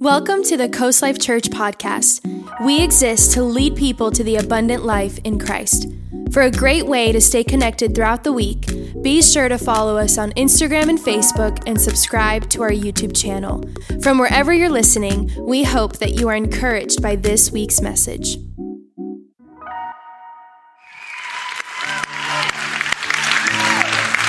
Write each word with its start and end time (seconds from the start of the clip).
Welcome 0.00 0.44
to 0.44 0.56
the 0.56 0.68
Coast 0.68 1.02
Life 1.02 1.18
Church 1.18 1.50
podcast. 1.50 2.20
We 2.64 2.84
exist 2.84 3.32
to 3.32 3.42
lead 3.42 3.74
people 3.74 4.12
to 4.12 4.22
the 4.22 4.36
abundant 4.36 4.84
life 4.84 5.18
in 5.24 5.40
Christ. 5.40 5.88
For 6.30 6.42
a 6.42 6.52
great 6.52 6.86
way 6.86 7.10
to 7.10 7.20
stay 7.20 7.42
connected 7.42 7.96
throughout 7.96 8.22
the 8.22 8.32
week, 8.32 8.68
be 9.02 9.20
sure 9.20 9.48
to 9.48 9.58
follow 9.58 9.96
us 9.96 10.16
on 10.16 10.30
Instagram 10.34 10.88
and 10.88 11.00
Facebook 11.00 11.60
and 11.66 11.80
subscribe 11.80 12.48
to 12.50 12.62
our 12.62 12.70
YouTube 12.70 13.12
channel. 13.12 13.64
From 14.00 14.18
wherever 14.18 14.52
you're 14.52 14.68
listening, 14.68 15.32
we 15.36 15.64
hope 15.64 15.96
that 15.96 16.12
you 16.12 16.28
are 16.28 16.36
encouraged 16.36 17.02
by 17.02 17.16
this 17.16 17.50
week's 17.50 17.80
message. 17.80 18.36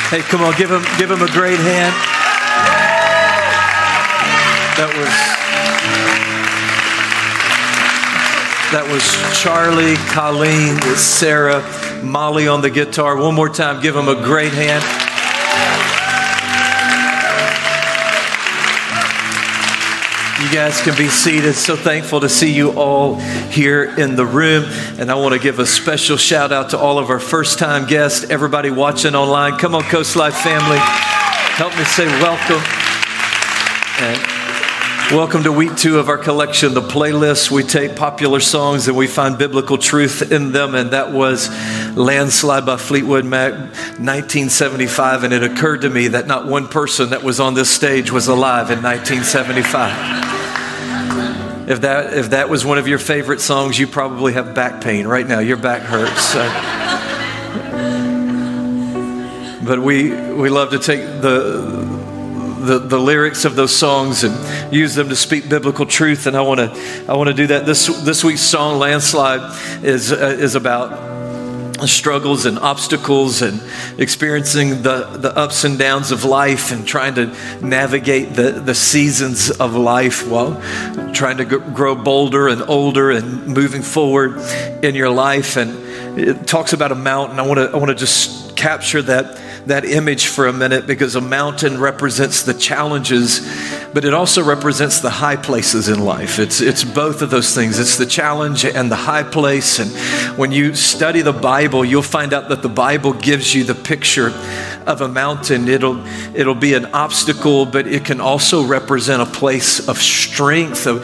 Hey, 0.09 0.21
come 0.21 0.41
on, 0.41 0.57
give 0.57 0.71
him, 0.71 0.83
give 0.97 1.11
him 1.11 1.21
a 1.21 1.31
great 1.31 1.59
hand. 1.59 1.93
That 4.79 4.95
was 4.97 5.28
that 8.71 8.85
was 8.87 9.01
Charlie, 9.41 9.95
Colleen, 10.13 10.79
Sarah, 10.95 11.63
Molly 12.03 12.47
on 12.47 12.61
the 12.61 12.69
guitar. 12.69 13.17
One 13.17 13.33
more 13.33 13.49
time, 13.49 13.81
give 13.81 13.95
them 13.95 14.07
a 14.07 14.15
great 14.15 14.53
hand. 14.53 14.83
You 20.43 20.55
guys 20.55 20.81
can 20.81 20.95
be 20.95 21.07
seated. 21.07 21.55
So 21.55 21.75
thankful 21.75 22.21
to 22.21 22.29
see 22.29 22.53
you 22.53 22.71
all 22.79 23.15
here 23.15 23.95
in 23.97 24.15
the 24.15 24.25
room. 24.25 24.65
And 24.99 25.11
I 25.11 25.15
want 25.15 25.33
to 25.33 25.39
give 25.39 25.57
a 25.57 25.65
special 25.65 26.17
shout 26.17 26.51
out 26.51 26.69
to 26.69 26.77
all 26.77 26.99
of 26.99 27.09
our 27.09 27.19
first 27.19 27.57
time 27.57 27.87
guests, 27.87 28.29
everybody 28.29 28.69
watching 28.69 29.15
online. 29.15 29.57
Come 29.57 29.73
on, 29.73 29.83
Coast 29.83 30.15
Life 30.15 30.35
family. 30.35 30.77
Help 31.57 31.75
me 31.75 31.83
say 31.85 32.05
welcome. 32.21 32.61
And 34.01 34.38
welcome 35.11 35.41
to 35.41 35.51
week 35.51 35.75
two 35.75 35.97
of 35.97 36.07
our 36.07 36.19
collection, 36.19 36.75
the 36.75 36.81
playlist. 36.81 37.49
We 37.49 37.63
take 37.63 37.95
popular 37.95 38.39
songs 38.39 38.87
and 38.87 38.95
we 38.95 39.07
find 39.07 39.39
biblical 39.39 39.79
truth 39.79 40.31
in 40.31 40.51
them. 40.51 40.75
And 40.75 40.91
that 40.91 41.11
was 41.11 41.49
Landslide 41.95 42.63
by 42.63 42.77
Fleetwood 42.77 43.25
Mac, 43.25 43.53
1975. 43.53 45.23
And 45.23 45.33
it 45.33 45.43
occurred 45.43 45.81
to 45.81 45.89
me 45.89 46.09
that 46.09 46.27
not 46.27 46.45
one 46.45 46.67
person 46.67 47.09
that 47.09 47.23
was 47.23 47.39
on 47.39 47.55
this 47.55 47.71
stage 47.71 48.11
was 48.11 48.27
alive 48.27 48.69
in 48.69 48.83
1975. 48.83 51.69
If 51.69 51.81
that, 51.81 52.13
if 52.13 52.29
that 52.29 52.49
was 52.49 52.63
one 52.63 52.77
of 52.77 52.87
your 52.87 52.99
favorite 52.99 53.41
songs, 53.41 53.79
you 53.79 53.87
probably 53.87 54.33
have 54.33 54.53
back 54.53 54.79
pain 54.79 55.07
right 55.07 55.25
now. 55.25 55.39
Your 55.39 55.57
back 55.57 55.81
hurts. 55.81 56.35
but 59.65 59.79
we, 59.79 60.11
we 60.33 60.49
love 60.49 60.69
to 60.69 60.77
take 60.77 61.01
the, 61.21 62.18
the, 62.69 62.77
the 62.77 62.99
lyrics 62.99 63.45
of 63.45 63.55
those 63.55 63.75
songs 63.75 64.23
and 64.23 64.73
use 64.73 64.93
them 64.93 65.09
to 65.09 65.15
speak 65.15 65.49
biblical 65.49 65.87
truth. 65.87 66.27
And 66.27 66.37
I 66.37 66.41
want 66.41 66.59
to 66.59 67.05
I 67.07 67.15
want 67.15 67.27
to 67.29 67.33
do 67.33 67.47
that. 67.47 67.65
This 67.65 67.87
this 68.03 68.23
week's 68.23 68.41
song 68.41 68.77
"Landslide" 68.77 69.83
is 69.83 70.11
uh, 70.11 70.37
is 70.39 70.53
about 70.53 71.09
struggles 71.87 72.45
and 72.45 72.59
obstacles 72.59 73.41
and 73.41 73.61
experiencing 73.97 74.81
the, 74.83 75.05
the 75.17 75.33
ups 75.37 75.63
and 75.63 75.79
downs 75.79 76.11
of 76.11 76.25
life 76.25 76.73
and 76.73 76.85
trying 76.85 77.15
to 77.15 77.33
navigate 77.61 78.33
the, 78.33 78.51
the 78.51 78.75
seasons 78.75 79.49
of 79.49 79.75
life 79.75 80.27
while 80.27 80.61
trying 81.13 81.37
to 81.37 81.45
grow 81.45 81.95
bolder 81.95 82.49
and 82.49 82.61
older 82.63 83.11
and 83.11 83.47
moving 83.47 83.81
forward 83.81 84.37
in 84.83 84.93
your 84.93 85.09
life. 85.09 85.55
And 85.55 86.19
it 86.19 86.45
talks 86.45 86.73
about 86.73 86.91
a 86.91 86.95
mountain. 86.95 87.39
I 87.39 87.43
want 87.47 87.59
to 87.59 87.71
I 87.73 87.77
want 87.77 87.89
to 87.89 87.95
just 87.95 88.48
capture 88.59 89.01
that 89.01 89.39
that 89.65 89.85
image 89.85 90.27
for 90.27 90.47
a 90.47 90.53
minute 90.53 90.87
because 90.87 91.15
a 91.15 91.21
mountain 91.21 91.79
represents 91.79 92.43
the 92.43 92.53
challenges, 92.53 93.39
but 93.93 94.05
it 94.05 94.13
also 94.13 94.43
represents 94.43 94.99
the 94.99 95.09
high 95.09 95.35
places 95.35 95.89
in 95.89 96.03
life. 96.03 96.39
It's, 96.39 96.61
it's 96.61 96.83
both 96.83 97.21
of 97.21 97.29
those 97.29 97.53
things. 97.53 97.79
It's 97.79 97.97
the 97.97 98.05
challenge 98.05 98.65
and 98.65 98.91
the 98.91 98.95
high 98.95 99.23
place. 99.23 99.79
And 99.79 99.91
when 100.37 100.51
you 100.51 100.75
study 100.75 101.21
the 101.21 101.33
Bible, 101.33 101.85
you'll 101.85 102.01
find 102.01 102.33
out 102.33 102.49
that 102.49 102.61
the 102.61 102.69
Bible 102.69 103.13
gives 103.13 103.53
you 103.53 103.63
the 103.63 103.75
picture 103.75 104.33
of 104.87 105.01
a 105.01 105.07
mountain. 105.07 105.67
It'll, 105.67 106.03
it'll 106.35 106.55
be 106.55 106.73
an 106.73 106.85
obstacle, 106.87 107.65
but 107.65 107.85
it 107.85 108.05
can 108.05 108.19
also 108.19 108.65
represent 108.65 109.21
a 109.21 109.25
place 109.25 109.87
of 109.87 109.97
strength. 109.97 110.87
Uh, 110.87 110.95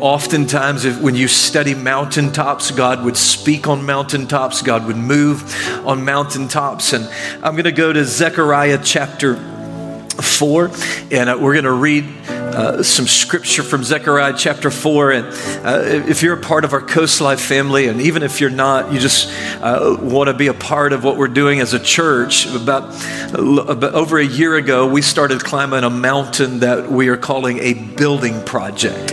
oftentimes, 0.00 0.84
if, 0.84 1.00
when 1.00 1.14
you 1.14 1.28
study 1.28 1.74
mountaintops, 1.74 2.70
God 2.70 3.04
would 3.04 3.16
speak 3.16 3.66
on 3.66 3.86
mountaintops, 3.86 4.60
God 4.60 4.86
would 4.86 4.96
move 4.96 5.42
on 5.86 6.04
mountaintops. 6.04 6.75
And 6.76 7.08
I'm 7.42 7.52
going 7.52 7.64
to 7.64 7.72
go 7.72 7.90
to 7.90 8.04
Zechariah 8.04 8.78
chapter 8.82 9.36
4, 9.36 10.70
and 11.10 11.30
uh, 11.30 11.38
we're 11.40 11.54
going 11.54 11.64
to 11.64 11.72
read 11.72 12.04
uh, 12.28 12.82
some 12.82 13.06
scripture 13.06 13.62
from 13.62 13.82
Zechariah 13.82 14.34
chapter 14.36 14.70
4. 14.70 15.12
And 15.12 15.26
uh, 15.66 15.82
if 16.06 16.22
you're 16.22 16.38
a 16.38 16.40
part 16.40 16.64
of 16.64 16.74
our 16.74 16.82
Coast 16.82 17.22
Life 17.22 17.40
family, 17.40 17.88
and 17.88 18.02
even 18.02 18.22
if 18.22 18.42
you're 18.42 18.50
not, 18.50 18.92
you 18.92 18.98
just 18.98 19.30
uh, 19.62 19.96
want 20.00 20.28
to 20.28 20.34
be 20.34 20.48
a 20.48 20.54
part 20.54 20.92
of 20.92 21.02
what 21.02 21.16
we're 21.16 21.28
doing 21.28 21.60
as 21.60 21.72
a 21.72 21.80
church, 21.80 22.46
about, 22.46 22.94
about 23.32 23.94
over 23.94 24.18
a 24.18 24.26
year 24.26 24.56
ago, 24.56 24.86
we 24.86 25.00
started 25.00 25.42
climbing 25.42 25.82
a 25.82 25.90
mountain 25.90 26.60
that 26.60 26.90
we 26.90 27.08
are 27.08 27.16
calling 27.16 27.58
a 27.60 27.72
building 27.72 28.44
project. 28.44 29.12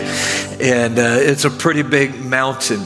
And 0.60 0.98
uh, 0.98 1.16
it's 1.18 1.46
a 1.46 1.50
pretty 1.50 1.82
big 1.82 2.22
mountain. 2.22 2.80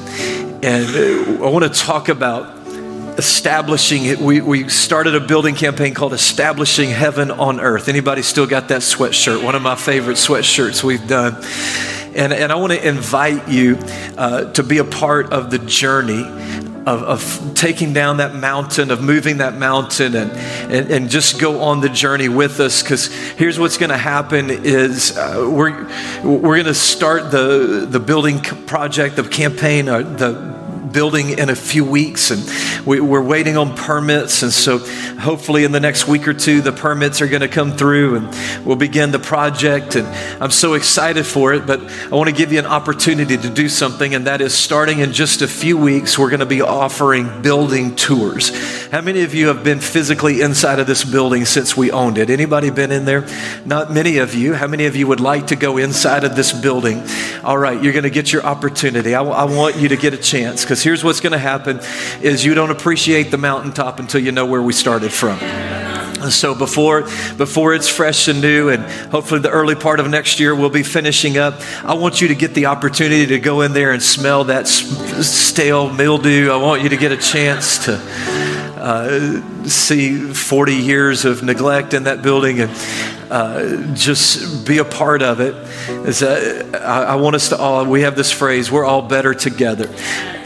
And 0.62 1.40
uh, 1.40 1.44
I 1.44 1.50
want 1.50 1.64
to 1.64 1.80
talk 1.80 2.08
about 2.08 2.57
establishing 3.18 4.04
it. 4.04 4.18
We, 4.18 4.40
we 4.40 4.68
started 4.68 5.16
a 5.16 5.20
building 5.20 5.56
campaign 5.56 5.92
called 5.92 6.12
Establishing 6.12 6.88
Heaven 6.90 7.32
on 7.32 7.60
Earth. 7.60 7.88
Anybody 7.88 8.22
still 8.22 8.46
got 8.46 8.68
that 8.68 8.82
sweatshirt? 8.82 9.42
One 9.42 9.56
of 9.56 9.62
my 9.62 9.74
favorite 9.74 10.16
sweatshirts 10.16 10.84
we've 10.84 11.06
done. 11.08 11.34
And, 12.14 12.32
and 12.32 12.52
I 12.52 12.54
want 12.54 12.72
to 12.72 12.88
invite 12.88 13.48
you 13.48 13.76
uh, 14.16 14.52
to 14.52 14.62
be 14.62 14.78
a 14.78 14.84
part 14.84 15.32
of 15.32 15.50
the 15.50 15.58
journey 15.58 16.24
of, 16.86 17.02
of, 17.02 17.54
taking 17.54 17.92
down 17.92 18.16
that 18.16 18.34
mountain, 18.34 18.90
of 18.90 19.02
moving 19.02 19.38
that 19.38 19.54
mountain, 19.54 20.14
and, 20.14 20.30
and, 20.72 20.90
and 20.90 21.10
just 21.10 21.38
go 21.38 21.60
on 21.60 21.80
the 21.82 21.88
journey 21.90 22.30
with 22.30 22.60
us. 22.60 22.82
Because 22.82 23.12
here's 23.32 23.58
what's 23.58 23.76
going 23.76 23.90
to 23.90 23.98
happen: 23.98 24.48
is 24.48 25.14
uh, 25.14 25.46
we're 25.52 25.84
we're 26.24 26.54
going 26.54 26.64
to 26.64 26.72
start 26.72 27.30
the 27.30 27.86
the 27.86 28.00
building 28.00 28.40
project, 28.40 29.16
the 29.16 29.24
campaign, 29.24 29.88
uh, 29.88 30.00
the 30.00 30.57
building 30.88 31.30
in 31.30 31.50
a 31.50 31.54
few 31.54 31.84
weeks, 31.84 32.30
and 32.30 32.86
we, 32.86 32.98
are 32.98 33.22
waiting 33.22 33.56
on 33.56 33.76
permits. 33.76 34.42
And 34.42 34.52
so, 34.52 34.78
hopefully, 35.18 35.64
in 35.64 35.72
the 35.72 35.80
next 35.80 36.08
week 36.08 36.26
or 36.26 36.34
two, 36.34 36.60
the 36.60 36.72
permits 36.72 37.20
are 37.20 37.28
going 37.28 37.42
to 37.42 37.48
come 37.48 37.76
through, 37.76 38.16
and 38.16 38.66
we'll 38.66 38.76
begin 38.76 39.10
the 39.10 39.18
project. 39.18 39.96
And 39.96 40.06
I'm 40.42 40.50
so 40.50 40.74
excited 40.74 41.26
for 41.26 41.54
it. 41.54 41.66
But 41.66 41.80
I 41.80 42.14
want 42.14 42.28
to 42.28 42.34
give 42.34 42.52
you 42.52 42.58
an 42.58 42.66
opportunity 42.66 43.36
to 43.36 43.50
do 43.50 43.68
something, 43.68 44.14
and 44.14 44.26
that 44.26 44.40
is 44.40 44.54
starting 44.54 45.00
in 45.00 45.12
just 45.12 45.42
a 45.42 45.48
few 45.48 45.76
weeks, 45.76 46.18
we're 46.18 46.30
going 46.30 46.40
to 46.40 46.46
be 46.46 46.62
offering 46.62 47.42
building 47.42 47.96
tours. 47.96 48.50
How 48.90 49.02
many 49.02 49.22
of 49.22 49.34
you 49.34 49.48
have 49.48 49.62
been 49.62 49.80
physically 49.80 50.40
inside 50.40 50.78
of 50.78 50.86
this 50.86 51.04
building 51.04 51.44
since 51.44 51.76
we 51.76 51.90
owned 51.90 52.16
it? 52.16 52.30
Anybody 52.30 52.70
been 52.70 52.90
in 52.90 53.04
there? 53.04 53.26
Not 53.66 53.92
many 53.92 54.16
of 54.16 54.34
you. 54.34 54.54
How 54.54 54.66
many 54.66 54.86
of 54.86 54.96
you 54.96 55.06
would 55.06 55.20
like 55.20 55.48
to 55.48 55.56
go 55.56 55.76
inside 55.76 56.24
of 56.24 56.34
this 56.36 56.54
building? 56.54 57.02
All 57.44 57.58
right, 57.58 57.82
you're 57.82 57.92
going 57.92 58.04
to 58.04 58.10
get 58.10 58.32
your 58.32 58.46
opportunity. 58.46 59.14
I, 59.14 59.44
want 59.44 59.76
you 59.76 59.90
to 59.90 59.96
get 59.96 60.14
a 60.14 60.16
chance 60.16 60.64
because 60.64 60.82
here's 60.82 61.04
what's 61.04 61.20
going 61.20 61.32
to 61.32 61.38
happen 61.38 61.80
is 62.22 62.46
you 62.46 62.54
don't 62.54 62.70
appreciate 62.70 63.30
the 63.30 63.36
mountaintop 63.36 63.98
until 63.98 64.22
you 64.22 64.32
know 64.32 64.46
where 64.46 64.62
we 64.62 64.72
started 64.72 65.12
from. 65.12 65.38
So 66.30 66.54
before 66.54 67.02
before 67.36 67.74
it's 67.74 67.88
fresh 67.88 68.26
and 68.26 68.40
new, 68.40 68.70
and 68.70 68.82
hopefully 69.10 69.40
the 69.40 69.50
early 69.50 69.76
part 69.76 70.00
of 70.00 70.08
next 70.08 70.40
year 70.40 70.54
we'll 70.54 70.68
be 70.68 70.82
finishing 70.82 71.38
up. 71.38 71.60
I 71.84 71.94
want 71.94 72.20
you 72.20 72.28
to 72.28 72.34
get 72.34 72.54
the 72.54 72.66
opportunity 72.66 73.26
to 73.26 73.38
go 73.38 73.60
in 73.60 73.72
there 73.72 73.92
and 73.92 74.02
smell 74.02 74.44
that 74.44 74.66
stale 74.66 75.90
mildew. 75.90 76.50
I 76.50 76.56
want 76.56 76.82
you 76.82 76.88
to 76.88 76.96
get 76.96 77.12
a 77.12 77.16
chance 77.16 77.84
to 77.84 78.47
uh, 78.80 79.40
see 79.68 80.32
40 80.32 80.74
years 80.74 81.24
of 81.24 81.42
neglect 81.42 81.94
in 81.94 82.04
that 82.04 82.22
building 82.22 82.60
and 82.60 82.70
uh, 83.30 83.94
just 83.94 84.66
be 84.66 84.78
a 84.78 84.84
part 84.84 85.22
of 85.22 85.40
it. 85.40 85.54
Is 86.06 86.20
that 86.20 86.74
I, 86.82 87.04
I 87.04 87.14
want 87.16 87.36
us 87.36 87.50
to 87.50 87.58
all. 87.58 87.84
We 87.84 88.02
have 88.02 88.16
this 88.16 88.32
phrase: 88.32 88.70
"We're 88.70 88.84
all 88.84 89.02
better 89.02 89.34
together." 89.34 89.88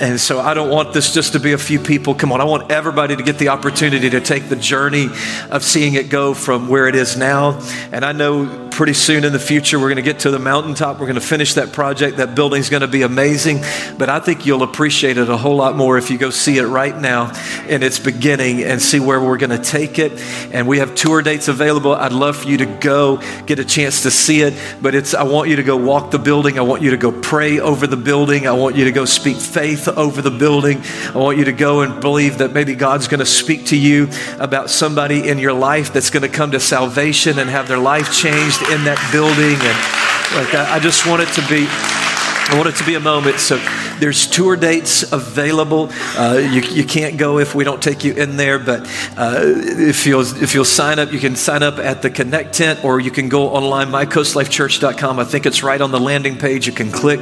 And 0.01 0.19
so 0.19 0.41
I 0.41 0.53
don't 0.53 0.69
want 0.69 0.93
this 0.93 1.15
just 1.15 1.35
to 1.35 1.41
be 1.41 1.53
a 1.53 1.59
few 1.59 1.79
people. 1.79 2.17
Come 2.17 2.33
on, 2.33 2.41
I 2.41 2.45
want 2.45 2.73
everybody 2.73 3.15
to 3.15 3.23
get 3.23 3.39
the 3.39 3.51
opportunity 3.51 4.11
to 4.11 4.21
take 4.21 4.49
the 4.49 4.57
journey 4.57 5.07
of 5.49 5.63
seeing 5.63 5.95
it 5.95 6.11
go 6.11 6.35
from 6.35 6.67
where 6.67 6.89
it 6.89 6.97
is 6.97 7.17
now. 7.17 7.61
And 7.93 8.05
I 8.05 8.11
know 8.11 8.69
pretty 8.73 8.95
soon 8.95 9.23
in 9.23 9.33
the 9.33 9.39
future 9.39 9.79
we're 9.79 9.89
going 9.89 9.97
to 9.97 10.03
get 10.03 10.21
to 10.21 10.31
the 10.31 10.39
mountaintop. 10.39 10.99
We're 10.99 11.07
going 11.07 11.15
to 11.15 11.21
finish 11.21 11.55
that 11.55 11.73
project. 11.73 12.17
That 12.17 12.35
building's 12.35 12.69
going 12.69 12.81
to 12.81 12.89
be 12.89 13.03
amazing. 13.03 13.61
But 13.97 14.09
I 14.09 14.19
think 14.19 14.45
you'll 14.45 14.65
appreciate 14.65 15.19
it 15.19 15.29
a 15.29 15.37
whole 15.37 15.57
lot 15.57 15.77
more 15.77 15.99
if 15.99 16.11
you 16.11 16.19
go 16.19 16.31
see 16.31 16.59
it 16.59 16.65
right 16.65 16.99
now 16.99 17.33
in 17.69 17.85
its 17.85 18.01
beginning 18.01 18.65
and 18.65 18.83
see 18.83 18.99
where 18.99 19.12
we're 19.21 19.39
going 19.39 19.51
to 19.51 19.59
take 19.59 19.99
it. 19.99 20.13
And 20.53 20.69
we 20.69 20.79
have 20.79 20.95
tour 20.95 21.23
dates 21.23 21.49
available. 21.49 21.95
I'd 21.95 22.13
love 22.13 22.39
for 22.39 22.49
you 22.49 22.59
to 22.59 22.67
go 22.67 23.17
get 23.47 23.59
a 23.59 23.65
chance 23.65 24.03
to 24.03 24.11
see 24.11 24.43
it. 24.43 24.55
But 24.81 24.95
it's 24.95 25.15
I 25.15 25.25
want 25.25 25.49
you 25.49 25.57
to 25.57 25.63
go 25.63 25.77
walk 25.77 26.11
the 26.11 26.19
building. 26.19 26.59
I 26.59 26.63
want 26.63 26.83
you 26.83 26.91
to 26.91 26.97
go 26.97 27.13
pray 27.13 27.61
over 27.61 27.87
the 27.87 27.97
building. 27.97 28.47
I 28.47 28.53
want 28.53 28.77
you 28.77 28.85
to 28.85 28.93
go 28.93 29.05
speak 29.05 29.37
faith 29.37 29.89
over 29.89 30.23
the 30.23 30.31
building. 30.31 30.83
I 31.15 31.19
want 31.19 31.39
you 31.39 31.45
to 31.45 31.53
go 31.53 31.81
and 31.81 32.01
believe 32.01 32.39
that 32.39 32.53
maybe 32.53 32.75
God's 32.75 33.09
going 33.09 33.21
to 33.21 33.27
speak 33.27 33.67
to 33.67 33.77
you 33.77 34.09
about 34.39 34.71
somebody 34.71 35.29
in 35.29 35.39
your 35.39 35.53
life 35.53 35.93
that's 35.93 36.11
going 36.11 36.23
to 36.23 36.29
come 36.29 36.53
to 36.53 36.61
salvation 36.61 37.39
and 37.39 37.49
have 37.51 37.69
their 37.69 37.79
life 37.79 38.13
changed 38.13 38.63
in 38.71 38.85
that 38.85 38.99
building. 39.13 39.57
And 39.61 40.03
Like 40.35 40.55
I, 40.55 40.77
I 40.77 40.79
just 40.79 41.07
want 41.07 41.23
it 41.23 41.29
to 41.35 41.49
be. 41.49 42.02
I 42.49 42.57
want 42.57 42.69
it 42.69 42.77
to 42.77 42.85
be 42.85 42.97
a 42.97 43.01
moment. 43.01 43.39
So 43.39 43.57
there's 43.99 44.27
tour 44.27 44.57
dates 44.57 45.11
available. 45.13 45.89
Uh, 46.17 46.39
you, 46.39 46.61
you 46.61 46.85
can't 46.85 47.17
go 47.17 47.39
if 47.39 47.55
we 47.55 47.65
don't 47.65 47.83
take 47.83 48.05
you 48.05 48.13
in 48.13 48.37
there, 48.37 48.59
but 48.59 48.81
uh, 49.17 49.41
if, 49.45 50.07
you'll, 50.07 50.21
if 50.43 50.53
you'll 50.53 50.65
sign 50.65 50.99
up, 50.99 51.13
you 51.13 51.19
can 51.19 51.37
sign 51.37 51.63
up 51.63 51.79
at 51.79 52.03
the 52.03 52.11
Connect 52.11 52.53
tent 52.53 52.85
or 52.85 53.01
you 53.01 53.11
can 53.11 53.29
go 53.29 53.49
online, 53.49 53.89
mycoastlifechurch.com. 53.89 55.19
I 55.19 55.25
think 55.25 55.47
it's 55.47 55.63
right 55.63 55.81
on 55.81 55.93
the 55.93 56.01
landing 56.01 56.37
page. 56.37 56.67
You 56.67 56.73
can 56.73 56.91
click 56.91 57.21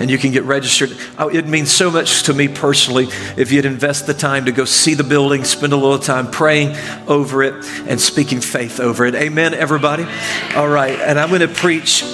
and 0.00 0.10
you 0.10 0.16
can 0.16 0.32
get 0.32 0.44
registered. 0.44 0.96
Oh, 1.18 1.28
it 1.28 1.46
means 1.46 1.70
so 1.70 1.90
much 1.90 2.22
to 2.24 2.32
me 2.32 2.48
personally 2.48 3.08
if 3.36 3.52
you'd 3.52 3.66
invest 3.66 4.06
the 4.06 4.14
time 4.14 4.46
to 4.46 4.52
go 4.52 4.64
see 4.64 4.94
the 4.94 5.04
building, 5.04 5.44
spend 5.44 5.72
a 5.72 5.76
little 5.76 5.98
time 5.98 6.30
praying 6.30 6.76
over 7.08 7.42
it 7.42 7.54
and 7.88 8.00
speaking 8.00 8.40
faith 8.40 8.80
over 8.80 9.04
it. 9.04 9.14
Amen, 9.14 9.54
everybody? 9.54 10.06
All 10.54 10.68
right, 10.68 10.98
and 11.00 11.18
I'm 11.18 11.28
going 11.28 11.40
to 11.40 11.48
preach 11.48 12.04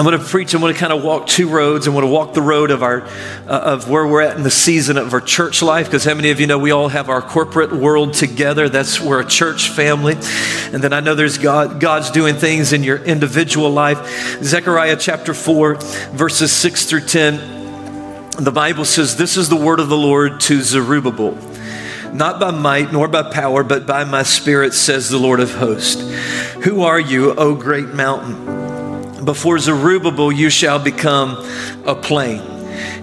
I'm 0.00 0.06
going 0.06 0.18
to 0.18 0.24
preach. 0.24 0.54
I'm 0.54 0.62
going 0.62 0.72
to 0.72 0.80
kind 0.80 0.94
of 0.94 1.04
walk 1.04 1.26
two 1.26 1.46
roads. 1.46 1.86
I'm 1.86 1.92
going 1.92 2.06
to 2.06 2.10
walk 2.10 2.32
the 2.32 2.40
road 2.40 2.70
of 2.70 2.82
our, 2.82 3.02
uh, 3.02 3.48
of 3.48 3.90
where 3.90 4.06
we're 4.06 4.22
at 4.22 4.34
in 4.34 4.42
the 4.42 4.50
season 4.50 4.96
of 4.96 5.12
our 5.12 5.20
church 5.20 5.60
life. 5.60 5.88
Because 5.88 6.04
how 6.04 6.14
many 6.14 6.30
of 6.30 6.40
you 6.40 6.46
know 6.46 6.58
we 6.58 6.70
all 6.70 6.88
have 6.88 7.10
our 7.10 7.20
corporate 7.20 7.70
world 7.70 8.14
together? 8.14 8.70
That's 8.70 8.98
we're 8.98 9.20
a 9.20 9.26
church 9.26 9.68
family. 9.68 10.14
And 10.72 10.82
then 10.82 10.94
I 10.94 11.00
know 11.00 11.14
there's 11.14 11.36
God. 11.36 11.80
God's 11.80 12.10
doing 12.10 12.36
things 12.36 12.72
in 12.72 12.82
your 12.82 12.96
individual 12.96 13.68
life. 13.68 14.42
Zechariah 14.42 14.96
chapter 14.96 15.34
four, 15.34 15.74
verses 15.74 16.50
six 16.50 16.86
through 16.86 17.04
ten. 17.04 18.30
The 18.42 18.52
Bible 18.52 18.86
says, 18.86 19.18
"This 19.18 19.36
is 19.36 19.50
the 19.50 19.56
word 19.56 19.80
of 19.80 19.90
the 19.90 19.98
Lord 19.98 20.40
to 20.40 20.62
Zerubbabel." 20.62 21.36
Not 22.14 22.40
by 22.40 22.52
might 22.52 22.90
nor 22.90 23.06
by 23.06 23.30
power, 23.30 23.62
but 23.62 23.86
by 23.86 24.04
my 24.04 24.22
spirit, 24.22 24.72
says 24.72 25.10
the 25.10 25.18
Lord 25.18 25.40
of 25.40 25.56
hosts. 25.56 26.00
Who 26.64 26.84
are 26.84 26.98
you, 26.98 27.34
O 27.34 27.54
great 27.54 27.88
mountain? 27.88 28.59
Before 29.24 29.58
Zerubbabel, 29.58 30.32
you 30.32 30.50
shall 30.50 30.78
become 30.78 31.36
a 31.86 31.94
plain. 31.94 32.40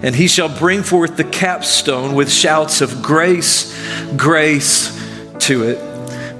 And 0.02 0.14
he 0.14 0.28
shall 0.28 0.48
bring 0.48 0.82
forth 0.82 1.16
the 1.16 1.24
capstone 1.24 2.14
with 2.14 2.30
shouts 2.30 2.80
of 2.80 3.02
grace, 3.02 3.76
grace 4.16 4.96
to 5.40 5.64
it. 5.64 5.87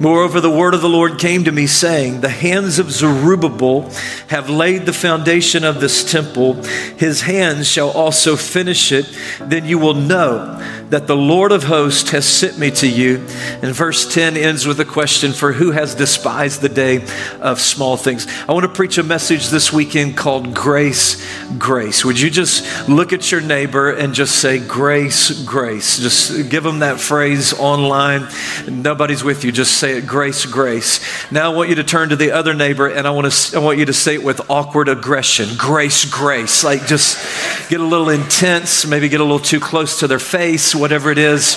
Moreover, 0.00 0.40
the 0.40 0.50
word 0.50 0.74
of 0.74 0.80
the 0.80 0.88
Lord 0.88 1.18
came 1.18 1.44
to 1.44 1.52
me, 1.52 1.66
saying, 1.66 2.20
The 2.20 2.28
hands 2.28 2.78
of 2.78 2.90
Zerubbabel 2.90 3.90
have 4.28 4.48
laid 4.48 4.86
the 4.86 4.92
foundation 4.92 5.64
of 5.64 5.80
this 5.80 6.08
temple. 6.08 6.54
His 6.96 7.22
hands 7.22 7.66
shall 7.66 7.90
also 7.90 8.36
finish 8.36 8.92
it. 8.92 9.06
Then 9.40 9.64
you 9.64 9.78
will 9.78 9.94
know 9.94 10.56
that 10.90 11.06
the 11.06 11.16
Lord 11.16 11.52
of 11.52 11.64
hosts 11.64 12.10
has 12.10 12.26
sent 12.26 12.58
me 12.58 12.70
to 12.70 12.88
you. 12.88 13.16
And 13.62 13.74
verse 13.74 14.12
10 14.12 14.36
ends 14.36 14.66
with 14.66 14.80
a 14.80 14.84
question 14.84 15.32
for 15.32 15.52
who 15.52 15.72
has 15.72 15.94
despised 15.94 16.60
the 16.60 16.68
day 16.68 17.04
of 17.40 17.60
small 17.60 17.96
things. 17.96 18.26
I 18.48 18.52
want 18.52 18.64
to 18.64 18.72
preach 18.72 18.98
a 18.98 19.02
message 19.02 19.48
this 19.48 19.72
weekend 19.72 20.16
called 20.16 20.54
Grace, 20.54 21.24
Grace. 21.58 22.04
Would 22.04 22.20
you 22.20 22.30
just 22.30 22.88
look 22.88 23.12
at 23.12 23.30
your 23.30 23.40
neighbor 23.40 23.90
and 23.90 24.14
just 24.14 24.36
say, 24.36 24.58
Grace, 24.58 25.42
Grace? 25.44 25.98
Just 25.98 26.50
give 26.50 26.62
them 26.62 26.78
that 26.78 27.00
phrase 27.00 27.52
online. 27.52 28.28
Nobody's 28.66 29.24
with 29.24 29.44
you. 29.44 29.52
Just 29.52 29.76
say 29.78 29.87
it, 29.96 30.06
Grace, 30.06 30.46
Grace. 30.46 31.00
Now 31.32 31.50
I 31.50 31.54
want 31.54 31.68
you 31.68 31.76
to 31.76 31.84
turn 31.84 32.10
to 32.10 32.16
the 32.16 32.32
other 32.32 32.54
neighbor 32.54 32.86
and 32.86 33.06
I 33.06 33.10
want, 33.10 33.30
to, 33.32 33.56
I 33.56 33.60
want 33.60 33.78
you 33.78 33.86
to 33.86 33.92
say 33.92 34.14
it 34.14 34.22
with 34.22 34.50
awkward 34.50 34.88
aggression 34.88 35.48
Grace, 35.56 36.04
Grace. 36.04 36.64
Like 36.64 36.86
just 36.86 37.70
get 37.70 37.80
a 37.80 37.84
little 37.84 38.10
intense, 38.10 38.86
maybe 38.86 39.08
get 39.08 39.20
a 39.20 39.24
little 39.24 39.38
too 39.38 39.60
close 39.60 40.00
to 40.00 40.06
their 40.06 40.18
face 40.18 40.74
whatever 40.74 41.10
it 41.10 41.18
is. 41.18 41.56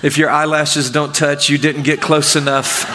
If 0.00 0.16
your 0.16 0.30
eyelashes 0.30 0.90
don't 0.90 1.14
touch, 1.14 1.48
you 1.48 1.58
didn't 1.58 1.82
get 1.82 2.00
close 2.00 2.36
enough. 2.36 2.86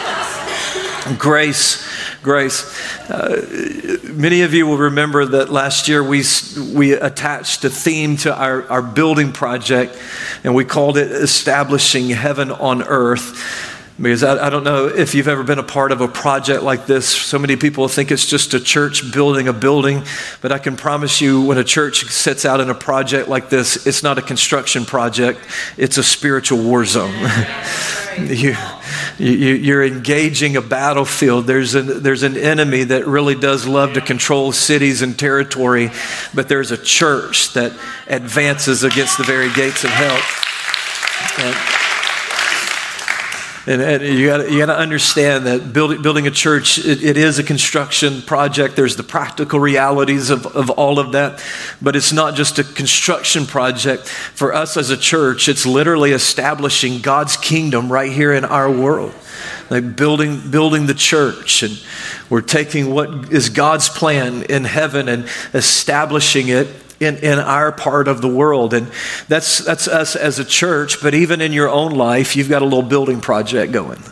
Grace, 1.18 1.86
grace. 2.22 2.80
Uh, 3.10 4.00
many 4.04 4.40
of 4.40 4.54
you 4.54 4.66
will 4.66 4.78
remember 4.78 5.26
that 5.26 5.50
last 5.50 5.86
year 5.86 6.02
we, 6.02 6.22
we 6.72 6.92
attached 6.92 7.62
a 7.64 7.68
theme 7.68 8.16
to 8.16 8.34
our, 8.34 8.66
our 8.70 8.80
building 8.80 9.30
project 9.30 9.98
and 10.44 10.54
we 10.54 10.64
called 10.64 10.96
it 10.96 11.12
Establishing 11.12 12.08
Heaven 12.08 12.50
on 12.50 12.82
Earth. 12.82 13.73
Because 13.96 14.24
I, 14.24 14.46
I, 14.46 14.50
don't 14.50 14.64
know 14.64 14.88
if 14.88 15.14
you've 15.14 15.28
ever 15.28 15.44
been 15.44 15.60
a 15.60 15.64
part 15.64 15.92
of 15.92 16.00
a 16.00 16.08
project 16.08 16.64
like 16.64 16.86
this. 16.86 17.08
So 17.08 17.38
many 17.38 17.54
people 17.54 17.86
think 17.86 18.10
it's 18.10 18.26
just 18.26 18.52
a 18.52 18.58
church 18.58 19.12
building 19.12 19.46
a 19.46 19.52
building, 19.52 20.02
but 20.40 20.50
I 20.50 20.58
can 20.58 20.76
promise 20.76 21.20
you 21.20 21.40
when 21.42 21.58
a 21.58 21.64
church 21.64 22.04
sets 22.06 22.44
out 22.44 22.60
in 22.60 22.70
a 22.70 22.74
project 22.74 23.28
like 23.28 23.50
this, 23.50 23.86
it's 23.86 24.02
not 24.02 24.18
a 24.18 24.22
construction 24.22 24.84
project, 24.84 25.38
it's 25.76 25.96
a 25.96 26.02
spiritual 26.02 26.60
war 26.64 26.84
zone. 26.84 27.14
you, 28.18 28.56
you, 29.16 29.54
you're 29.54 29.84
engaging 29.84 30.56
a 30.56 30.62
battlefield. 30.62 31.46
There's 31.46 31.76
an, 31.76 32.02
there's 32.02 32.24
an 32.24 32.36
enemy 32.36 32.82
that 32.82 33.06
really 33.06 33.36
does 33.36 33.64
love 33.64 33.92
to 33.92 34.00
control 34.00 34.50
cities 34.50 35.02
and 35.02 35.16
territory, 35.16 35.92
but 36.34 36.48
there's 36.48 36.72
a 36.72 36.78
church 36.78 37.52
that 37.52 37.72
advances 38.08 38.82
against 38.82 39.18
the 39.18 39.24
very 39.24 39.52
gates 39.52 39.84
of 39.84 39.90
hell. 39.90 40.20
And, 41.38 41.83
and, 43.66 43.80
and 43.80 44.02
you 44.02 44.26
got 44.26 44.50
you 44.50 44.66
to 44.66 44.76
understand 44.76 45.46
that 45.46 45.72
building, 45.72 46.02
building 46.02 46.26
a 46.26 46.30
church, 46.30 46.78
it, 46.78 47.02
it 47.02 47.16
is 47.16 47.38
a 47.38 47.42
construction 47.42 48.20
project. 48.20 48.76
There's 48.76 48.96
the 48.96 49.02
practical 49.02 49.58
realities 49.58 50.28
of, 50.28 50.44
of 50.46 50.68
all 50.70 50.98
of 50.98 51.12
that. 51.12 51.42
But 51.80 51.96
it's 51.96 52.12
not 52.12 52.34
just 52.34 52.58
a 52.58 52.64
construction 52.64 53.46
project. 53.46 54.06
For 54.06 54.52
us 54.52 54.76
as 54.76 54.90
a 54.90 54.98
church, 54.98 55.48
it's 55.48 55.64
literally 55.64 56.12
establishing 56.12 57.00
God's 57.00 57.38
kingdom 57.38 57.90
right 57.90 58.12
here 58.12 58.34
in 58.34 58.44
our 58.44 58.70
world. 58.70 59.14
Like 59.70 59.96
building, 59.96 60.50
building 60.50 60.84
the 60.84 60.94
church. 60.94 61.62
And 61.62 61.82
we're 62.28 62.42
taking 62.42 62.90
what 62.90 63.32
is 63.32 63.48
God's 63.48 63.88
plan 63.88 64.42
in 64.42 64.64
heaven 64.64 65.08
and 65.08 65.26
establishing 65.54 66.48
it 66.48 66.68
in, 67.04 67.16
in 67.18 67.38
our 67.38 67.70
part 67.70 68.08
of 68.08 68.20
the 68.20 68.28
world. 68.28 68.74
And 68.74 68.90
that's, 69.28 69.58
that's 69.58 69.86
us 69.86 70.16
as 70.16 70.38
a 70.38 70.44
church, 70.44 71.00
but 71.02 71.14
even 71.14 71.40
in 71.40 71.52
your 71.52 71.68
own 71.68 71.92
life, 71.92 72.34
you've 72.34 72.48
got 72.48 72.62
a 72.62 72.64
little 72.64 72.82
building 72.82 73.20
project 73.20 73.72
going. 73.72 74.02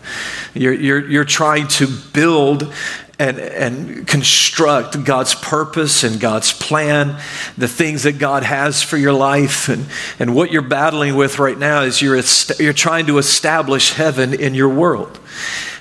You're, 0.55 0.75
you're, 0.75 1.09
you're 1.09 1.25
trying 1.25 1.69
to 1.69 1.87
build 2.13 2.73
and, 3.19 3.39
and 3.39 4.07
construct 4.07 5.05
God's 5.05 5.35
purpose 5.35 6.03
and 6.03 6.19
God's 6.19 6.53
plan, 6.53 7.21
the 7.57 7.69
things 7.69 8.03
that 8.03 8.19
God 8.19 8.43
has 8.43 8.83
for 8.83 8.97
your 8.97 9.13
life. 9.13 9.69
And, 9.69 9.87
and 10.19 10.35
what 10.35 10.51
you're 10.51 10.63
battling 10.63 11.15
with 11.15 11.39
right 11.39 11.59
now 11.59 11.83
is 11.83 12.03
you're, 12.03 12.21
you're 12.59 12.73
trying 12.73 13.07
to 13.07 13.19
establish 13.19 13.93
heaven 13.93 14.35
in 14.35 14.55
your 14.55 14.69
world, 14.69 15.21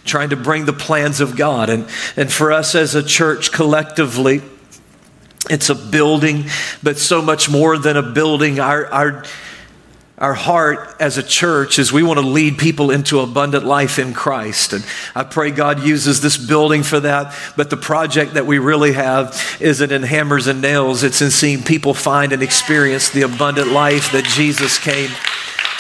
trying 0.06 0.30
to 0.30 0.36
bring 0.36 0.66
the 0.66 0.74
plans 0.74 1.20
of 1.20 1.36
God. 1.36 1.70
And, 1.70 1.88
and 2.16 2.32
for 2.32 2.52
us 2.52 2.76
as 2.76 2.94
a 2.96 3.04
church 3.04 3.52
collectively, 3.52 4.42
it's 5.50 5.70
a 5.70 5.76
building, 5.76 6.46
but 6.84 6.98
so 6.98 7.22
much 7.22 7.50
more 7.50 7.78
than 7.78 7.98
a 7.98 8.04
building. 8.04 8.60
Our, 8.60 8.86
our, 8.88 9.24
our 10.18 10.34
heart 10.36 10.96
as 11.00 11.18
a 11.18 11.24
church 11.24 11.80
is 11.80 11.92
we 11.92 12.04
want 12.04 12.20
to 12.20 12.26
lead 12.26 12.60
people 12.60 12.92
into 12.92 13.20
abundant 13.20 13.66
life 13.66 13.98
in 13.98 14.14
Christ. 14.14 14.74
And 14.74 14.86
I 15.16 15.24
pray 15.24 15.50
God 15.50 15.84
uses 15.84 16.22
this 16.22 16.38
building 16.38 16.84
for 16.84 17.00
that. 17.00 17.36
But 17.58 17.72
the 17.72 17.78
project 17.78 18.36
that 18.36 18.46
we 18.46 18.60
really 18.60 18.94
have 18.94 19.58
isn't 19.60 19.92
in 19.92 20.04
hammers 20.04 20.46
and 20.46 20.62
nails, 20.62 21.04
it's 21.04 21.22
in 21.24 21.32
seeing 21.32 21.64
people 21.64 21.96
find 21.96 22.34
and 22.34 22.44
experience 22.44 23.10
the 23.10 23.24
abundant 23.24 23.72
life 23.72 24.12
that 24.12 24.26
Jesus 24.26 24.78
came 24.78 25.10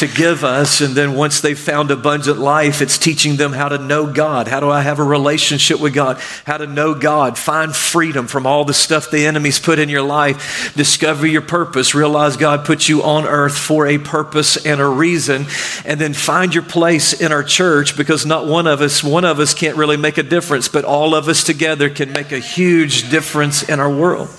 to 0.01 0.07
give 0.07 0.43
us. 0.43 0.81
And 0.81 0.95
then 0.95 1.13
once 1.13 1.41
they've 1.41 1.57
found 1.57 1.91
abundant 1.91 2.39
life, 2.39 2.81
it's 2.81 2.97
teaching 2.97 3.35
them 3.35 3.53
how 3.53 3.69
to 3.69 3.77
know 3.77 4.11
God. 4.11 4.47
How 4.47 4.59
do 4.59 4.69
I 4.69 4.81
have 4.81 4.97
a 4.97 5.03
relationship 5.03 5.79
with 5.79 5.93
God? 5.93 6.19
How 6.45 6.57
to 6.57 6.65
know 6.65 6.95
God. 6.95 7.37
Find 7.37 7.75
freedom 7.75 8.25
from 8.25 8.47
all 8.47 8.65
the 8.65 8.73
stuff 8.73 9.11
the 9.11 9.27
enemy's 9.27 9.59
put 9.59 9.77
in 9.77 9.89
your 9.89 10.01
life. 10.01 10.73
Discover 10.75 11.27
your 11.27 11.43
purpose. 11.43 11.93
Realize 11.93 12.35
God 12.35 12.65
put 12.65 12.89
you 12.89 13.03
on 13.03 13.25
earth 13.25 13.55
for 13.55 13.85
a 13.85 13.99
purpose 13.99 14.65
and 14.65 14.81
a 14.81 14.87
reason. 14.87 15.45
And 15.85 16.01
then 16.01 16.13
find 16.13 16.53
your 16.53 16.63
place 16.63 17.13
in 17.13 17.31
our 17.31 17.43
church 17.43 17.95
because 17.95 18.25
not 18.25 18.47
one 18.47 18.65
of 18.65 18.81
us, 18.81 19.03
one 19.03 19.23
of 19.23 19.39
us 19.39 19.53
can't 19.53 19.77
really 19.77 19.97
make 19.97 20.17
a 20.17 20.23
difference, 20.23 20.67
but 20.67 20.83
all 20.83 21.13
of 21.13 21.27
us 21.27 21.43
together 21.43 21.91
can 21.91 22.11
make 22.11 22.31
a 22.31 22.39
huge 22.39 23.11
difference 23.11 23.61
in 23.69 23.79
our 23.79 23.93
world. 23.93 24.29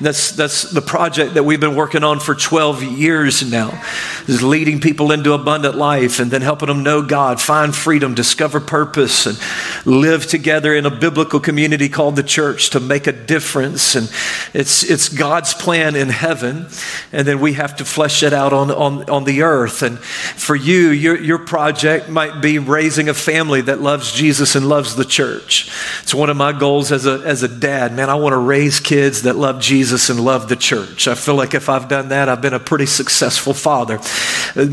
That's, 0.00 0.32
that's 0.32 0.62
the 0.62 0.82
project 0.82 1.34
that 1.34 1.44
we've 1.44 1.60
been 1.60 1.76
working 1.76 2.02
on 2.04 2.20
for 2.20 2.34
12 2.34 2.82
years 2.82 3.48
now, 3.48 3.82
is 4.26 4.42
leading 4.42 4.80
people 4.80 4.93
people 4.94 5.10
into 5.10 5.32
abundant 5.32 5.74
life 5.74 6.20
and 6.20 6.30
then 6.30 6.40
helping 6.40 6.68
them 6.68 6.84
know 6.84 7.02
God, 7.02 7.40
find 7.40 7.74
freedom, 7.74 8.14
discover 8.14 8.60
purpose, 8.60 9.26
and 9.26 9.36
live 9.84 10.24
together 10.24 10.72
in 10.72 10.86
a 10.86 10.90
biblical 10.90 11.40
community 11.40 11.88
called 11.88 12.14
the 12.14 12.22
church 12.22 12.70
to 12.70 12.78
make 12.78 13.08
a 13.08 13.12
difference. 13.12 13.96
And 13.96 14.08
it's, 14.54 14.84
it's 14.84 15.08
God's 15.08 15.52
plan 15.52 15.96
in 15.96 16.10
heaven, 16.10 16.68
and 17.10 17.26
then 17.26 17.40
we 17.40 17.54
have 17.54 17.74
to 17.76 17.84
flesh 17.84 18.22
it 18.22 18.32
out 18.32 18.52
on, 18.52 18.70
on, 18.70 19.10
on 19.10 19.24
the 19.24 19.42
earth. 19.42 19.82
And 19.82 19.98
for 19.98 20.54
you, 20.54 20.90
your, 20.90 21.20
your 21.20 21.38
project 21.38 22.08
might 22.08 22.40
be 22.40 22.60
raising 22.60 23.08
a 23.08 23.14
family 23.14 23.62
that 23.62 23.80
loves 23.80 24.12
Jesus 24.12 24.54
and 24.54 24.68
loves 24.68 24.94
the 24.94 25.04
church. 25.04 25.72
It's 26.04 26.14
one 26.14 26.30
of 26.30 26.36
my 26.36 26.56
goals 26.56 26.92
as 26.92 27.04
a, 27.04 27.20
as 27.24 27.42
a 27.42 27.48
dad. 27.48 27.92
Man, 27.92 28.08
I 28.08 28.14
want 28.14 28.32
to 28.32 28.38
raise 28.38 28.78
kids 28.78 29.22
that 29.22 29.34
love 29.34 29.60
Jesus 29.60 30.08
and 30.08 30.20
love 30.20 30.48
the 30.48 30.54
church. 30.54 31.08
I 31.08 31.16
feel 31.16 31.34
like 31.34 31.54
if 31.54 31.68
I've 31.68 31.88
done 31.88 32.10
that, 32.10 32.28
I've 32.28 32.40
been 32.40 32.54
a 32.54 32.60
pretty 32.60 32.86
successful 32.86 33.54
father 33.54 33.98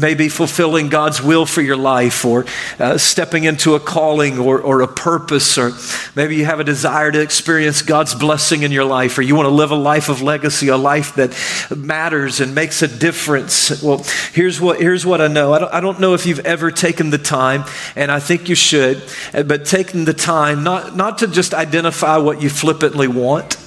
maybe 0.01 0.27
fulfilling 0.27 0.89
God's 0.89 1.21
will 1.21 1.45
for 1.45 1.61
your 1.61 1.77
life 1.77 2.25
or 2.25 2.45
uh, 2.79 2.97
stepping 2.97 3.43
into 3.43 3.75
a 3.75 3.79
calling 3.79 4.39
or, 4.39 4.59
or 4.59 4.81
a 4.81 4.87
purpose, 4.87 5.57
or 5.57 5.71
maybe 6.15 6.35
you 6.35 6.45
have 6.45 6.59
a 6.59 6.63
desire 6.63 7.11
to 7.11 7.21
experience 7.21 7.81
God's 7.81 8.15
blessing 8.15 8.63
in 8.63 8.71
your 8.71 8.83
life, 8.83 9.17
or 9.17 9.21
you 9.21 9.35
want 9.35 9.45
to 9.45 9.53
live 9.53 9.71
a 9.71 9.75
life 9.75 10.09
of 10.09 10.21
legacy, 10.21 10.67
a 10.67 10.77
life 10.77 11.15
that 11.15 11.37
matters 11.75 12.41
and 12.41 12.55
makes 12.55 12.81
a 12.81 12.87
difference. 12.87 13.81
Well, 13.81 14.03
here's 14.33 14.59
what, 14.59 14.79
here's 14.79 15.05
what 15.05 15.21
I 15.21 15.27
know. 15.27 15.53
I 15.53 15.59
don't, 15.59 15.73
I 15.73 15.79
don't 15.79 15.99
know 15.99 16.13
if 16.13 16.25
you've 16.25 16.45
ever 16.45 16.71
taken 16.71 17.11
the 17.11 17.17
time, 17.17 17.63
and 17.95 18.11
I 18.11 18.19
think 18.19 18.49
you 18.49 18.55
should, 18.55 19.03
but 19.31 19.65
taking 19.65 20.05
the 20.05 20.13
time 20.13 20.63
not, 20.63 20.95
not 20.95 21.19
to 21.19 21.27
just 21.27 21.53
identify 21.53 22.17
what 22.17 22.41
you 22.41 22.49
flippantly 22.49 23.07
want 23.07 23.60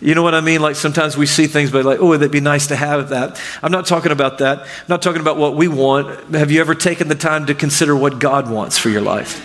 you 0.00 0.14
know 0.14 0.22
what 0.22 0.34
I 0.34 0.40
mean? 0.40 0.60
Like 0.60 0.76
sometimes 0.76 1.16
we 1.16 1.26
see 1.26 1.46
things, 1.46 1.70
but 1.70 1.84
like, 1.84 2.00
oh, 2.00 2.12
it'd 2.12 2.30
be 2.30 2.40
nice 2.40 2.66
to 2.68 2.76
have 2.76 3.10
that. 3.10 3.40
I'm 3.62 3.72
not 3.72 3.86
talking 3.86 4.12
about 4.12 4.38
that. 4.38 4.60
I'm 4.60 4.66
not 4.88 5.02
talking 5.02 5.20
about 5.20 5.36
what 5.36 5.56
we 5.56 5.68
want. 5.68 6.34
Have 6.34 6.50
you 6.50 6.60
ever 6.60 6.74
taken 6.74 7.08
the 7.08 7.14
time 7.14 7.46
to 7.46 7.54
consider 7.54 7.96
what 7.96 8.18
God 8.18 8.50
wants 8.50 8.78
for 8.78 8.90
your 8.90 9.02
life? 9.02 9.42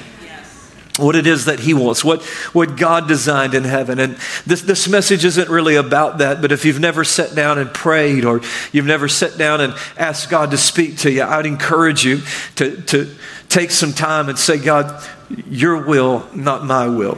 what 1.00 1.15
it 1.15 1.25
is 1.25 1.46
that 1.46 1.60
he 1.60 1.74
wants, 1.74 2.03
what, 2.03 2.24
what 2.53 2.77
God 2.77 3.08
designed 3.08 3.53
in 3.53 3.63
heaven. 3.63 4.00
And 4.00 4.17
this, 4.46 4.62
this 4.62 4.88
message 4.88 5.24
isn't 5.25 5.50
really 5.50 5.75
about 5.75 6.17
that, 6.17 6.41
but 6.41 6.51
if 6.51 6.65
you've 6.65 6.79
never 6.79 7.03
sat 7.03 7.34
down 7.34 7.58
and 7.58 7.74
prayed 7.74 8.25
or 8.25 8.41
you've 8.72 8.86
never 8.86 9.08
sat 9.08 9.38
down 9.38 9.62
and 9.62 9.74
asked 9.98 10.29
God 10.29 10.51
to 10.51 10.58
speak 10.58 10.98
to 11.00 11.12
you, 11.12 11.24
I'd 11.24 11.46
encourage 11.46 12.05
you 12.05 12.22
to, 12.55 12.81
to 12.84 13.13
take 13.50 13.72
some 13.72 13.93
time 13.93 14.29
and 14.29 14.38
say, 14.38 14.58
God, 14.58 15.03
your 15.50 15.86
will, 15.86 16.27
not 16.36 16.65
my 16.65 16.88
will. 16.88 17.17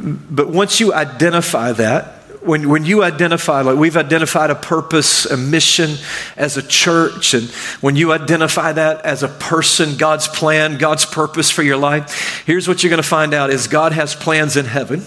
But 0.00 0.48
once 0.48 0.80
you 0.80 0.94
identify 0.94 1.72
that, 1.72 2.20
when, 2.42 2.70
when 2.70 2.84
you 2.84 3.02
identify, 3.02 3.60
like 3.60 3.76
we've 3.76 3.96
identified 3.96 4.50
a 4.50 4.54
purpose, 4.54 5.26
a 5.26 5.36
mission 5.36 5.96
as 6.36 6.56
a 6.56 6.62
church, 6.62 7.34
and 7.34 7.48
when 7.82 7.96
you 7.96 8.12
identify 8.12 8.72
that 8.72 9.04
as 9.04 9.22
a 9.22 9.28
person, 9.28 9.96
God's 9.96 10.26
plan, 10.26 10.78
God's 10.78 11.04
purpose 11.04 11.50
for 11.50 11.62
your 11.62 11.76
life, 11.76 12.42
here's 12.46 12.66
what 12.66 12.82
you're 12.82 12.90
going 12.90 13.02
to 13.02 13.08
find 13.08 13.34
out 13.34 13.50
is 13.50 13.68
God 13.68 13.92
has 13.92 14.14
plans 14.14 14.56
in 14.56 14.64
heaven. 14.64 15.02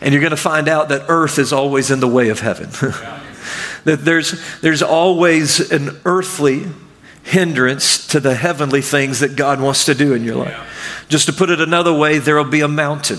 And 0.00 0.14
you're 0.14 0.22
going 0.22 0.30
to 0.30 0.36
find 0.36 0.68
out 0.68 0.88
that 0.90 1.06
earth 1.08 1.38
is 1.38 1.52
always 1.52 1.90
in 1.90 2.00
the 2.00 2.08
way 2.08 2.30
of 2.30 2.40
heaven. 2.40 2.70
that 3.84 4.04
there's, 4.04 4.60
there's 4.60 4.82
always 4.82 5.70
an 5.70 6.00
earthly 6.04 6.66
hindrance 7.22 8.06
to 8.08 8.20
the 8.20 8.34
heavenly 8.34 8.80
things 8.80 9.20
that 9.20 9.36
God 9.36 9.60
wants 9.60 9.84
to 9.86 9.94
do 9.94 10.14
in 10.14 10.24
your 10.24 10.36
life. 10.36 10.56
Just 11.10 11.26
to 11.26 11.32
put 11.32 11.50
it 11.50 11.60
another 11.60 11.92
way, 11.92 12.18
there 12.18 12.36
will 12.36 12.44
be 12.44 12.60
a 12.60 12.68
mountain. 12.68 13.18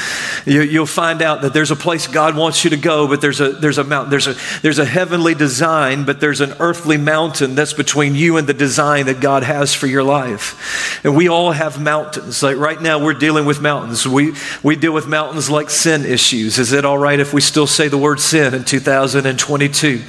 you, 0.44 0.80
will 0.80 0.86
find 0.86 1.22
out 1.22 1.42
that 1.42 1.54
there's 1.54 1.70
a 1.70 1.76
place 1.76 2.08
God 2.08 2.36
wants 2.36 2.64
you 2.64 2.70
to 2.70 2.76
go, 2.76 3.06
but 3.06 3.20
there's 3.20 3.40
a, 3.40 3.50
there's 3.50 3.78
a 3.78 3.84
mountain. 3.84 4.10
There's 4.10 4.26
a, 4.26 4.34
there's 4.60 4.80
a 4.80 4.84
heavenly 4.84 5.36
design, 5.36 6.04
but 6.04 6.18
there's 6.18 6.40
an 6.40 6.54
earthly 6.58 6.96
mountain 6.96 7.54
that's 7.54 7.72
between 7.72 8.16
you 8.16 8.38
and 8.38 8.48
the 8.48 8.54
design 8.54 9.06
that 9.06 9.20
God 9.20 9.44
has 9.44 9.72
for 9.72 9.86
your 9.86 10.02
life. 10.02 11.04
And 11.04 11.16
we 11.16 11.28
all 11.28 11.52
have 11.52 11.80
mountains. 11.80 12.42
Like 12.42 12.56
right 12.56 12.82
now, 12.82 13.02
we're 13.02 13.14
dealing 13.14 13.46
with 13.46 13.60
mountains. 13.60 14.04
We, 14.06 14.34
we 14.64 14.74
deal 14.74 14.92
with 14.92 15.06
mountains 15.06 15.48
like 15.48 15.70
sin 15.70 16.04
issues. 16.04 16.58
Is 16.58 16.72
it 16.72 16.84
all 16.84 16.98
right 16.98 17.20
if 17.20 17.32
we 17.32 17.40
still 17.40 17.68
say 17.68 17.86
the 17.86 17.98
word 17.98 18.18
sin 18.18 18.52
in 18.52 18.64
2022? 18.64 20.02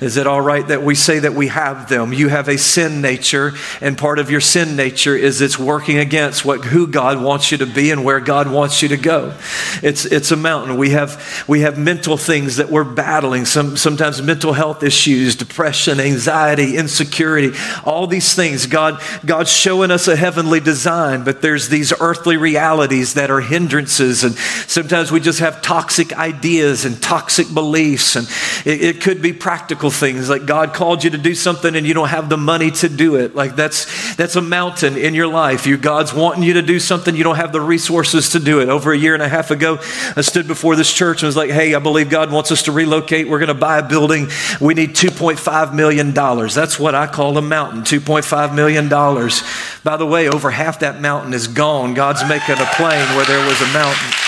Is 0.00 0.16
it 0.16 0.26
all 0.26 0.40
right 0.40 0.66
that 0.68 0.82
we 0.82 0.94
say 0.94 1.18
that 1.18 1.32
we 1.32 1.48
have 1.48 1.88
them? 1.88 2.12
You 2.12 2.28
have 2.28 2.48
a 2.48 2.58
sin 2.58 3.00
nature, 3.00 3.54
and 3.80 3.96
part 3.96 4.18
of 4.18 4.30
your 4.30 4.40
sin 4.40 4.76
nature 4.76 5.16
is 5.16 5.40
it's 5.40 5.58
working 5.58 5.98
against 5.98 6.44
what 6.44 6.57
who 6.64 6.86
God 6.86 7.22
wants 7.22 7.50
you 7.50 7.58
to 7.58 7.66
be 7.66 7.90
and 7.90 8.04
where 8.04 8.20
God 8.20 8.50
wants 8.50 8.82
you 8.82 8.88
to 8.88 8.96
go. 8.96 9.36
It's, 9.82 10.04
it's 10.04 10.30
a 10.30 10.36
mountain. 10.36 10.76
We 10.76 10.90
have, 10.90 11.44
we 11.48 11.60
have 11.60 11.78
mental 11.78 12.16
things 12.16 12.56
that 12.56 12.70
we're 12.70 12.84
battling, 12.84 13.44
some, 13.44 13.76
sometimes 13.76 14.20
mental 14.22 14.52
health 14.52 14.82
issues, 14.82 15.36
depression, 15.36 16.00
anxiety, 16.00 16.76
insecurity, 16.76 17.56
all 17.84 18.06
these 18.06 18.34
things. 18.34 18.66
God, 18.66 19.02
God's 19.24 19.52
showing 19.52 19.90
us 19.90 20.08
a 20.08 20.16
heavenly 20.16 20.60
design, 20.60 21.24
but 21.24 21.42
there's 21.42 21.68
these 21.68 21.92
earthly 22.00 22.36
realities 22.36 23.14
that 23.14 23.30
are 23.30 23.40
hindrances. 23.40 24.24
And 24.24 24.34
sometimes 24.34 25.10
we 25.10 25.20
just 25.20 25.40
have 25.40 25.62
toxic 25.62 26.12
ideas 26.12 26.84
and 26.84 27.00
toxic 27.02 27.52
beliefs. 27.52 28.16
And 28.16 28.26
it, 28.66 28.82
it 28.82 29.00
could 29.00 29.22
be 29.22 29.32
practical 29.32 29.90
things 29.90 30.28
like 30.28 30.46
God 30.46 30.74
called 30.74 31.04
you 31.04 31.10
to 31.10 31.18
do 31.18 31.34
something 31.34 31.74
and 31.74 31.86
you 31.86 31.94
don't 31.94 32.08
have 32.08 32.28
the 32.28 32.36
money 32.36 32.70
to 32.70 32.88
do 32.88 33.16
it. 33.16 33.34
Like 33.34 33.56
that's, 33.56 34.14
that's 34.16 34.36
a 34.36 34.42
mountain 34.42 34.96
in 34.96 35.14
your 35.14 35.26
life. 35.26 35.66
You, 35.66 35.76
God's 35.76 36.12
wanting 36.12 36.42
you 36.42 36.47
to 36.54 36.62
do 36.62 36.78
something, 36.78 37.14
you 37.14 37.24
don't 37.24 37.36
have 37.36 37.52
the 37.52 37.60
resources 37.60 38.30
to 38.30 38.40
do 38.40 38.60
it. 38.60 38.68
Over 38.68 38.92
a 38.92 38.98
year 38.98 39.14
and 39.14 39.22
a 39.22 39.28
half 39.28 39.50
ago, 39.50 39.78
I 40.16 40.20
stood 40.20 40.46
before 40.46 40.76
this 40.76 40.92
church 40.92 41.22
and 41.22 41.26
was 41.26 41.36
like, 41.36 41.50
hey, 41.50 41.74
I 41.74 41.78
believe 41.78 42.10
God 42.10 42.30
wants 42.30 42.52
us 42.52 42.62
to 42.64 42.72
relocate. 42.72 43.28
We're 43.28 43.38
going 43.38 43.48
to 43.48 43.54
buy 43.54 43.78
a 43.78 43.88
building. 43.88 44.28
We 44.60 44.74
need 44.74 44.90
$2.5 44.90 45.74
million. 45.74 46.12
That's 46.12 46.78
what 46.78 46.94
I 46.94 47.06
call 47.06 47.36
a 47.38 47.42
mountain 47.42 47.82
$2.5 47.82 48.54
million. 48.54 48.88
By 48.88 49.96
the 49.96 50.06
way, 50.06 50.28
over 50.28 50.50
half 50.50 50.80
that 50.80 51.00
mountain 51.00 51.34
is 51.34 51.48
gone. 51.48 51.94
God's 51.94 52.22
making 52.28 52.56
a 52.58 52.68
plain 52.76 53.04
where 53.16 53.24
there 53.24 53.46
was 53.46 53.60
a 53.60 53.72
mountain. 53.72 54.27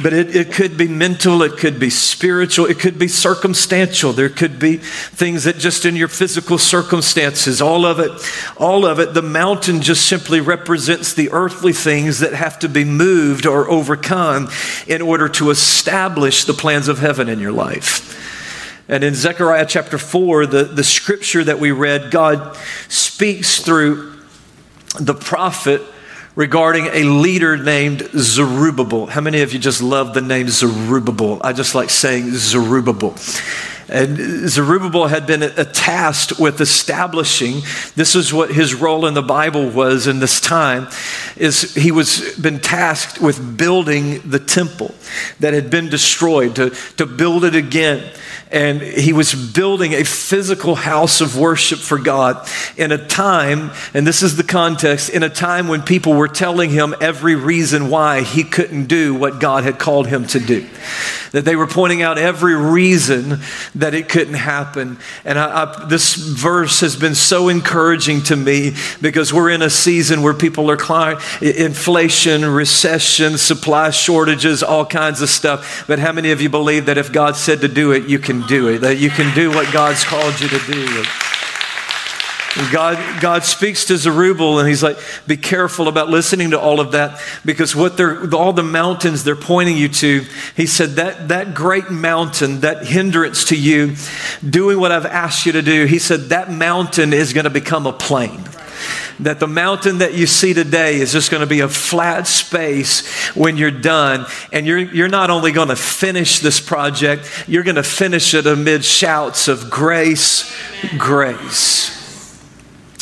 But 0.00 0.12
it, 0.12 0.36
it 0.36 0.52
could 0.52 0.76
be 0.76 0.86
mental, 0.86 1.42
it 1.42 1.56
could 1.56 1.80
be 1.80 1.90
spiritual, 1.90 2.66
it 2.66 2.78
could 2.78 3.00
be 3.00 3.08
circumstantial. 3.08 4.12
There 4.12 4.28
could 4.28 4.58
be 4.60 4.76
things 4.76 5.44
that 5.44 5.58
just 5.58 5.84
in 5.84 5.96
your 5.96 6.06
physical 6.06 6.56
circumstances, 6.56 7.60
all 7.60 7.84
of 7.84 7.98
it, 7.98 8.12
all 8.56 8.86
of 8.86 9.00
it, 9.00 9.12
the 9.12 9.22
mountain 9.22 9.82
just 9.82 10.06
simply 10.06 10.40
represents 10.40 11.14
the 11.14 11.30
earthly 11.32 11.72
things 11.72 12.20
that 12.20 12.32
have 12.32 12.60
to 12.60 12.68
be 12.68 12.84
moved 12.84 13.44
or 13.44 13.68
overcome 13.68 14.48
in 14.86 15.02
order 15.02 15.28
to 15.30 15.50
establish 15.50 16.44
the 16.44 16.54
plans 16.54 16.86
of 16.86 17.00
heaven 17.00 17.28
in 17.28 17.40
your 17.40 17.52
life. 17.52 18.14
And 18.88 19.02
in 19.02 19.14
Zechariah 19.14 19.66
chapter 19.66 19.98
4, 19.98 20.46
the, 20.46 20.64
the 20.64 20.84
scripture 20.84 21.42
that 21.42 21.58
we 21.58 21.72
read, 21.72 22.12
God 22.12 22.56
speaks 22.88 23.60
through 23.60 24.16
the 25.00 25.14
prophet 25.14 25.82
regarding 26.38 26.86
a 26.86 27.02
leader 27.02 27.56
named 27.56 28.08
Zerubbabel. 28.14 29.06
How 29.06 29.20
many 29.20 29.40
of 29.40 29.52
you 29.52 29.58
just 29.58 29.82
love 29.82 30.14
the 30.14 30.20
name 30.20 30.48
Zerubbabel? 30.48 31.40
I 31.42 31.52
just 31.52 31.74
like 31.74 31.90
saying 31.90 32.30
Zerubbabel. 32.30 33.16
And 33.88 34.48
Zerubbabel 34.48 35.08
had 35.08 35.26
been 35.26 35.40
tasked 35.72 36.38
with 36.38 36.60
establishing, 36.60 37.62
this 37.96 38.14
is 38.14 38.32
what 38.32 38.52
his 38.52 38.72
role 38.72 39.06
in 39.06 39.14
the 39.14 39.22
Bible 39.22 39.68
was 39.68 40.06
in 40.06 40.20
this 40.20 40.40
time, 40.40 40.86
is 41.36 41.74
he 41.74 41.90
was 41.90 42.38
been 42.38 42.60
tasked 42.60 43.20
with 43.20 43.58
building 43.58 44.20
the 44.20 44.38
temple 44.38 44.94
that 45.40 45.54
had 45.54 45.70
been 45.70 45.88
destroyed, 45.88 46.54
to, 46.54 46.70
to 46.98 47.06
build 47.06 47.44
it 47.44 47.56
again 47.56 48.12
and 48.50 48.80
he 48.80 49.12
was 49.12 49.34
building 49.34 49.92
a 49.92 50.04
physical 50.04 50.74
house 50.74 51.20
of 51.20 51.38
worship 51.38 51.78
for 51.78 51.98
God 51.98 52.48
in 52.76 52.92
a 52.92 52.98
time, 52.98 53.70
and 53.94 54.06
this 54.06 54.22
is 54.22 54.36
the 54.36 54.44
context, 54.44 55.10
in 55.10 55.22
a 55.22 55.28
time 55.28 55.68
when 55.68 55.82
people 55.82 56.14
were 56.14 56.28
telling 56.28 56.70
him 56.70 56.94
every 57.00 57.34
reason 57.34 57.90
why 57.90 58.22
he 58.22 58.44
couldn't 58.44 58.86
do 58.86 59.14
what 59.14 59.40
God 59.40 59.64
had 59.64 59.78
called 59.78 60.06
him 60.06 60.26
to 60.28 60.40
do. 60.40 60.66
That 61.32 61.44
they 61.44 61.56
were 61.56 61.66
pointing 61.66 62.00
out 62.00 62.16
every 62.16 62.56
reason 62.56 63.40
that 63.74 63.92
it 63.92 64.08
couldn't 64.08 64.34
happen. 64.34 64.98
And 65.26 65.38
I, 65.38 65.64
I, 65.64 65.86
this 65.86 66.14
verse 66.14 66.80
has 66.80 66.96
been 66.96 67.14
so 67.14 67.48
encouraging 67.48 68.22
to 68.24 68.36
me 68.36 68.72
because 69.02 69.32
we're 69.32 69.50
in 69.50 69.60
a 69.60 69.68
season 69.68 70.22
where 70.22 70.32
people 70.32 70.70
are 70.70 70.76
climbing 70.78 71.20
inflation, 71.42 72.44
recession, 72.46 73.36
supply 73.36 73.90
shortages, 73.90 74.62
all 74.62 74.86
kinds 74.86 75.20
of 75.20 75.28
stuff. 75.28 75.84
But 75.86 75.98
how 75.98 76.12
many 76.12 76.30
of 76.30 76.40
you 76.40 76.48
believe 76.48 76.86
that 76.86 76.96
if 76.96 77.12
God 77.12 77.36
said 77.36 77.60
to 77.60 77.68
do 77.68 77.92
it, 77.92 78.08
you 78.08 78.18
can 78.18 78.37
do 78.46 78.68
it, 78.68 78.78
that 78.78 78.96
you 78.96 79.10
can 79.10 79.34
do 79.34 79.50
what 79.50 79.72
God's 79.72 80.04
called 80.04 80.40
you 80.40 80.48
to 80.48 80.58
do. 80.70 81.04
God, 82.72 83.20
God 83.20 83.44
speaks 83.44 83.84
to 83.84 83.96
Zerubbabel 83.96 84.58
and 84.58 84.68
he's 84.68 84.82
like, 84.82 84.98
be 85.26 85.36
careful 85.36 85.86
about 85.86 86.08
listening 86.08 86.50
to 86.50 86.58
all 86.58 86.80
of 86.80 86.92
that 86.92 87.20
because 87.44 87.76
what 87.76 87.96
they're, 87.96 88.28
all 88.34 88.52
the 88.52 88.64
mountains 88.64 89.22
they're 89.22 89.36
pointing 89.36 89.76
you 89.76 89.88
to, 89.88 90.24
he 90.56 90.66
said, 90.66 90.90
that, 90.90 91.28
that 91.28 91.54
great 91.54 91.90
mountain, 91.90 92.60
that 92.60 92.84
hindrance 92.84 93.44
to 93.46 93.56
you 93.56 93.94
doing 94.48 94.80
what 94.80 94.90
I've 94.90 95.06
asked 95.06 95.46
you 95.46 95.52
to 95.52 95.62
do, 95.62 95.84
he 95.84 96.00
said, 96.00 96.30
that 96.30 96.50
mountain 96.50 97.12
is 97.12 97.32
going 97.32 97.44
to 97.44 97.50
become 97.50 97.86
a 97.86 97.92
plain 97.92 98.42
that 99.20 99.40
the 99.40 99.46
mountain 99.46 99.98
that 99.98 100.14
you 100.14 100.26
see 100.26 100.54
today 100.54 100.96
is 100.96 101.12
just 101.12 101.30
going 101.30 101.40
to 101.40 101.46
be 101.46 101.60
a 101.60 101.68
flat 101.68 102.26
space 102.26 103.06
when 103.34 103.56
you're 103.56 103.70
done. 103.70 104.26
And 104.52 104.66
you're, 104.66 104.78
you're 104.78 105.08
not 105.08 105.30
only 105.30 105.52
going 105.52 105.68
to 105.68 105.76
finish 105.76 106.40
this 106.40 106.60
project, 106.60 107.44
you're 107.48 107.64
going 107.64 107.76
to 107.76 107.82
finish 107.82 108.34
it 108.34 108.46
amid 108.46 108.84
shouts 108.84 109.48
of 109.48 109.70
grace, 109.70 110.54
grace. 110.96 111.96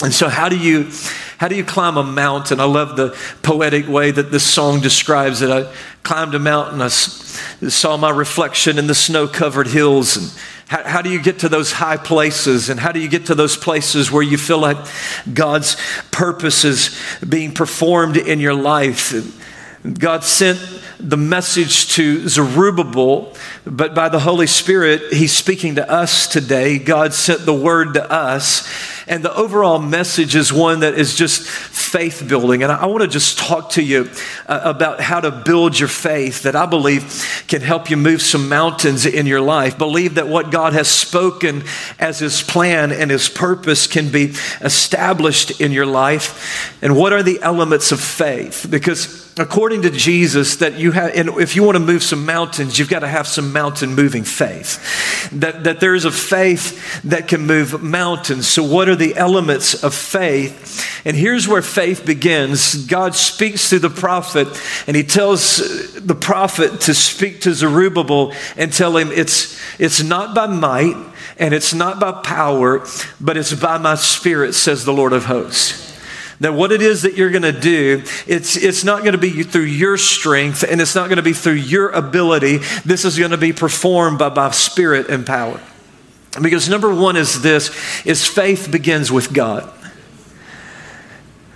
And 0.02 0.12
so, 0.12 0.28
how 0.28 0.48
do 0.48 0.58
you. 0.58 0.90
How 1.38 1.48
do 1.48 1.54
you 1.54 1.64
climb 1.64 1.96
a 1.96 2.02
mountain? 2.02 2.60
I 2.60 2.64
love 2.64 2.96
the 2.96 3.16
poetic 3.42 3.88
way 3.88 4.10
that 4.10 4.30
this 4.30 4.44
song 4.44 4.80
describes 4.80 5.42
it. 5.42 5.50
I 5.50 5.72
climbed 6.02 6.34
a 6.34 6.38
mountain. 6.38 6.80
I 6.80 6.88
saw 6.88 7.96
my 7.96 8.10
reflection 8.10 8.78
in 8.78 8.86
the 8.86 8.94
snow 8.94 9.28
covered 9.28 9.66
hills 9.66 10.16
and 10.16 10.30
how, 10.68 10.82
how, 10.82 11.02
do 11.02 11.10
you 11.10 11.22
get 11.22 11.40
to 11.40 11.48
those 11.48 11.70
high 11.70 11.96
places? 11.96 12.70
And 12.70 12.80
how 12.80 12.90
do 12.90 12.98
you 12.98 13.08
get 13.08 13.26
to 13.26 13.36
those 13.36 13.56
places 13.56 14.10
where 14.10 14.22
you 14.22 14.36
feel 14.36 14.58
like 14.58 14.78
God's 15.32 15.76
purpose 16.10 16.64
is 16.64 16.98
being 17.26 17.54
performed 17.54 18.16
in 18.16 18.40
your 18.40 18.54
life? 18.54 19.14
God 19.98 20.24
sent 20.24 20.58
the 20.98 21.16
message 21.16 21.92
to 21.94 22.28
Zerubbabel, 22.28 23.34
but 23.64 23.94
by 23.94 24.08
the 24.08 24.18
Holy 24.18 24.48
Spirit, 24.48 25.12
he's 25.12 25.32
speaking 25.32 25.76
to 25.76 25.88
us 25.88 26.26
today. 26.26 26.78
God 26.78 27.14
sent 27.14 27.46
the 27.46 27.54
word 27.54 27.94
to 27.94 28.10
us. 28.10 28.66
And 29.08 29.24
the 29.24 29.34
overall 29.34 29.78
message 29.78 30.34
is 30.34 30.52
one 30.52 30.80
that 30.80 30.94
is 30.94 31.14
just 31.14 31.46
faith 31.46 32.26
building. 32.26 32.64
And 32.64 32.72
I 32.72 32.86
want 32.86 33.02
to 33.02 33.08
just 33.08 33.38
talk 33.38 33.70
to 33.70 33.82
you 33.82 34.10
uh, 34.46 34.60
about 34.64 35.00
how 35.00 35.20
to 35.20 35.30
build 35.30 35.78
your 35.78 35.88
faith 35.88 36.42
that 36.42 36.56
I 36.56 36.66
believe 36.66 37.44
can 37.46 37.60
help 37.60 37.88
you 37.88 37.96
move 37.96 38.20
some 38.20 38.48
mountains 38.48 39.06
in 39.06 39.26
your 39.26 39.40
life. 39.40 39.78
Believe 39.78 40.16
that 40.16 40.26
what 40.26 40.50
God 40.50 40.72
has 40.72 40.88
spoken 40.88 41.62
as 42.00 42.18
his 42.18 42.42
plan 42.42 42.90
and 42.90 43.10
his 43.10 43.28
purpose 43.28 43.86
can 43.86 44.10
be 44.10 44.34
established 44.60 45.60
in 45.60 45.70
your 45.70 45.86
life. 45.86 46.74
And 46.82 46.96
what 46.96 47.12
are 47.12 47.22
the 47.22 47.40
elements 47.42 47.92
of 47.92 48.00
faith? 48.00 48.66
Because 48.68 49.26
according 49.38 49.82
to 49.82 49.90
Jesus, 49.90 50.56
that 50.56 50.78
you 50.78 50.92
have, 50.92 51.14
and 51.14 51.28
if 51.40 51.54
you 51.54 51.62
want 51.62 51.76
to 51.76 51.80
move 51.80 52.02
some 52.02 52.24
mountains, 52.24 52.78
you've 52.78 52.88
got 52.88 53.00
to 53.00 53.08
have 53.08 53.26
some 53.26 53.52
mountain 53.52 53.94
moving 53.94 54.24
faith. 54.24 55.30
That, 55.32 55.64
that 55.64 55.80
there 55.80 55.94
is 55.94 56.04
a 56.04 56.10
faith 56.10 57.02
that 57.02 57.28
can 57.28 57.46
move 57.46 57.82
mountains. 57.82 58.48
So, 58.48 58.62
what 58.62 58.88
are 58.88 58.95
the 58.96 59.16
elements 59.16 59.82
of 59.82 59.94
faith? 59.94 61.04
And 61.04 61.16
here's 61.16 61.46
where 61.46 61.62
faith 61.62 62.04
begins 62.04 62.86
God 62.86 63.14
speaks 63.14 63.68
through 63.68 63.80
the 63.80 63.90
prophet, 63.90 64.48
and 64.86 64.96
he 64.96 65.02
tells 65.02 65.94
the 65.94 66.14
prophet 66.14 66.80
to 66.82 66.94
speak 66.94 67.42
to 67.42 67.54
Zerubbabel 67.54 68.32
and 68.56 68.72
tell 68.72 68.96
him 68.96 69.10
it's, 69.12 69.60
it's 69.78 70.02
not 70.02 70.34
by 70.34 70.46
might 70.46 70.96
and 71.38 71.52
it's 71.52 71.74
not 71.74 72.00
by 72.00 72.12
power, 72.22 72.86
but 73.20 73.36
it's 73.36 73.52
by 73.52 73.78
my 73.78 73.94
spirit, 73.94 74.54
says 74.54 74.84
the 74.84 74.92
Lord 74.92 75.12
of 75.12 75.26
hosts 75.26 75.86
that 76.40 76.52
what 76.52 76.72
it 76.72 76.82
is 76.82 77.02
that 77.02 77.16
you're 77.16 77.30
going 77.30 77.42
to 77.42 77.52
do, 77.52 78.02
it's, 78.26 78.56
it's 78.56 78.84
not 78.84 79.00
going 79.00 79.12
to 79.12 79.18
be 79.18 79.42
through 79.42 79.62
your 79.62 79.96
strength 79.96 80.62
and 80.62 80.80
it's 80.80 80.94
not 80.94 81.08
going 81.08 81.16
to 81.16 81.22
be 81.22 81.32
through 81.32 81.54
your 81.54 81.88
ability. 81.90 82.58
This 82.84 83.04
is 83.04 83.18
going 83.18 83.30
to 83.30 83.38
be 83.38 83.52
performed 83.52 84.18
by 84.18 84.28
my 84.28 84.50
spirit 84.50 85.08
and 85.08 85.26
power. 85.26 85.60
Because 86.40 86.68
number 86.68 86.94
one 86.94 87.16
is 87.16 87.42
this, 87.42 87.70
is 88.04 88.26
faith 88.26 88.70
begins 88.70 89.10
with 89.10 89.32
God. 89.32 89.72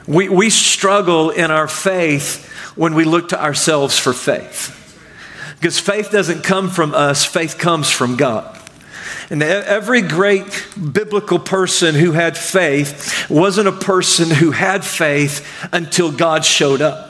We, 0.07 0.29
we 0.29 0.51
struggle 0.51 1.31
in 1.31 1.51
our 1.51 1.69
faith 1.69 2.47
when 2.75 2.95
we 2.95 3.05
look 3.05 3.29
to 3.29 3.43
ourselves 3.43 3.99
for 3.99 4.13
faith. 4.13 4.77
Because 5.57 5.79
faith 5.79 6.11
doesn't 6.11 6.43
come 6.43 6.71
from 6.71 6.95
us, 6.95 7.25
faith 7.25 7.59
comes 7.59 7.91
from 7.91 8.17
God. 8.17 8.59
And 9.29 9.43
every 9.43 10.03
great 10.03 10.67
biblical 10.93 11.39
person 11.39 11.95
who 11.95 12.13
had 12.13 12.37
faith 12.37 13.31
wasn't 13.31 13.69
a 13.69 13.73
person 13.73 14.31
who 14.31 14.51
had 14.51 14.85
faith 14.85 15.47
until 15.73 16.11
God 16.11 16.45
showed 16.45 16.81
up. 16.83 17.10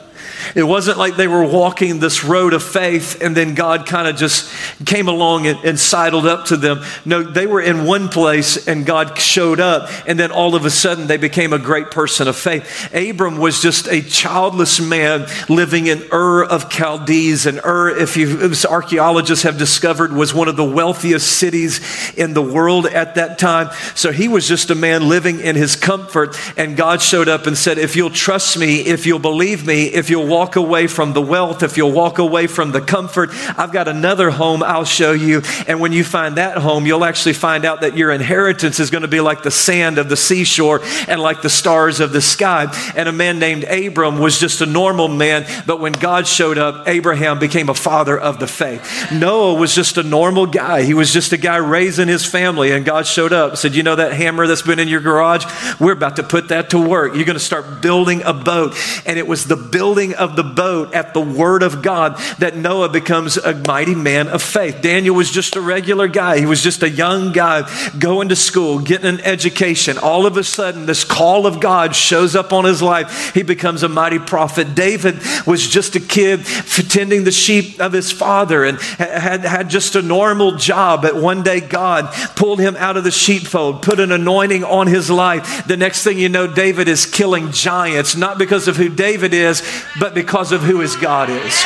It 0.55 0.63
wasn't 0.63 0.99
like 0.99 1.17
they 1.17 1.29
were 1.29 1.45
walking 1.45 2.01
this 2.01 2.25
road 2.25 2.55
of 2.55 2.63
faith 2.63 3.21
and 3.21 3.37
then 3.37 3.55
God 3.55 3.87
kind 3.87 4.09
of 4.09 4.17
just 4.17 4.51
came 4.85 5.09
along 5.09 5.47
and, 5.47 5.59
and, 5.65 5.81
sidled 5.81 6.27
up 6.27 6.47
to 6.47 6.57
them. 6.57 6.83
No, 7.05 7.23
they 7.23 7.47
were 7.47 7.61
in 7.61 7.87
one 7.87 8.09
place 8.09 8.69
and 8.69 8.85
God 8.85 9.19
showed 9.19 9.61
up, 9.61 9.91
and 10.07 10.19
then 10.19 10.31
all 10.31 10.55
of 10.55 10.65
a 10.65 10.71
sudden 10.71 11.07
they 11.07 11.17
became 11.17 11.53
a 11.53 11.59
great 11.59 11.91
person 11.91 12.29
of 12.29 12.37
faith. 12.37 12.93
Abram 12.95 13.39
was 13.39 13.63
just 13.63 13.89
a 13.89 14.03
childless 14.03 14.81
man 14.81 15.27
living 15.49 15.87
in 15.87 16.03
Ur 16.13 16.45
of 16.45 16.71
Chaldees, 16.71 17.47
and 17.47 17.61
Ur, 17.65 17.91
if 17.91 18.17
you 18.17 18.53
archaeologists 18.69 19.45
have 19.45 19.59
discovered, 19.59 20.13
was 20.13 20.35
one 20.35 20.49
of 20.49 20.57
the 20.57 20.65
wealthiest 20.65 21.39
cities 21.39 21.81
in 22.17 22.35
the 22.35 22.43
world 22.43 22.87
at 22.87 23.15
that 23.15 23.39
time. 23.39 23.71
So 23.95 24.13
he 24.13 24.29
was 24.29 24.47
just 24.47 24.71
a 24.71 24.75
man 24.75 25.09
living 25.09 25.41
in 25.41 25.57
his 25.57 25.77
comfort, 25.77 26.37
and 26.57 26.77
God 26.77 27.03
showed 27.03 27.29
up 27.29 27.47
and 27.47 27.57
said, 27.57 27.79
If 27.79 27.97
you'll 27.97 28.11
trust 28.11 28.59
me, 28.59 28.81
if 28.81 29.07
you'll 29.07 29.19
believe 29.19 29.67
me, 29.67 29.85
if 29.85 30.11
you'll 30.11 30.27
walk 30.31 30.57
away 30.57 30.87
from 30.87 31.13
the 31.13 31.21
wealth, 31.21 31.63
if 31.63 31.77
you'll 31.77 31.93
walk 31.93 32.19
away 32.19 32.47
from 32.47 32.73
the 32.73 32.81
comfort, 32.81 33.31
I've 33.59 33.73
got 33.73 33.89
another 33.89 34.31
home 34.31 34.63
I'll 34.63 34.85
show 34.85 35.13
you. 35.13 35.43
And 35.67 35.81
when 35.81 35.93
you 35.93 36.05
find 36.05 36.37
that 36.37 36.57
home, 36.57 36.87
you'll 36.87 37.05
actually 37.05 37.35
find 37.35 37.65
out 37.65 37.83
that 37.83 37.97
your 37.97 38.11
inheritance 38.11 38.81
is 38.81 38.91
going 38.91 39.03
to 39.03 39.09
be 39.09 39.21
like 39.21 39.43
the 39.43 39.51
sand 39.51 39.99
of 39.99 40.09
the 40.09 40.17
seashore 40.17 40.81
and 41.09 41.21
like 41.21 41.43
the 41.43 41.51
stars 41.51 42.01
of 42.01 42.13
the 42.13 42.23
sky. 42.23 42.73
And 42.95 43.09
a 43.09 43.13
man 43.13 43.39
named 43.39 43.65
Abram 43.65 44.19
was 44.19 44.39
just 44.39 44.61
a 44.61 44.67
normal 44.67 45.09
man, 45.09 45.47
but 45.67 45.81
when 45.81 45.93
God 45.93 46.27
showed 46.27 46.59
up, 46.59 46.89
Abraham 46.89 47.39
became 47.39 47.69
a 47.69 47.75
father 47.75 48.19
of 48.19 48.39
the 48.39 48.47
faith. 48.47 49.13
Noah 49.13 49.55
was 49.55 49.75
just 49.75 49.99
a 49.99 50.03
normal 50.03 50.47
guy. 50.47 50.83
He 50.83 50.95
was 50.95 51.13
just 51.13 51.33
a 51.33 51.37
guy 51.37 51.57
raising 51.57 52.09
his 52.09 52.25
family, 52.25 52.71
and 52.71 52.85
God 52.85 53.07
showed 53.07 53.33
up, 53.33 53.57
said, 53.57 53.75
You 53.75 53.83
know 53.83 53.97
that 53.97 54.13
hammer 54.13 54.47
that's 54.47 54.63
been 54.63 54.79
in 54.79 54.89
your 54.89 55.01
garage? 55.01 55.45
We're 55.81 55.93
about 55.93 56.17
to 56.17 56.23
put 56.23 56.49
that 56.49 56.71
to 56.71 56.79
work. 56.79 57.15
You're 57.15 57.25
going 57.25 57.39
to 57.39 57.45
start 57.45 57.83
building 57.83 58.23
a 58.23 58.33
boat. 58.33 58.77
And 59.07 59.19
it 59.19 59.27
was 59.27 59.47
the 59.47 59.57
building 59.57 60.15
of 60.21 60.37
the 60.37 60.45
boat 60.45 60.95
at 60.95 61.15
the 61.15 61.21
word 61.21 61.63
of 61.63 61.83
God 61.83 62.17
that 62.39 62.57
Noah 62.57 62.89
becomes 62.89 63.37
a 63.37 63.55
mighty 63.55 63.95
man 63.95 64.29
of 64.29 64.43
faith. 64.43 64.83
Daniel 64.83 65.17
was 65.17 65.31
just 65.31 65.57
a 65.57 65.61
regular 65.61 66.07
guy. 66.07 66.39
He 66.39 66.47
was 66.47 66.63
just 66.63 66.83
a 66.83 66.91
young 66.91 67.33
guy 67.33 67.69
going 67.99 68.29
to 68.29 68.37
school, 68.37 68.79
getting 68.79 69.07
an 69.07 69.21
education. 69.23 69.99
All 69.99 70.27
of 70.27 70.37
a 70.37 70.45
sudden, 70.45 70.87
this 70.87 71.03
call 71.05 71.47
of 71.47 71.61
God 71.61 71.97
shows 71.97 72.37
up 72.37 72.53
on 72.53 72.65
his 72.65 72.83
life. 72.83 73.35
He 73.35 73.43
becomes 73.43 73.83
a 73.83 73.89
mighty 73.89 74.19
prophet. 74.19 74.75
David 74.75 75.19
was 75.47 75.67
just 75.67 75.97
a 75.97 76.01
kid 76.01 76.45
tending 76.89 77.25
the 77.25 77.33
sheep 77.33 77.81
of 77.81 77.93
his 77.93 78.13
father 78.13 78.65
and 78.65 78.79
had, 78.81 79.43
had 79.43 79.71
just 79.71 79.97
a 79.97 80.03
normal 80.03 80.57
job. 80.57 81.03
But 81.03 81.17
one 81.17 81.43
day, 81.43 81.61
God 81.61 82.13
pulled 82.37 82.61
him 82.61 82.77
out 82.77 82.97
of 82.97 83.05
the 83.05 83.11
sheepfold, 83.11 83.83
put 83.83 84.01
an 84.01 84.13
anointing 84.13 84.65
on 84.65 84.87
his 84.87 85.11
life. 85.11 85.67
The 85.67 85.77
next 85.77 86.05
thing 86.05 86.19
you 86.19 86.29
know, 86.29 86.47
David 86.47 86.89
is 86.89 87.07
killing 87.07 87.53
giants, 87.53 88.17
not 88.17 88.39
because 88.39 88.69
of 88.69 88.77
who 88.77 88.89
David 88.89 89.33
is, 89.33 89.63
but 90.01 90.15
because 90.15 90.51
of 90.51 90.63
who 90.63 90.81
his 90.81 90.97
God 90.97 91.29
is. 91.29 91.65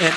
And, 0.00 0.14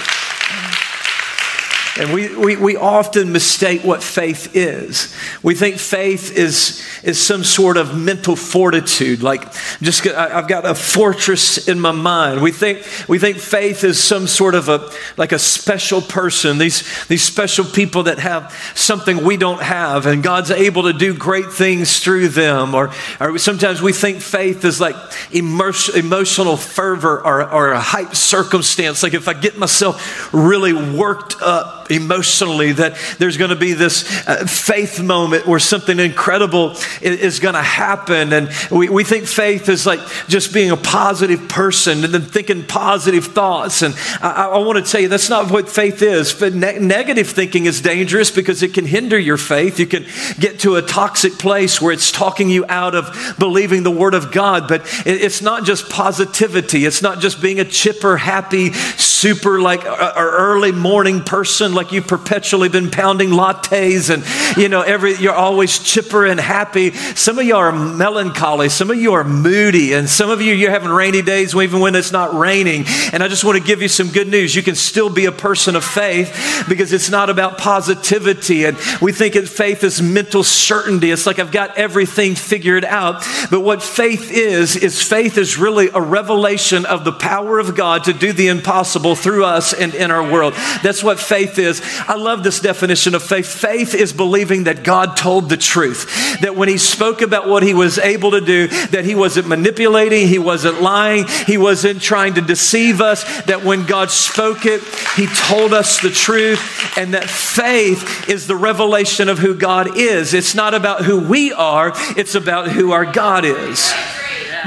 and 1.97 2.13
we, 2.13 2.35
we, 2.35 2.57
we 2.57 2.75
often 2.75 3.31
mistake 3.31 3.85
what 3.85 4.03
faith 4.03 4.53
is. 4.53 5.15
We 5.41 5.55
think 5.55 5.77
faith 5.77 6.37
is, 6.37 6.85
is 7.03 7.21
some 7.21 7.45
sort 7.45 7.77
of 7.77 7.97
mental 7.97 8.35
fortitude, 8.35 9.23
like 9.23 9.53
just 9.81 10.05
I've 10.05 10.49
got 10.49 10.65
a 10.65 10.75
fortress 10.75 11.69
in 11.69 11.79
my 11.79 11.93
mind. 11.93 12.41
We 12.41 12.51
think, 12.51 12.85
we 13.07 13.17
think 13.17 13.37
faith 13.37 13.85
is 13.85 14.03
some 14.03 14.27
sort 14.27 14.55
of 14.55 14.67
a, 14.67 14.91
like 15.15 15.31
a 15.31 15.39
special 15.39 16.01
person, 16.01 16.57
these, 16.57 17.05
these 17.07 17.23
special 17.23 17.63
people 17.63 18.03
that 18.03 18.19
have 18.19 18.51
something 18.75 19.23
we 19.23 19.37
don't 19.37 19.61
have, 19.61 20.05
and 20.05 20.21
God's 20.21 20.51
able 20.51 20.83
to 20.83 20.93
do 20.93 21.13
great 21.13 21.53
things 21.53 22.01
through 22.01 22.27
them. 22.27 22.75
Or, 22.75 22.91
or 23.21 23.37
sometimes 23.37 23.81
we 23.81 23.93
think 23.93 24.19
faith 24.19 24.65
is 24.65 24.81
like 24.81 24.95
emotional 25.31 26.57
fervor 26.57 27.25
or, 27.25 27.49
or 27.49 27.71
a 27.71 27.79
hype 27.79 28.15
circumstance. 28.15 29.01
Like 29.01 29.13
if 29.13 29.29
I 29.29 29.33
get 29.33 29.57
myself 29.57 30.33
really 30.33 30.73
worked 30.73 31.35
up, 31.41 31.84
emotionally, 31.89 32.71
that 32.73 32.97
there's 33.19 33.37
going 33.37 33.49
to 33.49 33.55
be 33.55 33.73
this 33.73 34.27
uh, 34.27 34.45
faith 34.45 35.01
moment 35.01 35.45
where 35.45 35.59
something 35.59 35.99
incredible 35.99 36.75
is, 37.01 37.39
going 37.39 37.53
to 37.53 37.61
happen. 37.61 38.31
And 38.31 38.49
we, 38.71 38.87
we 38.89 39.03
think 39.03 39.25
faith 39.25 39.67
is 39.67 39.85
like 39.85 39.99
just 40.27 40.53
being 40.53 40.71
a 40.71 40.77
positive 40.77 41.49
person 41.49 42.03
and 42.03 42.13
then 42.13 42.21
thinking 42.21 42.63
positive 42.63 43.25
thoughts. 43.25 43.81
And 43.81 43.93
I, 44.21 44.49
I 44.53 44.57
want 44.59 44.83
to 44.83 44.89
tell 44.89 45.01
you, 45.01 45.09
that's 45.09 45.29
not 45.29 45.51
what 45.51 45.69
faith 45.69 46.01
is. 46.01 46.33
But 46.33 46.53
ne- 46.53 46.79
negative 46.79 47.29
thinking 47.29 47.65
is 47.65 47.81
dangerous 47.81 48.31
because 48.31 48.63
it 48.63 48.73
can 48.73 48.85
hinder 48.85 49.19
your 49.19 49.37
faith. 49.37 49.79
You 49.79 49.87
can 49.87 50.05
get 50.39 50.59
to 50.61 50.75
a 50.75 50.81
toxic 50.81 51.33
place 51.33 51.81
where 51.81 51.91
it's 51.91 52.11
talking 52.11 52.49
you 52.49 52.65
out 52.69 52.95
of 52.95 53.35
believing 53.37 53.83
the 53.83 53.91
Word 53.91 54.13
of 54.13 54.31
God. 54.31 54.67
But 54.67 54.81
it, 55.05 55.21
it's 55.21 55.41
not 55.41 55.65
just 55.65 55.89
positivity, 55.89 56.85
it's 56.85 57.01
not 57.01 57.19
just 57.19 57.41
being 57.41 57.59
a 57.59 57.65
chipper, 57.65 58.17
happy, 58.17 58.71
super 58.73 59.61
like 59.61 59.83
a, 59.83 59.89
a 59.89 60.13
early 60.17 60.71
morning 60.71 61.21
person 61.21 61.73
like 61.75 61.91
you've 61.91 62.07
perpetually 62.07 62.69
been 62.69 62.89
pounding 62.89 63.29
lattes 63.29 64.09
and 64.09 64.23
you 64.57 64.69
know 64.69 64.81
every 64.81 65.15
you're 65.15 65.33
always 65.33 65.79
chipper 65.79 66.25
and 66.25 66.39
happy. 66.39 66.91
Some 66.91 67.39
of 67.39 67.45
you 67.45 67.55
are 67.55 67.71
melancholy. 67.71 68.69
Some 68.69 68.89
of 68.91 68.97
you 68.97 69.13
are 69.13 69.23
moody. 69.23 69.93
And 69.93 70.09
some 70.09 70.29
of 70.29 70.41
you 70.41 70.53
you're 70.53 70.71
having 70.71 70.89
rainy 70.89 71.21
days 71.21 71.55
even 71.55 71.79
when 71.79 71.95
it's 71.95 72.11
not 72.11 72.33
raining. 72.33 72.85
And 73.11 73.23
i 73.23 73.27
just 73.27 73.43
want 73.43 73.57
to 73.57 73.63
give 73.63 73.81
you 73.81 73.87
some 73.87 74.09
good 74.09 74.27
news. 74.27 74.55
You 74.55 74.63
can 74.63 74.75
still 74.75 75.09
be 75.09 75.25
a 75.25 75.31
person 75.31 75.75
of 75.75 75.83
faith 75.83 76.65
because 76.69 76.93
it's 76.93 77.09
not 77.09 77.29
about 77.29 77.57
positivity. 77.57 78.65
And 78.65 78.77
we 79.01 79.11
think 79.11 79.33
that 79.33 79.47
faith 79.47 79.83
is 79.83 80.01
mental 80.01 80.43
certainty. 80.43 81.11
It's 81.11 81.25
like 81.25 81.39
i've 81.39 81.51
got 81.51 81.77
everything 81.77 82.35
figured 82.35 82.85
out. 82.85 83.25
But 83.49 83.61
what 83.61 83.83
faith 83.83 84.31
is 84.31 84.75
is 84.75 85.01
faith 85.01 85.37
is 85.37 85.57
really 85.57 85.89
a 85.93 86.01
revelation 86.01 86.85
of 86.85 87.03
the 87.03 87.11
power 87.11 87.59
of 87.59 87.75
god 87.75 88.05
to 88.05 88.13
do 88.13 88.33
the 88.33 88.47
impossible 88.47 89.15
through 89.15 89.45
us 89.45 89.73
and 89.73 89.93
in 89.93 90.11
our 90.11 90.31
world. 90.31 90.53
That's 90.83 91.03
what 91.03 91.19
faith 91.19 91.57
is 91.57 91.64
is 91.65 91.81
I 92.07 92.15
love 92.15 92.43
this 92.43 92.59
definition 92.59 93.15
of 93.15 93.23
faith. 93.23 93.47
Faith 93.47 93.93
is 93.93 94.13
believing 94.13 94.65
that 94.65 94.83
God 94.83 95.17
told 95.17 95.49
the 95.49 95.57
truth, 95.57 96.39
that 96.41 96.55
when 96.55 96.69
He 96.69 96.77
spoke 96.77 97.21
about 97.21 97.47
what 97.47 97.63
He 97.63 97.73
was 97.73 97.97
able 97.97 98.31
to 98.31 98.41
do, 98.41 98.67
that 98.67 99.05
He 99.05 99.15
wasn't 99.15 99.47
manipulating, 99.47 100.27
He 100.27 100.39
wasn't 100.39 100.81
lying, 100.81 101.25
He 101.45 101.57
wasn't 101.57 102.01
trying 102.01 102.35
to 102.35 102.41
deceive 102.41 103.01
us, 103.01 103.23
that 103.43 103.63
when 103.63 103.85
God 103.85 104.11
spoke 104.11 104.65
it, 104.65 104.81
He 105.15 105.27
told 105.27 105.73
us 105.73 105.99
the 105.99 106.09
truth, 106.09 106.97
and 106.97 107.13
that 107.13 107.29
faith 107.29 108.29
is 108.29 108.47
the 108.47 108.55
revelation 108.55 109.29
of 109.29 109.39
who 109.39 109.55
God 109.55 109.97
is. 109.97 110.33
It's 110.33 110.55
not 110.55 110.73
about 110.73 111.03
who 111.03 111.19
we 111.19 111.51
are, 111.51 111.91
it's 112.15 112.35
about 112.35 112.69
who 112.69 112.91
our 112.91 113.05
God 113.05 113.45
is. 113.45 113.93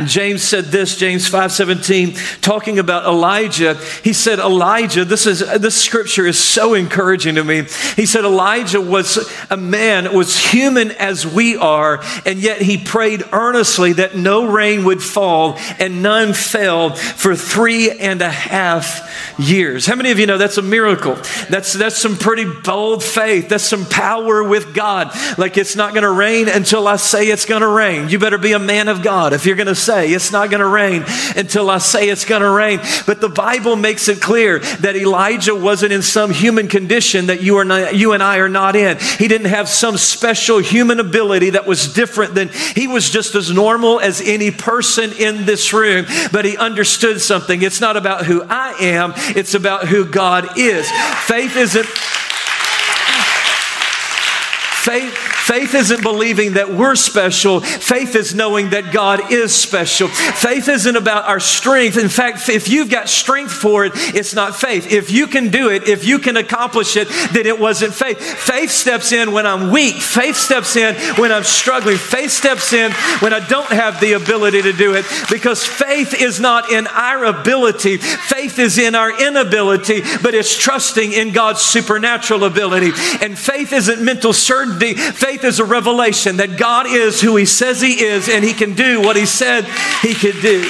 James 0.07 0.43
said 0.43 0.67
this, 0.67 0.97
James 0.97 1.29
5:17, 1.29 2.41
talking 2.41 2.79
about 2.79 3.05
Elijah. 3.05 3.75
He 4.03 4.13
said, 4.13 4.39
Elijah, 4.39 5.05
this 5.05 5.27
is 5.27 5.41
this 5.61 5.81
scripture 5.83 6.27
is 6.27 6.39
so 6.39 6.75
encouraging 6.75 7.37
to 7.37 7.45
me. 7.45 7.65
He 7.97 8.07
said 8.07 8.25
Elijah 8.25 8.81
was 8.81 9.31
a 9.51 9.57
man, 9.57 10.13
was 10.15 10.39
human 10.39 10.91
as 10.93 11.27
we 11.27 11.57
are, 11.57 12.03
and 12.25 12.39
yet 12.39 12.63
he 12.63 12.79
prayed 12.79 13.25
earnestly 13.33 13.95
that 13.95 14.17
no 14.17 14.47
rain 14.47 14.85
would 14.85 15.03
fall, 15.03 15.59
and 15.79 16.03
none 16.03 16.33
fell 16.33 16.91
for 16.91 17.35
three 17.35 17.91
and 17.91 18.23
a 18.23 18.31
half 18.31 19.39
years. 19.39 19.87
How 19.87 19.95
many 19.95 20.11
of 20.11 20.19
you 20.19 20.27
know 20.27 20.39
that's 20.39 20.59
a 20.59 20.63
miracle? 20.63 21.15
That's 21.49 21.73
that's 21.73 21.99
some 21.99 22.17
pretty 22.17 22.45
bold 22.45 23.03
faith. 23.03 23.49
That's 23.49 23.65
some 23.65 23.87
power 23.87 24.43
with 24.43 24.75
God. 24.75 25.11
Like 25.39 25.57
it's 25.57 25.77
not 25.77 25.93
going 25.93 26.03
to 26.03 26.11
rain 26.11 26.49
until 26.49 26.87
I 26.87 26.97
say 26.97 27.27
it's 27.29 27.45
going 27.45 27.63
to 27.63 27.69
rain. 27.69 28.09
You 28.09 28.19
better 28.19 28.39
be 28.39 28.53
a 28.53 28.59
man 28.59 28.89
of 28.89 29.03
God 29.03 29.33
if 29.33 29.47
you're 29.47 29.57
going 29.57 29.67
to 29.67 29.75
say 29.89 30.11
it's 30.13 30.31
not 30.31 30.51
going 30.51 30.61
to 30.61 30.67
rain 30.67 31.05
until 31.35 31.71
I 31.71 31.79
say 31.79 32.11
it's 32.11 32.27
going 32.27 32.43
to 32.43 32.51
rain. 32.51 32.81
But 33.07 33.21
the 33.23 33.29
Bible 33.31 33.75
makes 33.75 34.09
it 34.09 34.21
clear 34.21 34.59
that 34.59 34.97
Elijah 34.97 35.55
wasn't 35.55 35.93
in 35.93 36.03
some 36.03 36.31
human 36.31 36.69
condition 36.69 37.27
that 37.27 37.43
you, 37.43 37.57
are 37.57 37.65
not, 37.65 37.97
you 37.97 38.13
and 38.13 38.23
I 38.23 38.39
are 38.39 38.51
not 38.51 38.77
in. 38.77 38.99
He 38.99 39.29
didn't 39.29 39.49
have 39.49 39.69
some 39.69 39.97
special 39.97 40.59
human 40.59 41.01
ability 41.01 41.51
that 41.51 41.67
was 41.67 41.93
different 41.93 42.35
than 42.35 42.49
he 42.49 42.87
was 42.87 43.09
just 43.09 43.35
as 43.35 43.51
normal 43.51 43.99
as 44.01 44.21
any 44.21 44.51
person 44.51 45.13
in 45.13 45.47
this 45.47 45.73
room. 45.73 46.05
But 46.33 46.45
he 46.45 46.59
understood 46.59 47.21
something. 47.21 47.63
It's 47.63 47.81
not 47.81 47.97
about 47.97 48.27
who 48.27 48.43
I 48.43 48.75
am, 48.81 49.15
it's 49.17 49.55
about 49.55 49.89
who 49.89 50.05
God 50.05 50.59
is. 50.59 50.91
Faith 51.27 51.57
isn't 51.57 51.87
faith 54.89 55.28
Faith 55.49 55.75
isn't 55.75 56.03
believing 56.03 56.53
that 56.53 56.69
we're 56.69 56.95
special. 56.95 57.61
Faith 57.61 58.15
is 58.15 58.35
knowing 58.35 58.69
that 58.69 58.93
God 58.93 59.33
is 59.33 59.55
special. 59.55 60.09
Faith 60.09 60.69
isn't 60.69 60.95
about 60.95 61.25
our 61.25 61.41
strength. 61.41 61.97
In 61.97 62.11
fact, 62.11 62.51
if 62.51 62.69
you've 62.69 62.91
got 62.91 63.09
strength 63.09 63.53
for 63.53 63.87
it, 63.87 63.93
it's 63.95 64.35
not 64.35 64.55
faith. 64.55 64.93
If 64.93 65.11
you 65.11 65.27
can 65.27 65.49
do 65.49 65.71
it, 65.71 65.89
if 65.89 66.05
you 66.05 66.19
can 66.19 66.37
accomplish 66.37 66.99
it, 66.99 67.09
then 67.33 67.47
it 67.47 67.59
wasn't 67.59 67.95
faith. 67.95 68.21
Faith 68.21 68.71
steps 68.71 69.11
in 69.11 69.33
when 69.33 69.47
I'm 69.47 69.73
weak. 69.73 69.95
Faith 69.95 70.37
steps 70.37 70.77
in 70.77 70.95
when 71.15 71.33
I'm 71.33 71.45
struggling. 71.45 71.97
Faith 71.97 72.31
steps 72.31 72.75
in 72.75 72.93
when 73.21 73.33
I 73.33 73.41
don't 73.49 73.71
have 73.71 74.01
the 74.01 74.13
ability 74.13 74.61
to 74.61 74.75
do 74.75 74.97
it 74.97 75.07
because 75.31 75.65
faith 75.65 76.13
is 76.13 76.39
not 76.39 76.71
in 76.71 76.87
our 76.89 77.25
ability. 77.25 77.97
Faith 77.97 78.59
is 78.59 78.77
in 78.77 78.95
our 78.95 79.19
inability, 79.19 80.03
but 80.23 80.35
it's 80.35 80.55
trusting 80.55 81.15
in 81.15 81.33
God's 81.33 81.63
supernatural 81.63 82.45
ability. 82.45 82.91
And 83.23 83.39
faith 83.39 83.73
isn't 83.73 84.05
mental 84.05 84.35
certainty. 84.35 84.93
Faith 84.93 85.38
faith 85.39 85.49
is 85.49 85.61
a 85.61 85.65
revelation 85.65 86.39
that 86.39 86.59
God 86.59 86.87
is 86.87 87.21
who 87.21 87.37
He 87.37 87.45
says 87.45 87.81
He 87.81 88.03
is 88.05 88.29
and 88.29 88.45
He 88.45 88.53
can 88.53 88.75
do 88.75 89.01
what 89.01 89.17
He 89.17 89.27
said 89.27 89.65
He 90.03 90.15
could 90.15 90.41
do. 90.43 90.69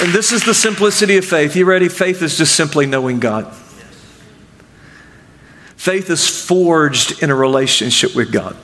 And 0.00 0.12
this 0.12 0.32
is 0.32 0.44
the 0.44 0.54
simplicity 0.54 1.16
of 1.16 1.24
faith. 1.24 1.54
You 1.54 1.64
ready? 1.64 1.88
Faith 1.88 2.22
is 2.22 2.36
just 2.36 2.56
simply 2.56 2.86
knowing 2.86 3.20
God. 3.20 3.52
Faith 5.76 6.10
is 6.10 6.28
forged 6.46 7.22
in 7.22 7.30
a 7.30 7.34
relationship 7.34 8.14
with 8.16 8.32
God. 8.32 8.56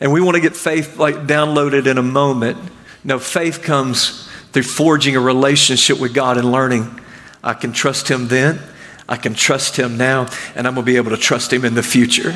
And 0.00 0.12
we 0.12 0.22
want 0.22 0.36
to 0.36 0.40
get 0.40 0.56
faith 0.56 0.96
like 0.96 1.26
downloaded 1.26 1.86
in 1.86 1.98
a 1.98 2.02
moment. 2.02 2.56
No, 3.04 3.18
faith 3.18 3.62
comes 3.62 4.26
through 4.52 4.62
forging 4.62 5.16
a 5.16 5.20
relationship 5.20 6.00
with 6.00 6.14
God 6.14 6.38
and 6.38 6.50
learning 6.50 7.00
I 7.44 7.52
can 7.52 7.72
trust 7.72 8.08
Him 8.08 8.28
then 8.28 8.60
I 9.08 9.16
can 9.16 9.34
trust 9.34 9.76
him 9.76 9.96
now, 9.96 10.28
and 10.54 10.66
I'm 10.66 10.74
going 10.74 10.84
to 10.84 10.92
be 10.92 10.96
able 10.96 11.10
to 11.10 11.16
trust 11.16 11.52
him 11.52 11.64
in 11.64 11.74
the 11.74 11.82
future. 11.82 12.34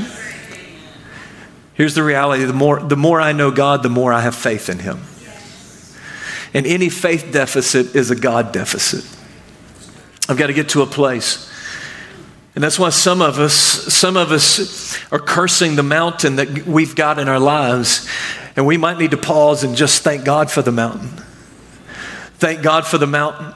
Here's 1.74 1.94
the 1.94 2.02
reality 2.02 2.44
the 2.44 2.52
more, 2.52 2.80
the 2.80 2.96
more 2.96 3.20
I 3.20 3.33
know 3.33 3.50
God, 3.50 3.83
the 3.83 3.88
more 3.88 4.12
I 4.12 4.20
have 4.20 4.35
faith 4.35 4.68
in 4.68 4.80
him. 4.80 5.00
And 6.52 6.66
any 6.66 6.88
faith 6.88 7.30
deficit 7.33 7.94
is 7.94 8.11
a 8.11 8.16
God 8.16 8.52
deficit. 8.52 9.04
I've 10.28 10.37
got 10.37 10.48
to 10.48 10.52
get 10.52 10.68
to 10.70 10.83
a 10.83 10.87
place. 10.87 11.50
And 12.54 12.62
that's 12.62 12.78
why 12.78 12.90
some 12.90 13.22
of 13.22 13.38
us, 13.38 13.54
some 13.54 14.16
of 14.16 14.33
us 14.33 14.98
are 15.12 15.18
cursing 15.18 15.76
the 15.76 15.83
mountain 15.83 16.37
that 16.37 16.66
we've 16.66 16.94
got 16.94 17.18
in 17.18 17.28
our 17.28 17.38
lives. 17.38 18.09
And 18.56 18.66
we 18.66 18.76
might 18.76 18.98
need 18.98 19.12
to 19.12 19.16
pause 19.16 19.64
and 19.64 19.76
just 19.76 20.02
thank 20.02 20.24
God 20.24 20.50
for 20.50 20.61
the 20.61 20.72
mountain. 20.72 21.09
Thank 22.35 22.62
God 22.62 22.87
for 22.87 22.98
the 22.98 23.06
mountain. 23.06 23.54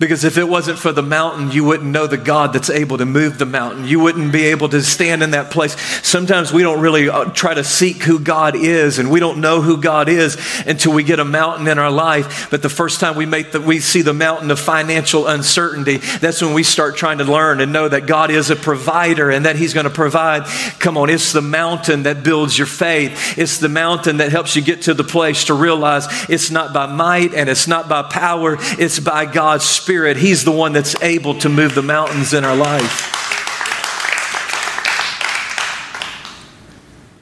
Because 0.00 0.24
if 0.24 0.38
it 0.38 0.48
wasn't 0.48 0.78
for 0.78 0.92
the 0.92 1.02
mountain, 1.02 1.50
you 1.50 1.62
wouldn't 1.62 1.90
know 1.90 2.06
the 2.06 2.16
God 2.16 2.54
that's 2.54 2.70
able 2.70 2.96
to 2.96 3.04
move 3.04 3.36
the 3.36 3.44
mountain. 3.44 3.84
You 3.84 4.00
wouldn't 4.00 4.32
be 4.32 4.44
able 4.46 4.70
to 4.70 4.82
stand 4.82 5.22
in 5.22 5.32
that 5.32 5.50
place. 5.50 5.78
Sometimes 6.02 6.54
we 6.54 6.62
don't 6.62 6.80
really 6.80 7.10
uh, 7.10 7.26
try 7.26 7.52
to 7.52 7.62
seek 7.62 8.02
who 8.02 8.18
God 8.18 8.56
is, 8.56 8.98
and 8.98 9.10
we 9.10 9.20
don't 9.20 9.42
know 9.42 9.60
who 9.60 9.76
God 9.76 10.08
is 10.08 10.38
until 10.66 10.94
we 10.94 11.02
get 11.02 11.20
a 11.20 11.24
mountain 11.26 11.68
in 11.68 11.78
our 11.78 11.90
life. 11.90 12.48
But 12.50 12.62
the 12.62 12.70
first 12.70 12.98
time 12.98 13.14
we 13.14 13.26
make 13.26 13.52
we 13.52 13.78
see 13.78 14.00
the 14.00 14.14
mountain 14.14 14.50
of 14.50 14.58
financial 14.58 15.26
uncertainty, 15.26 15.98
that's 15.98 16.40
when 16.40 16.54
we 16.54 16.62
start 16.62 16.96
trying 16.96 17.18
to 17.18 17.24
learn 17.24 17.60
and 17.60 17.70
know 17.70 17.86
that 17.86 18.06
God 18.06 18.30
is 18.30 18.48
a 18.48 18.56
provider 18.56 19.28
and 19.30 19.44
that 19.44 19.56
He's 19.56 19.74
going 19.74 19.84
to 19.84 19.90
provide. 19.90 20.46
Come 20.78 20.96
on, 20.96 21.10
it's 21.10 21.32
the 21.32 21.42
mountain 21.42 22.04
that 22.04 22.24
builds 22.24 22.56
your 22.56 22.66
faith. 22.66 23.36
It's 23.36 23.58
the 23.58 23.68
mountain 23.68 24.16
that 24.16 24.32
helps 24.32 24.56
you 24.56 24.62
get 24.62 24.80
to 24.82 24.94
the 24.94 25.04
place 25.04 25.44
to 25.44 25.52
realize 25.52 26.06
it's 26.30 26.50
not 26.50 26.72
by 26.72 26.86
might 26.86 27.34
and 27.34 27.50
it's 27.50 27.68
not 27.68 27.86
by 27.86 28.02
power, 28.04 28.56
it's 28.78 28.98
by 28.98 29.26
God's 29.26 29.66
Spirit 29.66 29.89
Spirit, 29.90 30.18
He's 30.18 30.44
the 30.44 30.52
one 30.52 30.72
that's 30.72 30.94
able 31.02 31.34
to 31.40 31.48
move 31.48 31.74
the 31.74 31.82
mountains 31.82 32.32
in 32.32 32.44
our 32.44 32.54
life. 32.54 33.10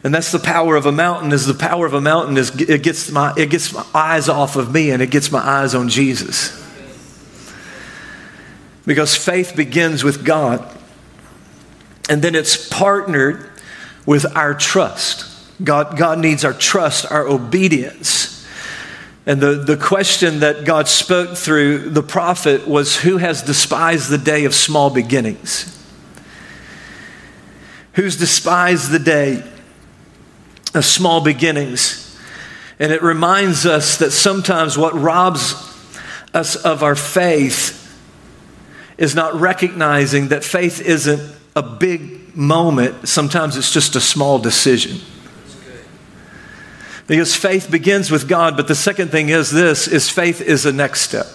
And 0.04 0.14
that's 0.14 0.31
the 0.31 0.38
power 0.38 0.76
of 0.76 0.85
a 0.85 0.92
mountain 0.92 1.33
is 1.33 1.46
the 1.46 1.54
power 1.54 1.87
of 1.87 1.94
a 1.94 2.00
mountain 2.02 2.37
is 2.37 2.54
it 2.61 2.83
gets 2.83 3.11
my 3.11 3.33
it 3.38 3.48
gets 3.48 3.72
my 3.72 3.87
eyes 3.94 4.28
off 4.28 4.57
of 4.57 4.70
me 4.70 4.90
and 4.90 5.00
it 5.00 5.11
gets 5.11 5.33
my 5.33 5.38
eyes 5.38 5.74
on 5.74 5.88
Jesus. 5.88 6.62
Because 8.85 9.16
faith 9.16 9.57
begins 9.57 10.04
with 10.04 10.22
God. 10.22 10.62
And 12.11 12.20
then 12.20 12.35
it's 12.35 12.68
partnered 12.68 13.50
with 14.04 14.26
our 14.37 14.52
trust. 14.52 15.24
God, 15.64 15.96
God 15.96 16.18
needs 16.18 16.44
our 16.44 16.52
trust, 16.52 17.11
our 17.11 17.26
obedience. 17.26 18.38
And 19.29 19.43
the, 19.43 19.57
the 19.57 19.77
question 19.77 20.41
that 20.41 20.64
God 20.64 20.88
spoke 20.88 21.37
through 21.37 21.91
the 21.91 22.03
prophet 22.03 22.67
was 22.67 22.97
Who 22.97 23.19
has 23.19 23.43
despised 23.43 24.09
the 24.09 24.17
day 24.17 24.47
of 24.47 24.55
small 24.55 24.88
beginnings? 24.88 25.79
Who's 27.93 28.17
despised 28.17 28.91
the 28.91 28.99
day 28.99 29.43
of 30.75 30.87
small 30.87 31.21
beginnings? 31.21 32.19
And 32.79 32.91
it 32.91 33.03
reminds 33.03 33.67
us 33.67 33.99
that 33.99 34.12
sometimes 34.12 34.79
what 34.79 34.95
robs 34.95 35.53
us 36.33 36.57
of 36.57 36.83
our 36.83 36.97
faith 36.97 37.75
is 38.97 39.14
not 39.14 39.35
recognizing 39.35 40.29
that 40.29 40.43
faith 40.43 40.81
isn't 40.81 41.37
a 41.55 41.62
big 41.62 42.35
moment, 42.35 43.07
sometimes 43.07 43.59
it's 43.59 43.73
just 43.73 43.95
a 43.95 44.01
small 44.01 44.38
decision. 44.38 45.01
Because 47.09 47.35
faith 47.35 47.71
begins 47.71 48.11
with 48.11 48.29
God, 48.29 48.57
but 48.57 48.68
the 48.68 48.75
second 48.75 49.09
thing 49.11 49.31
is 49.31 49.51
this 49.51 49.88
is 49.88 50.09
faith 50.09 50.40
is 50.40 50.62
the 50.62 50.73
next 50.73 51.01
step. 51.01 51.27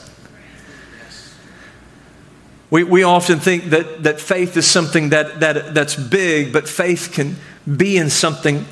We, 2.70 2.84
we 2.84 3.04
often 3.04 3.40
think 3.40 3.66
that, 3.66 4.04
that 4.04 4.22
faith 4.22 4.56
is 4.56 4.66
something 4.66 5.10
that, 5.10 5.42
that, 5.42 5.74
that's 5.74 5.96
big, 5.96 6.54
but 6.54 6.70
faith 6.70 7.12
can 7.12 7.36
be 7.78 7.98
in 7.98 8.10
something 8.10 8.66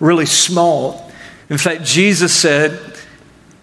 really 0.00 0.26
small. 0.26 1.12
In 1.50 1.58
fact, 1.58 1.84
Jesus 1.84 2.34
said, 2.34 2.80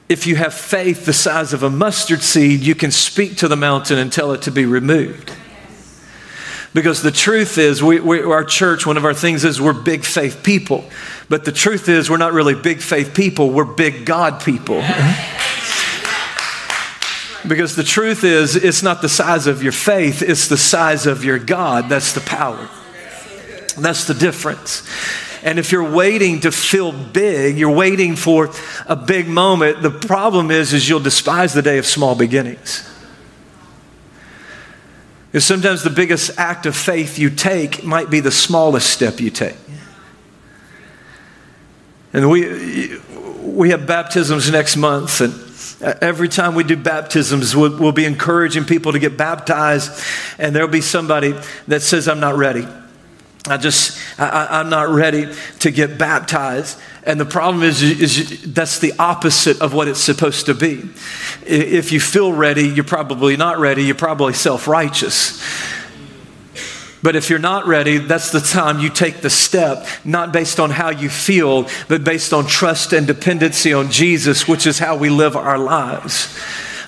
if 0.07 0.27
you 0.27 0.35
have 0.35 0.53
faith 0.53 1.05
the 1.05 1.13
size 1.13 1.53
of 1.53 1.63
a 1.63 1.69
mustard 1.69 2.21
seed, 2.21 2.59
you 2.59 2.75
can 2.75 2.91
speak 2.91 3.37
to 3.37 3.47
the 3.47 3.55
mountain 3.55 3.97
and 3.97 4.11
tell 4.11 4.33
it 4.33 4.41
to 4.43 4.51
be 4.51 4.65
removed. 4.65 5.31
Because 6.73 7.01
the 7.01 7.11
truth 7.11 7.57
is, 7.57 7.83
we, 7.83 7.99
we, 7.99 8.21
our 8.21 8.45
church, 8.45 8.85
one 8.85 8.95
of 8.95 9.03
our 9.03 9.13
things 9.13 9.43
is 9.43 9.59
we're 9.59 9.73
big 9.73 10.05
faith 10.05 10.41
people. 10.41 10.85
But 11.27 11.43
the 11.43 11.51
truth 11.51 11.89
is, 11.89 12.09
we're 12.09 12.15
not 12.15 12.31
really 12.31 12.55
big 12.55 12.79
faith 12.81 13.13
people, 13.13 13.49
we're 13.49 13.65
big 13.65 14.05
God 14.05 14.41
people. 14.41 14.77
because 17.47 17.75
the 17.75 17.83
truth 17.83 18.23
is, 18.23 18.55
it's 18.55 18.83
not 18.83 19.01
the 19.01 19.09
size 19.09 19.47
of 19.47 19.61
your 19.63 19.73
faith, 19.73 20.21
it's 20.21 20.47
the 20.47 20.57
size 20.57 21.05
of 21.07 21.25
your 21.25 21.39
God. 21.39 21.89
That's 21.89 22.13
the 22.13 22.21
power. 22.21 22.69
That's 23.77 24.05
the 24.05 24.13
difference. 24.13 24.87
And 25.43 25.59
if 25.59 25.71
you're 25.71 25.91
waiting 25.91 26.41
to 26.41 26.51
feel 26.51 26.91
big, 26.91 27.57
you're 27.57 27.75
waiting 27.75 28.15
for 28.15 28.51
a 28.85 28.95
big 28.95 29.27
moment, 29.27 29.81
the 29.81 29.89
problem 29.89 30.51
is 30.51 30.71
is 30.71 30.87
you'll 30.87 30.99
despise 30.99 31.53
the 31.53 31.61
day 31.61 31.79
of 31.79 31.85
small 31.85 32.15
beginnings. 32.15 32.87
Because 35.31 35.45
sometimes 35.45 35.83
the 35.83 35.89
biggest 35.89 36.37
act 36.37 36.65
of 36.65 36.75
faith 36.75 37.17
you 37.17 37.29
take 37.29 37.85
might 37.85 38.09
be 38.09 38.19
the 38.19 38.31
smallest 38.31 38.89
step 38.89 39.21
you 39.21 39.29
take. 39.29 39.55
And 42.11 42.29
we, 42.29 42.99
we 43.41 43.69
have 43.69 43.87
baptisms 43.87 44.51
next 44.51 44.75
month, 44.75 45.21
and 45.21 45.33
every 46.01 46.27
time 46.27 46.53
we 46.53 46.65
do 46.65 46.75
baptisms, 46.75 47.55
we'll, 47.55 47.77
we'll 47.79 47.93
be 47.93 48.03
encouraging 48.03 48.65
people 48.65 48.91
to 48.91 48.99
get 48.99 49.17
baptized, 49.17 50.03
and 50.37 50.53
there'll 50.53 50.67
be 50.67 50.81
somebody 50.81 51.33
that 51.69 51.81
says, 51.81 52.09
I'm 52.09 52.19
not 52.19 52.35
ready. 52.35 52.67
I 53.47 53.57
just, 53.57 53.97
I, 54.19 54.59
am 54.59 54.69
not 54.69 54.89
ready 54.89 55.27
to 55.59 55.71
get 55.71 55.97
baptized. 55.97 56.77
And 57.03 57.19
the 57.19 57.25
problem 57.25 57.63
is, 57.63 57.81
is 57.81 58.53
that's 58.53 58.79
the 58.79 58.93
opposite 58.99 59.61
of 59.61 59.73
what 59.73 59.87
it's 59.87 59.99
supposed 59.99 60.45
to 60.45 60.53
be. 60.53 60.83
If 61.45 61.91
you 61.91 61.99
feel 61.99 62.31
ready, 62.31 62.67
you're 62.67 62.83
probably 62.83 63.35
not 63.37 63.57
ready. 63.57 63.83
You're 63.83 63.95
probably 63.95 64.33
self 64.33 64.67
righteous. 64.67 65.41
But 67.03 67.15
if 67.15 67.31
you're 67.31 67.39
not 67.39 67.65
ready, 67.65 67.97
that's 67.97 68.31
the 68.31 68.39
time 68.39 68.79
you 68.79 68.89
take 68.89 69.21
the 69.21 69.29
step, 69.31 69.87
not 70.05 70.31
based 70.31 70.59
on 70.59 70.69
how 70.69 70.91
you 70.91 71.09
feel, 71.09 71.67
but 71.87 72.03
based 72.03 72.31
on 72.31 72.45
trust 72.45 72.93
and 72.93 73.07
dependency 73.07 73.73
on 73.73 73.89
Jesus, 73.89 74.47
which 74.47 74.67
is 74.67 74.77
how 74.77 74.97
we 74.97 75.09
live 75.09 75.35
our 75.35 75.57
lives 75.57 76.37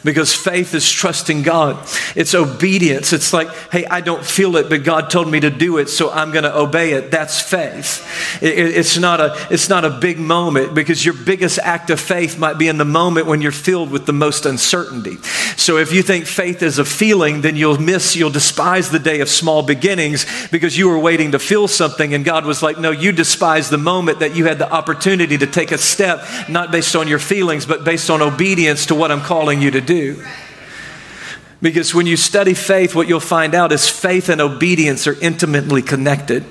because 0.04 0.34
faith 0.34 0.74
is 0.74 0.90
trusting 0.90 1.44
God. 1.44 1.78
It's 2.16 2.36
obedience. 2.36 3.14
It's 3.14 3.32
like, 3.32 3.50
hey, 3.72 3.86
I 3.86 4.02
don't 4.02 4.24
feel 4.24 4.58
it, 4.58 4.70
but 4.70 4.84
God 4.84 5.10
told 5.10 5.32
me 5.32 5.40
to 5.40 5.50
do 5.50 5.78
it, 5.78 5.90
so 5.90 6.12
I'm 6.12 6.32
going 6.32 6.44
to 6.44 6.56
obey 6.56 6.92
it. 6.92 7.10
That's 7.10 7.42
faith. 7.42 8.06
it's, 8.42 8.98
not 8.98 9.22
a, 9.22 9.48
it's 9.50 9.70
not 9.70 9.86
a 9.86 9.90
big 9.90 10.20
moment 10.20 10.74
because 10.74 11.04
your 11.04 11.14
biggest 11.14 11.60
act 11.60 11.90
of 11.90 12.00
faith 12.00 12.38
might 12.38 12.58
be 12.58 12.68
in 12.68 12.78
the 12.78 12.86
moment 12.86 13.28
when 13.28 13.42
you're 13.42 13.52
filled 13.52 13.92
with 13.92 14.06
the 14.06 14.14
most 14.14 14.46
uncertainty. 14.46 15.16
So 15.56 15.78
if 15.78 15.94
you 15.94 16.02
think 16.02 16.26
faith 16.26 16.62
is 16.62 16.80
a 16.80 16.86
feeling, 16.86 17.42
then 17.42 17.56
you'll 17.56 17.80
miss, 17.80 18.16
you'll 18.16 18.30
despise 18.30 18.90
the 18.90 19.00
day 19.00 19.22
of 19.22 19.30
small 19.30 19.64
beginnings 19.64 20.26
because 20.50 20.78
you 20.78 20.90
were 20.90 21.00
waiting 21.00 21.32
to 21.32 21.40
feel 21.40 21.68
something, 21.68 22.14
and 22.14 22.26
God 22.26 22.46
was 22.46 22.62
like, 22.62 22.78
no, 22.78 22.92
you 22.92 23.12
despise 23.12 23.70
the 23.70 23.78
moment 23.78 24.20
that 24.20 24.36
you 24.36 24.46
had 24.46 24.60
the 24.60 24.72
opportunity 24.72 25.38
to 25.38 25.48
take 25.48 25.72
a 25.72 25.78
step, 25.78 26.26
not 26.50 26.72
based 26.72 26.96
on 26.96 27.08
your 27.08 27.20
feelings, 27.20 27.66
but 27.66 27.86
based 27.86 28.10
on 28.10 28.22
obedience 28.22 28.88
to 28.88 28.96
what 28.96 29.12
I'm 29.12 29.22
calling 29.22 29.62
you 29.62 29.72
to 29.72 29.82
do 29.82 29.93
do. 29.94 30.26
Because 31.62 31.96
when 31.96 32.06
you 32.06 32.18
study 32.18 32.54
faith, 32.54 32.94
what 32.94 33.08
you'll 33.08 33.22
find 33.22 33.56
out 33.56 33.72
is 33.72 33.88
faith 33.88 34.28
and 34.30 34.42
obedience 34.42 35.08
are 35.08 35.20
intimately 35.22 35.82
connected. 35.82 36.44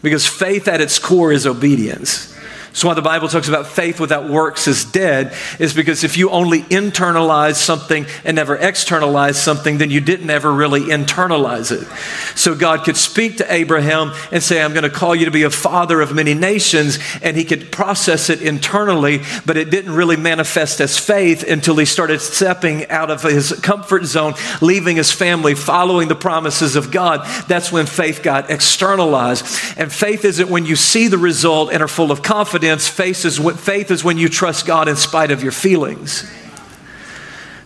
Because 0.00 0.26
faith 0.26 0.68
at 0.68 0.80
its 0.80 0.98
core 0.98 1.32
is 1.32 1.44
obedience. 1.46 2.37
So 2.78 2.86
why 2.86 2.94
the 2.94 3.02
Bible 3.02 3.26
talks 3.26 3.48
about 3.48 3.66
faith 3.66 3.98
without 3.98 4.30
works 4.30 4.68
is 4.68 4.84
dead 4.84 5.34
is 5.58 5.74
because 5.74 6.04
if 6.04 6.16
you 6.16 6.30
only 6.30 6.62
internalize 6.62 7.56
something 7.56 8.06
and 8.24 8.36
never 8.36 8.56
externalize 8.56 9.42
something, 9.42 9.78
then 9.78 9.90
you 9.90 10.00
didn't 10.00 10.30
ever 10.30 10.52
really 10.52 10.82
internalize 10.82 11.72
it. 11.72 11.88
So 12.38 12.54
God 12.54 12.84
could 12.84 12.96
speak 12.96 13.38
to 13.38 13.52
Abraham 13.52 14.12
and 14.30 14.40
say, 14.44 14.62
I'm 14.62 14.74
going 14.74 14.84
to 14.84 14.90
call 14.90 15.16
you 15.16 15.24
to 15.24 15.32
be 15.32 15.42
a 15.42 15.50
father 15.50 16.00
of 16.00 16.14
many 16.14 16.34
nations, 16.34 17.00
and 17.20 17.36
he 17.36 17.44
could 17.44 17.72
process 17.72 18.30
it 18.30 18.42
internally, 18.42 19.22
but 19.44 19.56
it 19.56 19.70
didn't 19.70 19.96
really 19.96 20.16
manifest 20.16 20.80
as 20.80 20.96
faith 20.96 21.42
until 21.42 21.74
he 21.78 21.84
started 21.84 22.20
stepping 22.20 22.88
out 22.90 23.10
of 23.10 23.24
his 23.24 23.58
comfort 23.60 24.04
zone, 24.04 24.34
leaving 24.60 24.98
his 24.98 25.10
family, 25.10 25.56
following 25.56 26.06
the 26.06 26.14
promises 26.14 26.76
of 26.76 26.92
God. 26.92 27.26
That's 27.48 27.72
when 27.72 27.86
faith 27.86 28.22
got 28.22 28.50
externalized. 28.50 29.44
And 29.76 29.92
faith 29.92 30.24
isn't 30.24 30.48
when 30.48 30.64
you 30.64 30.76
see 30.76 31.08
the 31.08 31.18
result 31.18 31.72
and 31.72 31.82
are 31.82 31.88
full 31.88 32.12
of 32.12 32.22
confidence 32.22 32.67
faith 32.76 33.90
is 33.90 34.04
when 34.04 34.18
you 34.18 34.28
trust 34.28 34.66
God 34.66 34.88
in 34.88 34.96
spite 34.96 35.30
of 35.30 35.42
your 35.42 35.52
feelings. 35.52 36.30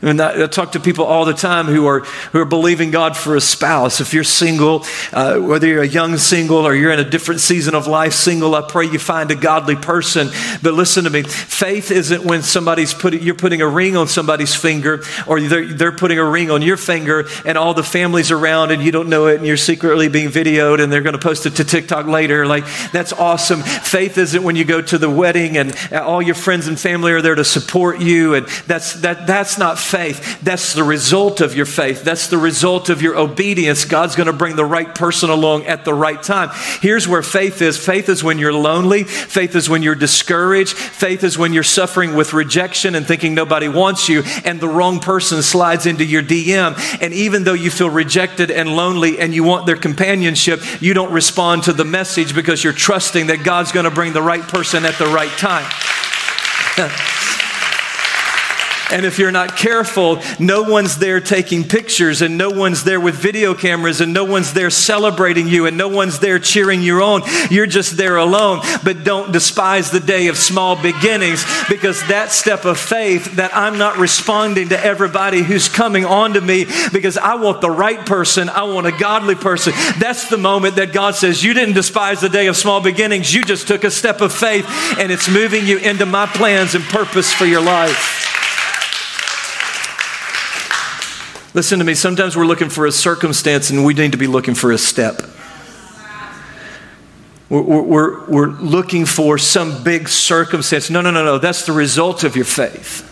And 0.03 0.21
I, 0.21 0.49
talk 0.49 0.73
to 0.73 0.81
people 0.81 1.05
all 1.05 1.25
the 1.25 1.33
time 1.33 1.67
who 1.67 1.87
are, 1.87 2.01
who 2.01 2.41
are 2.41 2.45
believing 2.45 2.91
God 2.91 3.17
for 3.17 3.37
a 3.37 3.41
spouse. 3.41 4.01
If 4.01 4.13
you're 4.13 4.25
single, 4.25 4.85
uh, 5.13 5.39
whether 5.39 5.69
you're 5.69 5.83
a 5.83 5.87
young 5.87 6.17
single 6.19 6.67
or 6.67 6.75
you're 6.75 6.91
in 6.91 6.99
a 6.99 7.09
different 7.09 7.41
season 7.41 7.77
of 7.77 7.87
life 7.87 8.13
single, 8.13 8.57
I 8.57 8.63
pray 8.63 8.87
you 8.87 8.99
find 8.99 9.31
a 9.31 9.37
godly 9.37 9.77
person. 9.77 10.31
But 10.61 10.75
listen 10.75 11.05
to 11.05 11.11
me 11.11 11.23
faith 11.23 11.93
isn't 11.93 12.25
when 12.25 12.43
somebody's 12.43 12.93
putting, 12.93 13.23
you're 13.23 13.37
putting 13.37 13.63
a 13.63 13.69
ring 13.69 13.97
on 13.97 14.09
somebody's 14.09 14.53
finger 14.57 15.05
or 15.29 15.41
they're, 15.41 15.69
they're 15.69 15.93
putting 15.93 16.19
a 16.19 16.25
ring 16.25 16.51
on 16.51 16.63
your 16.63 16.77
finger 16.77 17.29
and 17.45 17.57
all 17.57 17.73
the 17.73 17.85
family's 17.85 18.33
around 18.33 18.73
and 18.73 18.83
you 18.83 18.91
don't 18.91 19.09
know 19.09 19.29
it 19.29 19.37
and 19.37 19.47
you're 19.47 19.57
secretly 19.57 20.09
being 20.09 20.31
videoed 20.31 20.83
and 20.83 20.93
they're 20.93 21.03
going 21.03 21.13
to 21.13 21.21
post 21.21 21.47
it 21.47 21.57
to 21.57 21.65
TikTok 21.65 22.07
later. 22.07 22.45
Like, 22.45 22.65
that's 22.91 23.13
awesome. 23.13 23.63
Faith 23.63 24.19
isn't 24.19 24.43
when 24.43 24.57
you 24.57 24.65
go 24.65 24.83
to 24.83 24.99
the 24.99 25.09
wedding 25.09 25.57
and 25.57 25.77
all 25.93 26.21
your 26.21 26.35
friends 26.35 26.67
and 26.67 26.79
family 26.79 27.13
are 27.13 27.23
there 27.23 27.37
to 27.37 27.45
support 27.45 28.01
you. 28.01 28.35
And 28.35 28.47
that's, 28.67 28.95
that, 28.95 29.29
that's 29.29 29.59
not 29.59 29.79
faith. 29.79 29.92
That's 29.93 30.73
the 30.73 30.83
result 30.83 31.41
of 31.41 31.55
your 31.55 31.67
faith. 31.67 32.03
That's 32.03 32.29
the 32.29 32.39
result 32.39 32.89
of 32.89 33.03
your 33.03 33.17
obedience. 33.17 33.85
God's 33.85 34.17
going 34.17 34.27
to 34.27 34.33
bring 34.33 34.57
the 34.57 34.65
right 34.65 34.93
person 34.95 35.31
along 35.31 35.67
at 35.67 35.85
the 35.85 35.93
right 35.95 36.23
time. 36.23 36.51
Here's 36.81 37.07
where 37.07 37.23
faith 37.23 37.61
is 37.61 37.77
faith 37.79 38.09
is 38.09 38.25
when 38.25 38.39
you're 38.39 38.53
lonely, 38.53 39.05
faith 39.05 39.55
is 39.55 39.69
when 39.69 39.83
you're 39.83 39.95
discouraged, 39.95 40.77
faith 40.77 41.25
is 41.25 41.37
when 41.37 41.53
you're 41.53 41.63
suffering 41.63 42.15
with 42.15 42.33
rejection 42.33 42.95
and 42.95 43.07
thinking 43.07 43.35
nobody 43.35 43.69
wants 43.69 44.09
you, 44.09 44.23
and 44.45 44.61
the 44.61 44.69
wrong 44.69 44.99
person 44.99 45.43
slides 45.43 45.87
into 45.87 46.05
your 46.05 46.23
DM. 46.23 46.75
And 47.03 47.13
even 47.13 47.45
though 47.45 47.53
you 47.53 47.71
feel 47.71 47.91
rejected 47.91 48.51
and 48.51 48.75
lonely 48.75 49.19
and 49.19 49.35
you 49.35 49.45
want 49.45 49.67
their 49.67 49.77
companionship, 49.77 50.61
you 50.81 50.95
don't 50.95 51.13
respond 51.13 51.65
to 51.65 51.73
the 51.73 51.85
message 51.85 52.35
because 52.35 52.65
you're 52.65 52.73
trusting 52.73 53.27
that 53.27 53.45
God's 53.45 53.73
going 53.73 53.85
to 53.85 53.91
bring 53.91 54.13
the 54.13 54.23
right 54.23 54.43
person 54.43 54.85
at 54.85 54.95
the 54.99 55.07
right 55.07 55.31
time. 55.39 55.71
And 58.93 59.07
if 59.07 59.19
you're 59.19 59.33
not 59.33 59.57
careful, 59.57 60.21
no 60.39 60.63
one's 60.63 60.99
there 60.99 61.21
taking 61.21 61.65
pictures, 61.65 62.23
and 62.23 62.37
no 62.37 62.51
one's 62.51 62.85
there 62.85 63.01
with 63.01 63.15
video 63.15 63.55
cameras, 63.55 64.01
and 64.01 64.13
no 64.13 64.25
one's 64.25 64.53
there 64.53 64.71
celebrating 64.71 65.49
you, 65.49 65.67
and 65.67 65.77
no 65.77 65.89
one's 65.89 66.19
there 66.19 66.39
cheering 66.39 66.83
you 66.83 67.03
on. 67.03 67.23
You're 67.51 67.67
just 67.67 67.97
there 67.97 68.17
alone. 68.17 68.61
But 68.85 69.05
don't 69.05 69.33
despise 69.33 69.91
the 69.91 70.01
day 70.01 70.29
of 70.29 70.37
small 70.37 70.81
beginnings 70.81 71.45
because 71.69 72.07
that 72.09 72.33
step 72.33 72.65
of 72.65 72.79
faith 72.79 73.37
that 73.37 73.57
I'm 73.57 73.79
not 73.79 73.97
responding 73.97 74.69
to 74.71 74.85
everybody 74.85 75.43
who's 75.43 75.69
coming 75.69 76.05
on 76.05 76.35
to 76.35 76.41
me 76.41 76.67
because 76.93 77.17
I 77.17 77.37
want 77.37 77.61
the 77.61 77.71
right 77.71 78.05
person, 78.05 78.49
I 78.49 78.65
want 78.65 78.87
a 78.87 78.93
godly 78.93 79.35
person. 79.35 79.73
That's 79.99 80.29
the 80.29 80.39
moment 80.39 80.77
that 80.77 80.93
God 80.93 81.15
says, 81.15 81.43
You 81.43 81.55
didn't 81.55 81.75
despise 81.75 82.21
the 82.21 82.29
day 82.29 82.47
of 82.47 82.57
small 82.57 82.81
beginnings, 82.81 83.33
you 83.33 83.43
just 83.43 83.69
took 83.69 83.85
a 83.85 83.91
step 83.91 84.21
of 84.21 84.33
faith, 84.33 84.67
and 84.99 85.11
it's 85.11 85.29
moving 85.29 85.67
you 85.67 85.79
into 85.79 86.07
my 86.07 86.27
plans 86.27 86.75
and 86.75 86.85
purpose 86.85 87.33
for 87.33 87.47
your 87.47 87.63
life. 87.63 88.32
Listen 91.55 91.79
to 91.79 91.85
me, 91.85 91.95
sometimes 91.95 92.37
we're 92.37 92.47
looking 92.47 92.71
for 92.71 92.87
a 92.87 92.93
circumstance 92.93 93.71
and 93.71 93.85
we 93.85 93.93
need 93.93 94.13
to 94.13 94.19
be 94.19 94.27
looking 94.27 94.55
for 94.55 94.73
a 94.73 94.79
step. 94.79 95.21
We're, 97.51 97.83
we're, 97.83 98.27
we're 98.27 98.47
looking 98.47 99.05
for 99.05 99.37
some 99.37 99.85
big 99.85 100.09
circumstance. 100.09 100.89
No, 100.89 101.03
no, 101.03 101.11
no, 101.11 101.23
no. 101.23 101.37
That's 101.37 101.67
the 101.67 101.73
result 101.73 102.25
of 102.25 102.37
your 102.37 102.47
faith. 102.47 103.09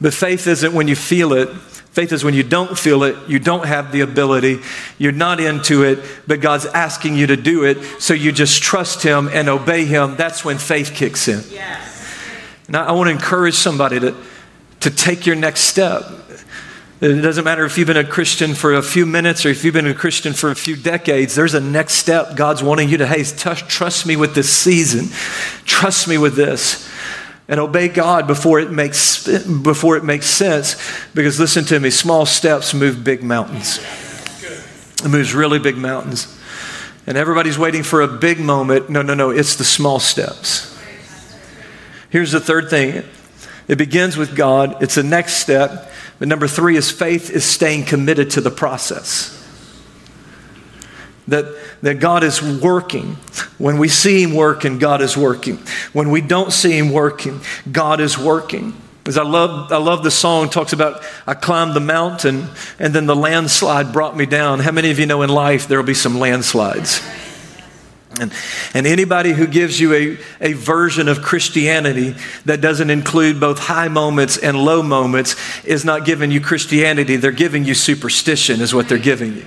But 0.00 0.12
faith 0.12 0.48
isn't 0.48 0.72
when 0.72 0.88
you 0.88 0.96
feel 0.96 1.32
it. 1.32 1.48
Faith 1.92 2.12
is 2.12 2.24
when 2.24 2.34
you 2.34 2.42
don't 2.42 2.78
feel 2.78 3.02
it, 3.02 3.16
you 3.28 3.40
don't 3.40 3.66
have 3.66 3.90
the 3.90 4.02
ability, 4.02 4.60
you're 4.98 5.10
not 5.10 5.40
into 5.40 5.82
it, 5.82 5.98
but 6.28 6.40
God's 6.40 6.64
asking 6.66 7.16
you 7.16 7.26
to 7.26 7.36
do 7.36 7.64
it, 7.64 7.82
so 8.00 8.14
you 8.14 8.30
just 8.30 8.62
trust 8.62 9.02
Him 9.02 9.28
and 9.32 9.48
obey 9.48 9.84
Him. 9.84 10.14
That's 10.14 10.44
when 10.44 10.58
faith 10.58 10.92
kicks 10.94 11.26
in. 11.26 11.42
Yes. 11.50 12.08
And 12.68 12.76
I, 12.76 12.84
I 12.84 12.92
want 12.92 13.08
to 13.08 13.12
encourage 13.12 13.54
somebody 13.54 13.98
to, 13.98 14.14
to 14.80 14.90
take 14.90 15.26
your 15.26 15.34
next 15.34 15.62
step. 15.62 16.04
It 17.00 17.22
doesn't 17.22 17.44
matter 17.44 17.64
if 17.64 17.78
you've 17.78 17.86
been 17.86 17.96
a 17.96 18.04
Christian 18.04 18.54
for 18.54 18.74
a 18.74 18.82
few 18.82 19.06
minutes 19.06 19.46
or 19.46 19.50
if 19.50 19.62
you've 19.62 19.74
been 19.74 19.86
a 19.86 19.94
Christian 19.94 20.32
for 20.32 20.50
a 20.50 20.56
few 20.56 20.74
decades, 20.74 21.36
there's 21.36 21.54
a 21.54 21.60
next 21.60 21.94
step 21.94 22.34
God's 22.34 22.60
wanting 22.60 22.88
you 22.88 22.98
to, 22.98 23.06
hey, 23.06 23.22
trust 23.22 24.04
me 24.04 24.16
with 24.16 24.34
this 24.34 24.52
season. 24.52 25.06
Trust 25.64 26.08
me 26.08 26.18
with 26.18 26.34
this. 26.34 26.90
And 27.46 27.60
obey 27.60 27.86
God 27.86 28.26
before 28.26 28.58
it 28.58 28.72
makes 28.72 29.26
before 29.62 29.96
it 29.96 30.04
makes 30.04 30.26
sense. 30.26 30.74
Because 31.14 31.38
listen 31.38 31.64
to 31.66 31.78
me, 31.78 31.90
small 31.90 32.26
steps 32.26 32.74
move 32.74 33.04
big 33.04 33.22
mountains. 33.22 33.78
It 35.04 35.08
moves 35.08 35.32
really 35.34 35.60
big 35.60 35.76
mountains. 35.76 36.36
And 37.06 37.16
everybody's 37.16 37.58
waiting 37.58 37.84
for 37.84 38.02
a 38.02 38.08
big 38.08 38.40
moment. 38.40 38.90
No, 38.90 39.02
no, 39.02 39.14
no, 39.14 39.30
it's 39.30 39.54
the 39.54 39.64
small 39.64 40.00
steps. 40.00 40.76
Here's 42.10 42.32
the 42.32 42.40
third 42.40 42.68
thing. 42.68 43.04
It 43.68 43.78
begins 43.78 44.16
with 44.16 44.34
God. 44.34 44.82
It's 44.82 44.96
the 44.96 45.02
next 45.04 45.34
step. 45.34 45.90
But 46.18 46.28
number 46.28 46.48
three 46.48 46.76
is 46.76 46.90
faith 46.90 47.30
is 47.30 47.44
staying 47.44 47.84
committed 47.84 48.30
to 48.30 48.40
the 48.40 48.50
process. 48.50 49.34
That, 51.28 51.44
that 51.82 52.00
God 52.00 52.24
is 52.24 52.42
working. 52.42 53.18
When 53.58 53.78
we 53.78 53.88
see 53.88 54.22
Him 54.22 54.34
working, 54.34 54.78
God 54.78 55.02
is 55.02 55.16
working. 55.16 55.58
When 55.92 56.10
we 56.10 56.20
don't 56.20 56.52
see 56.52 56.76
Him 56.76 56.90
working, 56.90 57.40
God 57.70 58.00
is 58.00 58.18
working. 58.18 58.74
As 59.06 59.16
I 59.16 59.22
love, 59.22 59.72
I 59.72 59.78
love 59.78 60.02
the 60.02 60.10
song 60.10 60.50
talks 60.50 60.74
about 60.74 61.02
I 61.26 61.34
climbed 61.34 61.74
the 61.74 61.80
mountain 61.80 62.48
and 62.78 62.94
then 62.94 63.06
the 63.06 63.16
landslide 63.16 63.92
brought 63.92 64.16
me 64.16 64.26
down. 64.26 64.60
How 64.60 64.72
many 64.72 64.90
of 64.90 64.98
you 64.98 65.06
know 65.06 65.22
in 65.22 65.30
life 65.30 65.66
there 65.66 65.78
will 65.78 65.86
be 65.86 65.94
some 65.94 66.18
landslides? 66.18 67.00
And, 68.20 68.32
and 68.74 68.86
anybody 68.86 69.32
who 69.32 69.46
gives 69.46 69.78
you 69.78 69.94
a, 69.94 70.50
a 70.50 70.52
version 70.54 71.08
of 71.08 71.22
Christianity 71.22 72.14
that 72.44 72.60
doesn't 72.60 72.90
include 72.90 73.40
both 73.40 73.58
high 73.58 73.88
moments 73.88 74.36
and 74.36 74.56
low 74.56 74.82
moments 74.82 75.36
is 75.64 75.84
not 75.84 76.04
giving 76.04 76.30
you 76.30 76.40
Christianity. 76.40 77.16
They're 77.16 77.30
giving 77.32 77.64
you 77.64 77.74
superstition, 77.74 78.60
is 78.60 78.74
what 78.74 78.88
they're 78.88 78.98
giving 78.98 79.36
you. 79.36 79.46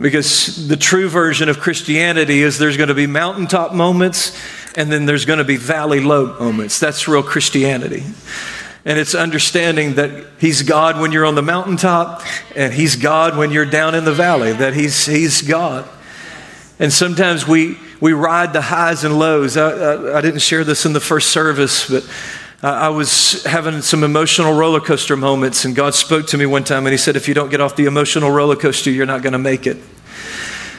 Because 0.00 0.68
the 0.68 0.76
true 0.76 1.08
version 1.08 1.48
of 1.48 1.58
Christianity 1.58 2.42
is 2.42 2.58
there's 2.58 2.76
going 2.76 2.88
to 2.88 2.94
be 2.94 3.08
mountaintop 3.08 3.74
moments 3.74 4.38
and 4.76 4.92
then 4.92 5.06
there's 5.06 5.24
going 5.24 5.40
to 5.40 5.44
be 5.44 5.56
valley 5.56 6.00
low 6.00 6.38
moments. 6.38 6.78
That's 6.78 7.08
real 7.08 7.22
Christianity. 7.22 8.04
And 8.84 8.98
it's 8.98 9.14
understanding 9.14 9.94
that 9.94 10.26
He's 10.38 10.62
God 10.62 11.00
when 11.00 11.10
you're 11.10 11.26
on 11.26 11.34
the 11.34 11.42
mountaintop 11.42 12.22
and 12.54 12.72
He's 12.72 12.94
God 12.94 13.36
when 13.36 13.50
you're 13.50 13.66
down 13.66 13.96
in 13.96 14.04
the 14.04 14.12
valley, 14.12 14.52
that 14.52 14.74
He's, 14.74 15.04
he's 15.04 15.42
God. 15.42 15.88
And 16.78 16.92
sometimes 16.92 17.46
we, 17.46 17.76
we 18.00 18.12
ride 18.12 18.52
the 18.52 18.60
highs 18.60 19.04
and 19.04 19.18
lows. 19.18 19.56
I, 19.56 19.70
I, 19.70 20.18
I 20.18 20.20
didn't 20.20 20.40
share 20.40 20.64
this 20.64 20.86
in 20.86 20.92
the 20.92 21.00
first 21.00 21.30
service, 21.30 21.90
but 21.90 22.08
I 22.62 22.88
was 22.88 23.44
having 23.44 23.82
some 23.82 24.02
emotional 24.02 24.52
roller 24.52 24.80
coaster 24.80 25.16
moments, 25.16 25.64
and 25.64 25.76
God 25.76 25.94
spoke 25.94 26.26
to 26.28 26.38
me 26.38 26.44
one 26.44 26.64
time 26.64 26.86
and 26.86 26.92
He 26.92 26.98
said, 26.98 27.14
If 27.14 27.28
you 27.28 27.34
don't 27.34 27.50
get 27.50 27.60
off 27.60 27.76
the 27.76 27.84
emotional 27.84 28.30
roller 28.30 28.56
coaster, 28.56 28.90
you're 28.90 29.06
not 29.06 29.22
going 29.22 29.32
to 29.32 29.38
make 29.38 29.66
it. 29.66 29.76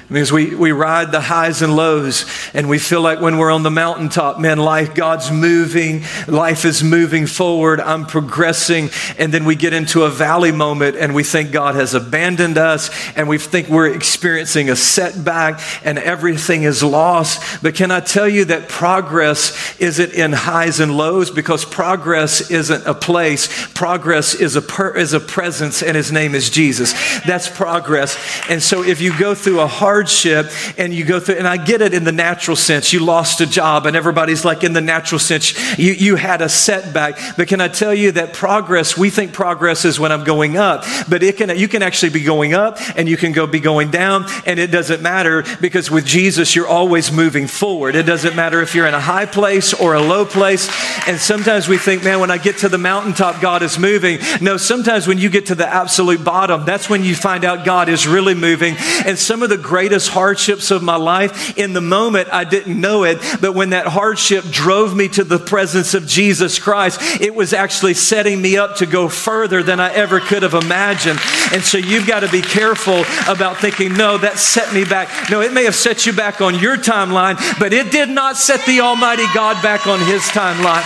Because 0.10 0.32
we, 0.32 0.56
we 0.56 0.72
ride 0.72 1.12
the 1.12 1.22
highs 1.22 1.62
and 1.62 1.76
lows, 1.76 2.26
and 2.56 2.67
we 2.67 2.80
feel 2.80 3.00
like 3.00 3.22
when 3.22 3.38
we're 3.38 3.52
on 3.52 3.62
the 3.62 3.69
mountaintop, 3.69 4.39
man, 4.39 4.58
life, 4.58 4.95
God's 4.95 5.30
moving, 5.30 6.04
life 6.28 6.65
is 6.65 6.84
moving 6.84 7.28
forward, 7.28 7.80
I'm 7.80 8.08
progressing. 8.08 8.89
And 9.19 9.32
then 9.32 9.45
we 9.45 9.56
get 9.56 9.72
into 9.72 10.04
a 10.04 10.10
valley 10.10 10.52
moment, 10.52 10.95
and 10.95 11.13
we 11.13 11.24
think 11.24 11.52
God 11.52 11.76
has 11.76 11.93
abandoned 11.93 12.58
us, 12.58 12.89
and 13.15 13.30
we 13.30 13.38
think 13.38 13.69
we're 13.69 13.93
experiencing 13.93 14.72
a 14.72 14.76
setback, 14.76 15.62
and 15.86 16.00
everything 16.00 16.63
is 16.63 16.82
lost. 16.82 17.62
But 17.62 17.76
can 17.76 17.91
I 17.91 18.00
tell 18.00 18.28
you 18.28 18.45
that 18.45 18.67
progress 18.67 19.80
isn't 19.80 20.13
in 20.13 20.34
highs 20.34 20.80
and 20.80 20.98
lows? 20.98 21.30
Because 21.30 21.65
progress 21.65 22.50
isn't 22.50 22.88
a 22.88 22.95
place, 22.95 23.67
progress 23.74 24.34
is 24.34 24.56
a, 24.56 24.62
per, 24.63 24.89
is 24.98 25.13
a 25.13 25.19
presence, 25.19 25.84
and 25.84 25.95
His 25.95 26.12
name 26.12 26.34
is 26.34 26.50
Jesus. 26.50 26.93
That's 27.28 27.48
progress. 27.48 28.17
And 28.50 28.63
so 28.63 28.82
if 28.82 29.02
you 29.02 29.15
go 29.15 29.36
through 29.36 29.60
a 29.60 29.67
hard 29.67 29.98
hardship 29.99 30.49
and 30.77 30.93
you 30.93 31.03
go 31.03 31.19
through, 31.19 31.35
and 31.35 31.47
I 31.47 31.57
get 31.57 31.81
it 31.81 31.93
in 31.93 32.05
the 32.05 32.12
natural 32.13 32.55
sense. 32.55 32.93
You 32.93 33.03
lost 33.03 33.41
a 33.41 33.45
job, 33.45 33.85
and 33.85 33.97
everybody's 33.97 34.45
like, 34.45 34.63
in 34.63 34.71
the 34.71 34.81
natural 34.81 35.19
sense, 35.19 35.77
you, 35.77 35.91
you 35.91 36.15
had 36.15 36.41
a 36.41 36.47
setback. 36.47 37.19
But 37.35 37.49
can 37.49 37.59
I 37.59 37.67
tell 37.67 37.93
you 37.93 38.13
that 38.13 38.33
progress, 38.33 38.97
we 38.97 39.09
think 39.09 39.33
progress 39.33 39.83
is 39.83 39.99
when 39.99 40.13
I'm 40.13 40.23
going 40.23 40.55
up, 40.55 40.85
but 41.09 41.21
it 41.21 41.35
can, 41.35 41.49
you 41.57 41.67
can 41.67 41.83
actually 41.83 42.12
be 42.12 42.23
going 42.23 42.53
up 42.53 42.77
and 42.95 43.09
you 43.09 43.17
can 43.17 43.33
go 43.33 43.45
be 43.45 43.59
going 43.59 43.91
down, 43.91 44.25
and 44.45 44.57
it 44.57 44.71
doesn't 44.71 45.01
matter 45.01 45.43
because 45.59 45.91
with 45.91 46.05
Jesus, 46.05 46.55
you're 46.55 46.67
always 46.67 47.12
moving 47.12 47.47
forward. 47.47 47.95
It 47.95 48.03
doesn't 48.03 48.38
matter 48.38 48.62
if 48.62 48.73
you're 48.75 48.88
in 48.88 48.93
a 48.93 49.01
high 49.01 49.25
place 49.25 49.73
or 49.73 49.95
a 49.95 50.01
low 50.01 50.25
place. 50.25 50.69
And 51.07 51.19
sometimes 51.19 51.67
we 51.67 51.77
think, 51.77 52.05
man, 52.05 52.21
when 52.21 52.31
I 52.31 52.38
get 52.38 52.59
to 52.59 52.69
the 52.69 52.77
mountaintop, 52.77 53.41
God 53.41 53.63
is 53.63 53.77
moving. 53.77 54.19
No, 54.39 54.55
sometimes 54.55 55.07
when 55.07 55.17
you 55.17 55.29
get 55.29 55.47
to 55.47 55.55
the 55.55 55.67
absolute 55.67 56.23
bottom, 56.23 56.63
that's 56.63 56.89
when 56.89 57.03
you 57.03 57.15
find 57.15 57.43
out 57.43 57.65
God 57.65 57.89
is 57.89 58.07
really 58.07 58.35
moving. 58.35 58.75
And 59.05 59.19
some 59.19 59.43
of 59.43 59.49
the 59.49 59.57
great 59.57 59.88
greatest 59.89 60.10
hardships 60.12 60.69
of 60.69 60.84
my 60.84 60.95
life. 60.95 61.58
In 61.58 61.73
the 61.73 61.82
moment, 61.82 62.30
I 62.32 62.43
didn't 62.43 62.80
know 62.80 63.06
it, 63.06 63.17
but 63.41 63.56
when 63.56 63.71
that 63.71 63.88
hardship 63.88 64.45
drove 64.52 64.95
me 64.95 65.08
to 65.10 65.23
the 65.23 65.39
presence 65.39 65.95
of 65.95 66.06
Jesus 66.06 66.60
Christ, 66.60 67.02
it 67.19 67.34
was 67.34 67.54
actually 67.54 67.95
setting 67.95 68.39
me 68.39 68.56
up 68.56 68.75
to 68.75 68.86
go 68.86 69.10
further 69.10 69.63
than 69.63 69.80
I 69.80 69.91
ever 69.91 70.19
could 70.19 70.43
have 70.43 70.54
imagined. 70.54 71.19
And 71.52 71.63
so 71.63 71.80
you've 71.80 72.06
got 72.06 72.19
to 72.19 72.30
be 72.30 72.43
careful 72.43 73.04
about 73.28 73.58
thinking, 73.58 73.93
no, 73.93 74.19
that 74.19 74.38
set 74.38 74.71
me 74.75 74.86
back. 74.86 75.32
No, 75.32 75.41
it 75.41 75.54
may 75.54 75.63
have 75.63 75.73
set 75.73 76.06
you 76.06 76.13
back 76.13 76.39
on 76.39 76.60
your 76.60 76.78
timeline, 76.78 77.38
but 77.60 77.73
it 77.73 77.91
did 77.91 78.10
not 78.10 78.38
set 78.38 78.63
the 78.67 78.82
Almighty 78.82 79.25
God 79.34 79.60
back 79.63 79.88
on 79.88 79.99
His 80.02 80.21
timeline. 80.21 80.86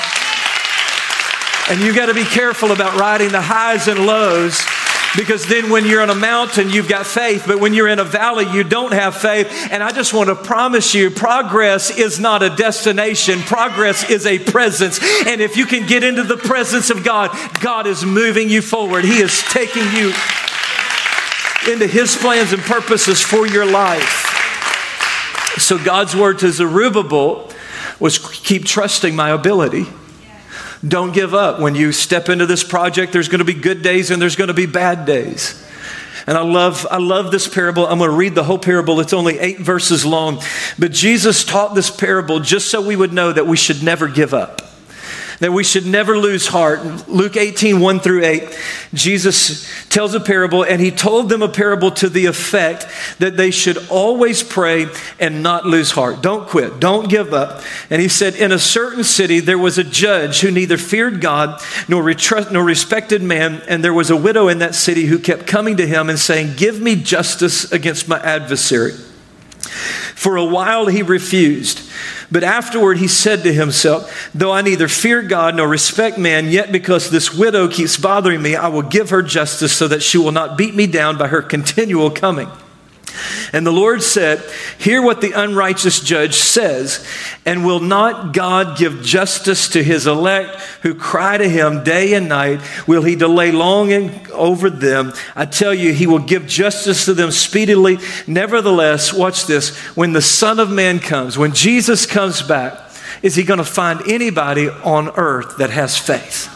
And 1.69 1.81
you've 1.81 1.97
got 1.97 2.05
to 2.05 2.13
be 2.13 2.23
careful 2.23 2.71
about 2.71 2.97
riding 2.97 3.33
the 3.33 3.41
highs 3.41 3.89
and 3.89 4.05
lows 4.05 4.63
because 5.15 5.45
then 5.45 5.69
when 5.69 5.85
you're 5.85 6.01
on 6.01 6.09
a 6.09 6.15
mountain, 6.15 6.69
you've 6.69 6.89
got 6.89 7.05
faith, 7.05 7.43
but 7.45 7.59
when 7.59 7.73
you're 7.73 7.87
in 7.87 7.99
a 7.99 8.03
valley, 8.03 8.45
you 8.51 8.63
don't 8.63 8.93
have 8.93 9.15
faith. 9.15 9.47
And 9.71 9.83
I 9.83 9.91
just 9.91 10.13
want 10.13 10.29
to 10.29 10.35
promise 10.35 10.95
you 10.95 11.11
progress 11.11 11.95
is 11.95 12.19
not 12.19 12.41
a 12.41 12.49
destination, 12.49 13.39
progress 13.41 14.09
is 14.09 14.25
a 14.25 14.39
presence. 14.39 14.99
And 15.27 15.39
if 15.41 15.55
you 15.55 15.65
can 15.65 15.85
get 15.85 16.03
into 16.03 16.23
the 16.23 16.37
presence 16.37 16.89
of 16.89 17.03
God, 17.03 17.31
God 17.61 17.85
is 17.85 18.03
moving 18.03 18.49
you 18.49 18.61
forward, 18.61 19.05
He 19.05 19.19
is 19.19 19.41
taking 19.43 19.83
you 19.93 20.13
into 21.71 21.87
His 21.87 22.15
plans 22.15 22.51
and 22.51 22.61
purposes 22.61 23.21
for 23.21 23.47
your 23.47 23.65
life. 23.65 24.29
So 25.57 25.77
God's 25.77 26.15
word 26.15 26.39
to 26.39 26.51
Zerubbabel 26.51 27.49
was 27.99 28.17
keep 28.17 28.65
trusting 28.65 29.15
my 29.15 29.29
ability. 29.29 29.85
Don't 30.85 31.13
give 31.13 31.33
up. 31.33 31.59
When 31.59 31.75
you 31.75 31.91
step 31.91 32.29
into 32.29 32.45
this 32.45 32.63
project, 32.63 33.13
there's 33.13 33.29
going 33.29 33.39
to 33.39 33.45
be 33.45 33.53
good 33.53 33.81
days 33.81 34.11
and 34.11 34.21
there's 34.21 34.35
going 34.35 34.49
to 34.49 34.53
be 34.53 34.65
bad 34.65 35.05
days. 35.05 35.65
And 36.25 36.37
I 36.37 36.41
love, 36.41 36.87
I 36.89 36.97
love 36.97 37.31
this 37.31 37.47
parable. 37.47 37.85
I'm 37.85 37.97
going 37.97 38.09
to 38.09 38.15
read 38.15 38.35
the 38.35 38.43
whole 38.43 38.59
parable. 38.59 38.99
It's 38.99 39.13
only 39.13 39.39
eight 39.39 39.59
verses 39.59 40.05
long. 40.05 40.41
But 40.79 40.91
Jesus 40.91 41.43
taught 41.43 41.75
this 41.75 41.89
parable 41.89 42.39
just 42.39 42.69
so 42.69 42.81
we 42.81 42.95
would 42.95 43.13
know 43.13 43.31
that 43.31 43.45
we 43.45 43.57
should 43.57 43.83
never 43.83 44.07
give 44.07 44.33
up 44.33 44.62
that 45.43 45.51
we 45.51 45.61
should 45.61 45.85
never 45.85 46.17
lose 46.17 46.47
heart. 46.47 47.09
Luke 47.09 47.35
18, 47.35 47.81
1 47.81 47.99
through 47.99 48.23
8, 48.23 48.57
Jesus 48.93 49.69
tells 49.89 50.13
a 50.13 50.21
parable, 50.21 50.63
and 50.63 50.79
he 50.79 50.89
told 50.89 51.27
them 51.27 51.41
a 51.41 51.49
parable 51.49 51.91
to 51.91 52.07
the 52.07 52.27
effect 52.27 52.87
that 53.19 53.35
they 53.35 53.51
should 53.51 53.77
always 53.89 54.41
pray 54.41 54.87
and 55.19 55.43
not 55.43 55.65
lose 55.65 55.91
heart. 55.91 56.21
Don't 56.21 56.47
quit, 56.47 56.79
don't 56.79 57.09
give 57.09 57.33
up. 57.33 57.61
And 57.89 58.01
he 58.01 58.07
said, 58.07 58.35
In 58.35 58.53
a 58.53 58.57
certain 58.57 59.03
city, 59.03 59.41
there 59.41 59.57
was 59.57 59.77
a 59.77 59.83
judge 59.83 60.39
who 60.39 60.49
neither 60.49 60.77
feared 60.77 61.19
God 61.19 61.61
nor, 61.89 62.13
nor 62.49 62.63
respected 62.63 63.21
man, 63.21 63.61
and 63.67 63.83
there 63.83 63.93
was 63.93 64.09
a 64.09 64.15
widow 64.15 64.47
in 64.47 64.59
that 64.59 64.75
city 64.75 65.07
who 65.07 65.19
kept 65.19 65.45
coming 65.45 65.75
to 65.75 65.85
him 65.85 66.09
and 66.09 66.17
saying, 66.17 66.55
Give 66.55 66.79
me 66.79 66.95
justice 66.95 67.69
against 67.69 68.07
my 68.07 68.19
adversary. 68.21 68.93
For 69.63 70.35
a 70.37 70.45
while 70.45 70.87
he 70.87 71.01
refused. 71.01 71.89
But 72.31 72.43
afterward 72.43 72.97
he 72.97 73.07
said 73.07 73.43
to 73.43 73.53
himself, 73.53 74.31
Though 74.33 74.51
I 74.51 74.61
neither 74.61 74.87
fear 74.87 75.21
God 75.21 75.55
nor 75.55 75.67
respect 75.67 76.17
man, 76.17 76.49
yet 76.49 76.71
because 76.71 77.09
this 77.09 77.33
widow 77.33 77.67
keeps 77.67 77.97
bothering 77.97 78.41
me, 78.41 78.55
I 78.55 78.67
will 78.67 78.81
give 78.81 79.09
her 79.11 79.21
justice 79.21 79.75
so 79.75 79.87
that 79.87 80.03
she 80.03 80.17
will 80.17 80.31
not 80.31 80.57
beat 80.57 80.75
me 80.75 80.87
down 80.87 81.17
by 81.17 81.27
her 81.27 81.41
continual 81.41 82.09
coming. 82.09 82.49
And 83.51 83.65
the 83.65 83.71
Lord 83.71 84.01
said, 84.01 84.43
Hear 84.79 85.01
what 85.01 85.21
the 85.21 85.31
unrighteous 85.31 85.99
judge 85.99 86.35
says, 86.35 87.05
and 87.45 87.65
will 87.65 87.79
not 87.79 88.33
God 88.33 88.77
give 88.77 89.03
justice 89.03 89.69
to 89.69 89.83
his 89.83 90.07
elect 90.07 90.55
who 90.81 90.95
cry 90.95 91.37
to 91.37 91.47
him 91.47 91.83
day 91.83 92.13
and 92.13 92.27
night? 92.27 92.61
Will 92.87 93.03
he 93.03 93.15
delay 93.15 93.51
long 93.51 93.91
over 94.31 94.69
them? 94.69 95.13
I 95.35 95.45
tell 95.45 95.73
you, 95.73 95.93
he 95.93 96.07
will 96.07 96.19
give 96.19 96.47
justice 96.47 97.05
to 97.05 97.13
them 97.13 97.31
speedily. 97.31 97.99
Nevertheless, 98.25 99.13
watch 99.13 99.45
this 99.45 99.77
when 99.95 100.13
the 100.13 100.21
Son 100.21 100.59
of 100.59 100.71
Man 100.71 100.99
comes, 100.99 101.37
when 101.37 101.53
Jesus 101.53 102.05
comes 102.05 102.41
back, 102.41 102.79
is 103.21 103.35
he 103.35 103.43
going 103.43 103.59
to 103.59 103.63
find 103.63 104.01
anybody 104.07 104.69
on 104.69 105.09
earth 105.11 105.57
that 105.57 105.69
has 105.69 105.97
faith? 105.97 106.49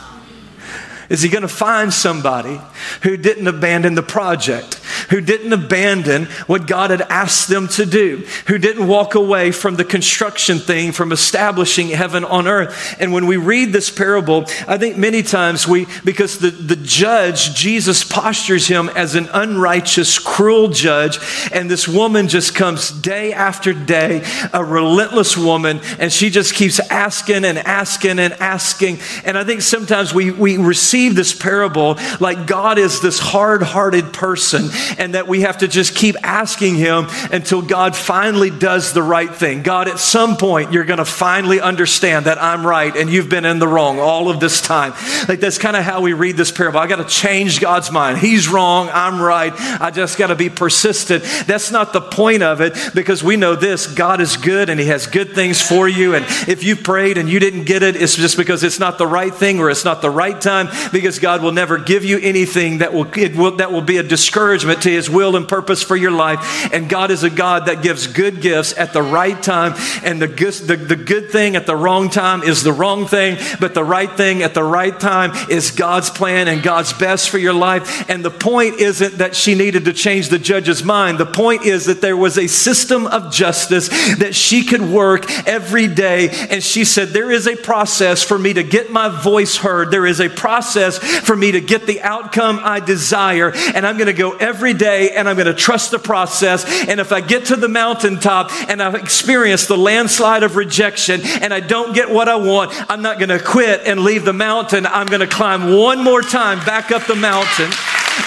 Is 1.09 1.21
he 1.21 1.29
going 1.29 1.43
to 1.43 1.47
find 1.47 1.93
somebody 1.93 2.59
who 3.03 3.15
didn't 3.15 3.47
abandon 3.47 3.95
the 3.95 4.03
project, 4.03 4.81
who 5.09 5.21
didn't 5.21 5.53
abandon 5.53 6.25
what 6.47 6.67
God 6.67 6.91
had 6.91 7.01
asked 7.01 7.47
them 7.47 7.67
to 7.69 7.85
do, 7.85 8.25
who 8.47 8.57
didn't 8.57 8.87
walk 8.87 9.15
away 9.15 9.51
from 9.51 9.75
the 9.75 9.85
construction 9.85 10.59
thing, 10.59 10.91
from 10.91 11.11
establishing 11.11 11.89
heaven 11.89 12.23
on 12.23 12.47
earth? 12.47 12.95
And 12.99 13.13
when 13.13 13.27
we 13.27 13.37
read 13.37 13.73
this 13.73 13.89
parable, 13.89 14.45
I 14.67 14.77
think 14.77 14.97
many 14.97 15.23
times 15.23 15.67
we, 15.67 15.87
because 16.03 16.39
the, 16.39 16.49
the 16.49 16.75
judge, 16.75 17.53
Jesus 17.53 18.03
postures 18.03 18.67
him 18.67 18.89
as 18.89 19.15
an 19.15 19.29
unrighteous, 19.33 20.19
cruel 20.19 20.69
judge, 20.69 21.19
and 21.51 21.69
this 21.69 21.87
woman 21.87 22.27
just 22.27 22.55
comes 22.55 22.91
day 22.91 23.33
after 23.33 23.73
day, 23.73 24.23
a 24.53 24.63
relentless 24.63 25.37
woman, 25.37 25.79
and 25.99 26.11
she 26.11 26.29
just 26.29 26.53
keeps 26.53 26.79
asking 26.89 27.45
and 27.45 27.57
asking 27.57 28.19
and 28.19 28.33
asking. 28.33 28.99
And 29.23 29.37
I 29.37 29.43
think 29.43 29.61
sometimes 29.61 30.13
we, 30.13 30.31
we 30.31 30.57
receive 30.57 31.15
this 31.15 31.33
parable 31.33 31.97
like 32.19 32.47
God 32.47 32.77
is 32.77 33.01
this 33.01 33.19
hard 33.19 33.61
hearted 33.61 34.13
person 34.13 34.69
and 34.97 35.13
that 35.13 35.27
we 35.27 35.41
have 35.41 35.59
to 35.59 35.67
just 35.67 35.95
keep 35.95 36.15
asking 36.23 36.75
Him 36.75 37.07
until 37.31 37.61
God 37.61 37.95
finally 37.95 38.49
does 38.49 38.93
the 38.93 39.03
right 39.03 39.33
thing. 39.33 39.63
God, 39.63 39.87
at 39.87 39.99
some 39.99 40.37
point, 40.37 40.71
you're 40.71 40.85
going 40.85 40.97
to 40.97 41.05
finally 41.05 41.59
understand 41.59 42.25
that 42.25 42.41
I'm 42.41 42.65
right 42.65 42.95
and 42.95 43.09
you've 43.09 43.29
been 43.29 43.45
in 43.45 43.59
the 43.59 43.67
wrong 43.67 43.99
all 43.99 44.29
of 44.29 44.39
this 44.39 44.61
time. 44.61 44.93
Like 45.27 45.39
that's 45.39 45.57
kind 45.57 45.75
of 45.75 45.83
how 45.83 46.01
we 46.01 46.13
read 46.13 46.37
this 46.37 46.51
parable. 46.51 46.79
I 46.79 46.87
got 46.87 46.97
to 46.97 47.05
change 47.05 47.59
God's 47.59 47.91
mind. 47.91 48.17
He's 48.17 48.47
wrong, 48.47 48.89
I'm 48.91 49.21
right. 49.21 49.53
I 49.57 49.91
just 49.91 50.17
got 50.17 50.27
to 50.27 50.35
be 50.35 50.49
persistent. 50.49 51.23
That's 51.45 51.71
not 51.71 51.93
the 51.93 52.01
point 52.01 52.43
of 52.43 52.61
it 52.61 52.77
because 52.93 53.23
we 53.23 53.37
know 53.37 53.55
this 53.55 53.87
God 53.87 54.21
is 54.21 54.37
good 54.37 54.69
and 54.69 54.79
He 54.79 54.87
has 54.87 55.07
good 55.07 55.33
things 55.33 55.61
for 55.61 55.87
you. 55.87 56.15
And 56.15 56.25
if 56.47 56.63
you 56.63 56.75
prayed 56.75 57.17
and 57.17 57.29
you 57.29 57.39
didn't 57.39 57.63
get 57.65 57.83
it, 57.83 57.95
it's 57.95 58.15
just 58.15 58.37
because 58.37 58.63
it's 58.63 58.79
not 58.79 58.97
the 58.97 59.07
right 59.07 59.33
thing 59.33 59.59
or 59.59 59.69
it's 59.69 59.85
not 59.85 60.01
the 60.01 60.09
right 60.09 60.39
time 60.39 60.69
because 60.91 61.19
God 61.19 61.41
will 61.41 61.51
never 61.51 61.77
give 61.77 62.03
you 62.03 62.19
anything 62.19 62.79
that 62.79 62.93
will, 62.93 63.07
will, 63.35 63.57
that 63.57 63.71
will 63.71 63.81
be 63.81 63.97
a 63.97 64.03
discouragement 64.03 64.76
to 64.81 64.87
to 64.87 64.93
His 64.93 65.09
will 65.09 65.35
and 65.35 65.47
purpose 65.47 65.83
for 65.83 65.95
your 65.95 66.11
life. 66.11 66.73
And 66.73 66.89
God 66.89 67.11
is 67.11 67.23
a 67.23 67.29
God 67.29 67.65
that 67.65 67.83
gives 67.83 68.07
good 68.07 68.41
gifts 68.41 68.75
at 68.77 68.93
the 68.93 69.01
right 69.01 69.41
time. 69.41 69.73
And 70.03 70.21
the 70.21 70.27
good, 70.27 70.53
the, 70.53 70.77
the 70.77 70.95
good 70.95 71.29
thing 71.29 71.57
at 71.57 71.65
the 71.65 71.75
wrong 71.75 72.09
time 72.09 72.41
is 72.41 72.63
the 72.63 72.71
wrong 72.71 73.05
thing, 73.05 73.37
but 73.59 73.73
the 73.73 73.83
right 73.83 74.09
thing 74.09 74.43
at 74.43 74.53
the 74.53 74.63
right 74.63 74.97
time 74.97 75.31
is 75.49 75.71
God's 75.71 76.09
plan 76.09 76.47
and 76.47 76.63
God's 76.63 76.93
best 76.93 77.29
for 77.29 77.37
your 77.37 77.53
life. 77.53 78.09
And 78.09 78.23
the 78.23 78.31
point 78.31 78.75
isn't 78.75 79.17
that 79.17 79.35
she 79.35 79.55
needed 79.55 79.85
to 79.85 79.93
change 79.93 80.29
the 80.29 80.39
judge's 80.39 80.83
mind. 80.83 81.17
The 81.17 81.25
point 81.25 81.65
is 81.65 81.85
that 81.85 82.01
there 82.01 82.17
was 82.17 82.37
a 82.37 82.47
system 82.47 83.07
of 83.07 83.33
justice 83.33 83.89
that 84.17 84.35
she 84.35 84.63
could 84.63 84.81
work 84.81 85.29
every 85.45 85.87
day. 85.87 86.29
And 86.49 86.63
she 86.63 86.85
said, 86.85 87.09
There 87.09 87.31
is 87.31 87.47
a 87.47 87.57
process 87.57 88.23
for 88.23 88.39
me 88.39 88.53
to 88.53 88.63
get 88.63 88.89
my 88.89 89.09
voice 89.09 89.57
heard. 89.57 89.91
There 89.91 90.05
is 90.05 90.21
a 90.21 90.29
process 90.29 90.97
for 90.97 91.35
me 91.35 91.51
to 91.51 91.59
get 91.61 91.85
the 91.85 92.01
outcome 92.01 92.61
I 92.63 92.79
desire. 92.79 93.51
And 93.75 93.85
I'm 93.85 93.97
going 93.97 94.07
to 94.07 94.13
go 94.13 94.37
every 94.37 94.66
day 94.73 95.11
and 95.11 95.27
I'm 95.27 95.35
going 95.35 95.47
to 95.47 95.53
trust 95.53 95.91
the 95.91 95.99
process. 95.99 96.65
And 96.87 96.99
if 96.99 97.11
I 97.11 97.21
get 97.21 97.45
to 97.45 97.55
the 97.55 97.67
mountaintop 97.67 98.51
and 98.69 98.81
I've 98.81 98.95
experienced 98.95 99.67
the 99.67 99.77
landslide 99.77 100.43
of 100.43 100.55
rejection 100.55 101.21
and 101.23 101.53
I 101.53 101.59
don't 101.59 101.93
get 101.93 102.09
what 102.09 102.29
I 102.29 102.35
want, 102.35 102.71
I'm 102.89 103.01
not 103.01 103.19
going 103.19 103.29
to 103.29 103.39
quit 103.39 103.81
and 103.85 104.01
leave 104.01 104.25
the 104.25 104.33
mountain. 104.33 104.85
I'm 104.85 105.07
going 105.07 105.21
to 105.21 105.27
climb 105.27 105.73
one 105.73 106.03
more 106.03 106.21
time 106.21 106.59
back 106.65 106.91
up 106.91 107.05
the 107.05 107.15
mountain 107.15 107.71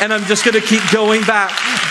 and 0.01 0.13
I'm 0.13 0.25
just 0.25 0.45
going 0.45 0.61
to 0.61 0.67
keep 0.67 0.83
going 0.93 1.23
back 1.23 1.51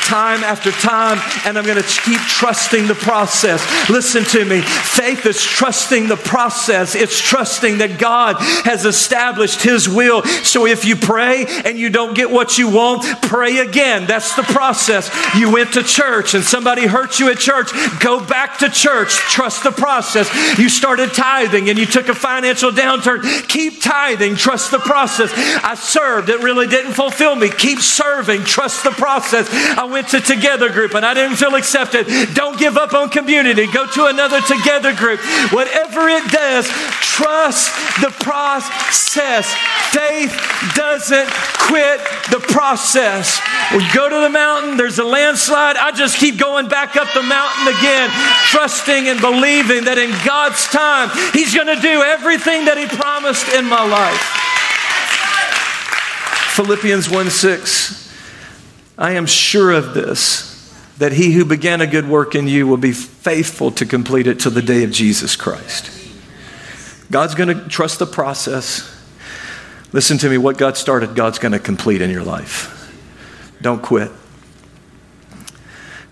time 0.10 0.44
after 0.44 0.72
time, 0.72 1.20
and 1.46 1.56
I'm 1.58 1.66
going 1.66 1.82
to 1.82 2.02
keep 2.02 2.20
trusting 2.22 2.88
the 2.88 2.96
process. 2.96 3.64
Listen 3.92 4.24
to 4.26 4.44
me. 4.44 4.62
Faith 4.62 5.26
is 5.28 5.42
trusting 5.42 6.08
the 6.08 6.18
process, 6.18 6.96
it's 6.96 7.20
trusting 7.20 7.78
that 7.78 8.00
God 8.00 8.38
has 8.66 8.86
established 8.86 9.62
His 9.62 9.88
will. 9.88 10.24
So 10.24 10.66
if 10.66 10.84
you 10.84 10.96
pray 10.96 11.46
and 11.64 11.78
you 11.78 11.90
don't 11.90 12.16
get 12.16 12.32
what 12.32 12.58
you 12.58 12.70
want, 12.70 13.04
pray 13.22 13.60
again. 13.60 14.08
That's 14.08 14.36
the 14.36 14.44
process. 14.44 15.12
You 15.36 15.52
went 15.52 15.74
to 15.74 15.84
church 15.84 16.34
and 16.34 16.44
somebody 16.44 16.88
hurt 16.88 17.20
you 17.20 17.30
at 17.30 17.38
church, 17.38 17.72
go 18.00 18.24
back 18.26 18.58
to 18.60 18.70
church. 18.70 19.10
Trust 19.10 19.64
the 19.64 19.72
process. 19.72 20.28
You 20.58 20.70
started 20.70 21.14
tithing 21.14 21.70
and 21.70 21.78
you 21.78 21.86
took 21.86 22.10
a 22.10 22.16
financial 22.16 22.72
downturn, 22.72 23.48
keep 23.48 23.82
tithing. 23.82 24.36
Trust 24.36 24.72
the 24.72 24.80
process. 24.80 25.32
I 25.64 25.76
served, 25.76 26.30
it 26.30 26.42
really 26.42 26.68
didn't 26.68 26.94
fulfill 26.94 27.36
me. 27.36 27.50
Keep 27.50 27.80
serving. 27.90 28.44
Trust 28.44 28.84
the 28.84 28.92
process. 28.92 29.50
I 29.52 29.86
went 29.86 30.10
to 30.10 30.22
Together 30.22 30.70
Group 30.70 30.94
and 30.94 31.06
I 31.06 31.14
didn't 31.14 31.38
feel 31.38 31.56
accepted. 31.56 32.08
Don't 32.34 32.58
give 32.58 32.78
up 32.78 32.94
on 32.94 33.10
community. 33.10 33.66
Go 33.72 33.86
to 33.86 34.06
another 34.06 34.42
Together 34.42 34.94
Group. 34.94 35.20
Whatever 35.52 36.08
it 36.08 36.30
does, 36.32 36.68
trust 37.02 37.74
the 38.02 38.14
process. 38.20 39.54
Faith 39.92 40.32
doesn't 40.76 41.30
quit 41.70 42.00
the 42.32 42.40
process. 42.40 43.40
We 43.74 43.86
go 43.94 44.10
to 44.10 44.20
the 44.22 44.30
mountain, 44.30 44.78
there's 44.78 45.00
a 45.00 45.04
landslide. 45.04 45.78
I 45.78 45.92
just 45.92 46.18
keep 46.18 46.38
going 46.38 46.68
back 46.68 46.96
up 46.96 47.08
the 47.14 47.24
mountain 47.24 47.68
again, 47.68 48.10
trusting 48.50 49.08
and 49.10 49.22
believing 49.22 49.86
that 49.86 49.98
in 49.98 50.10
God's 50.26 50.66
time, 50.68 51.10
He's 51.34 51.54
going 51.54 51.68
to 51.68 51.82
do 51.82 52.02
everything 52.02 52.66
that 52.66 52.78
He 52.78 52.88
promised 52.88 53.48
in 53.54 53.66
my 53.66 53.86
life. 53.86 54.49
Philippians 56.60 57.10
1 57.10 57.30
6. 57.30 58.14
I 58.98 59.14
am 59.14 59.26
sure 59.26 59.72
of 59.72 59.94
this, 59.94 60.70
that 60.98 61.14
he 61.14 61.32
who 61.32 61.46
began 61.46 61.80
a 61.80 61.88
good 61.88 62.10
work 62.10 62.36
in 62.36 62.50
you 62.50 62.68
will 62.68 62.76
be 62.76 62.92
faithful 62.92 63.72
to 63.72 63.86
complete 63.86 64.28
it 64.28 64.42
to 64.42 64.50
the 64.50 64.62
day 64.62 64.84
of 64.84 64.92
Jesus 64.92 65.38
Christ. 65.38 65.90
God's 67.10 67.34
going 67.34 67.58
to 67.58 67.70
trust 67.70 68.00
the 68.00 68.06
process. 68.06 68.94
Listen 69.94 70.18
to 70.18 70.30
me, 70.30 70.38
what 70.38 70.58
God 70.58 70.76
started, 70.76 71.16
God's 71.16 71.40
going 71.40 71.54
to 71.54 71.60
complete 71.60 72.02
in 72.02 72.10
your 72.10 72.26
life. 72.26 72.94
Don't 73.62 73.82
quit. 73.82 74.12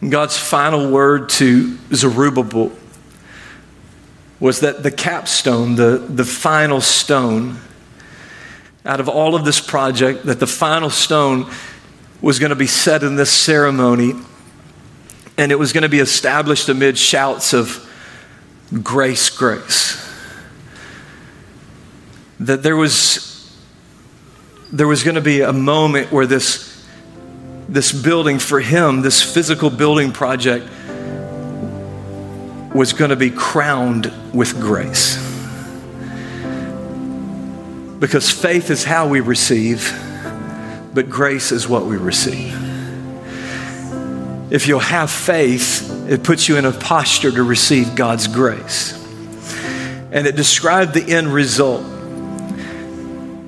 God's 0.07 0.37
final 0.37 0.89
word 0.89 1.27
to 1.31 1.77
Zerubbabel 1.93 2.71
was 4.39 4.61
that 4.61 4.81
the 4.81 4.91
capstone, 4.91 5.75
the, 5.75 5.97
the 5.97 6.23
final 6.23 6.79
stone, 6.79 7.57
out 8.87 8.99
of 8.99 9.09
all 9.09 9.35
of 9.35 9.45
this 9.45 9.59
project 9.59 10.25
that 10.25 10.39
the 10.39 10.47
final 10.47 10.89
stone 10.89 11.49
was 12.21 12.39
going 12.39 12.49
to 12.49 12.55
be 12.55 12.67
set 12.67 13.03
in 13.03 13.15
this 13.15 13.31
ceremony 13.31 14.13
and 15.37 15.51
it 15.51 15.59
was 15.59 15.71
going 15.71 15.83
to 15.83 15.89
be 15.89 15.99
established 15.99 16.67
amid 16.67 16.97
shouts 16.97 17.53
of 17.53 17.83
grace, 18.81 19.29
grace. 19.29 20.03
That 22.39 22.63
there 22.63 22.75
was, 22.75 23.55
there 24.71 24.87
was 24.87 25.03
going 25.03 25.15
to 25.15 25.21
be 25.21 25.41
a 25.41 25.53
moment 25.53 26.11
where 26.11 26.25
this, 26.25 26.85
this 27.69 27.91
building 27.91 28.39
for 28.39 28.59
him, 28.59 29.01
this 29.01 29.21
physical 29.21 29.69
building 29.69 30.11
project, 30.11 30.67
was 32.73 32.93
going 32.93 33.09
to 33.09 33.15
be 33.15 33.29
crowned 33.29 34.11
with 34.33 34.59
grace. 34.59 35.26
Because 37.99 38.29
faith 38.29 38.69
is 38.69 38.83
how 38.83 39.07
we 39.07 39.21
receive, 39.21 39.91
but 40.93 41.09
grace 41.09 41.51
is 41.51 41.67
what 41.67 41.85
we 41.85 41.97
receive. 41.97 42.55
If 44.51 44.67
you'll 44.67 44.79
have 44.79 45.11
faith, 45.11 46.09
it 46.09 46.23
puts 46.23 46.47
you 46.47 46.57
in 46.57 46.65
a 46.65 46.71
posture 46.71 47.31
to 47.31 47.43
receive 47.43 47.95
God's 47.95 48.27
grace. 48.27 48.93
And 50.11 50.25
it 50.25 50.35
described 50.35 50.93
the 50.93 51.11
end 51.13 51.27
result. 51.33 51.83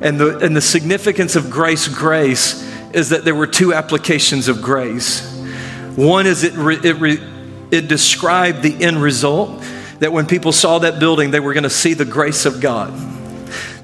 And 0.02 0.20
the, 0.20 0.40
and 0.40 0.56
the 0.56 0.62
significance 0.62 1.36
of 1.36 1.50
grace, 1.50 1.88
grace, 1.88 2.68
is 2.94 3.10
that 3.10 3.24
there 3.24 3.36
were 3.36 3.48
two 3.48 3.74
applications 3.74 4.48
of 4.48 4.62
grace. 4.62 5.22
One 5.96 6.26
is 6.26 6.44
it, 6.44 6.54
re, 6.54 6.78
it, 6.84 6.98
re, 6.98 7.20
it 7.72 7.88
described 7.88 8.64
the 8.64 8.84
end 8.84 9.02
result, 9.02 9.64
that 10.00 10.12
when 10.12 10.26
people 10.26 10.52
saw 10.52 10.80
that 10.80 11.00
building, 11.00 11.32
they 11.32 11.40
were 11.40 11.54
going 11.54 11.64
to 11.64 11.70
see 11.70 11.94
the 11.94 12.06
grace 12.06 12.46
of 12.46 12.60
God. 12.62 13.09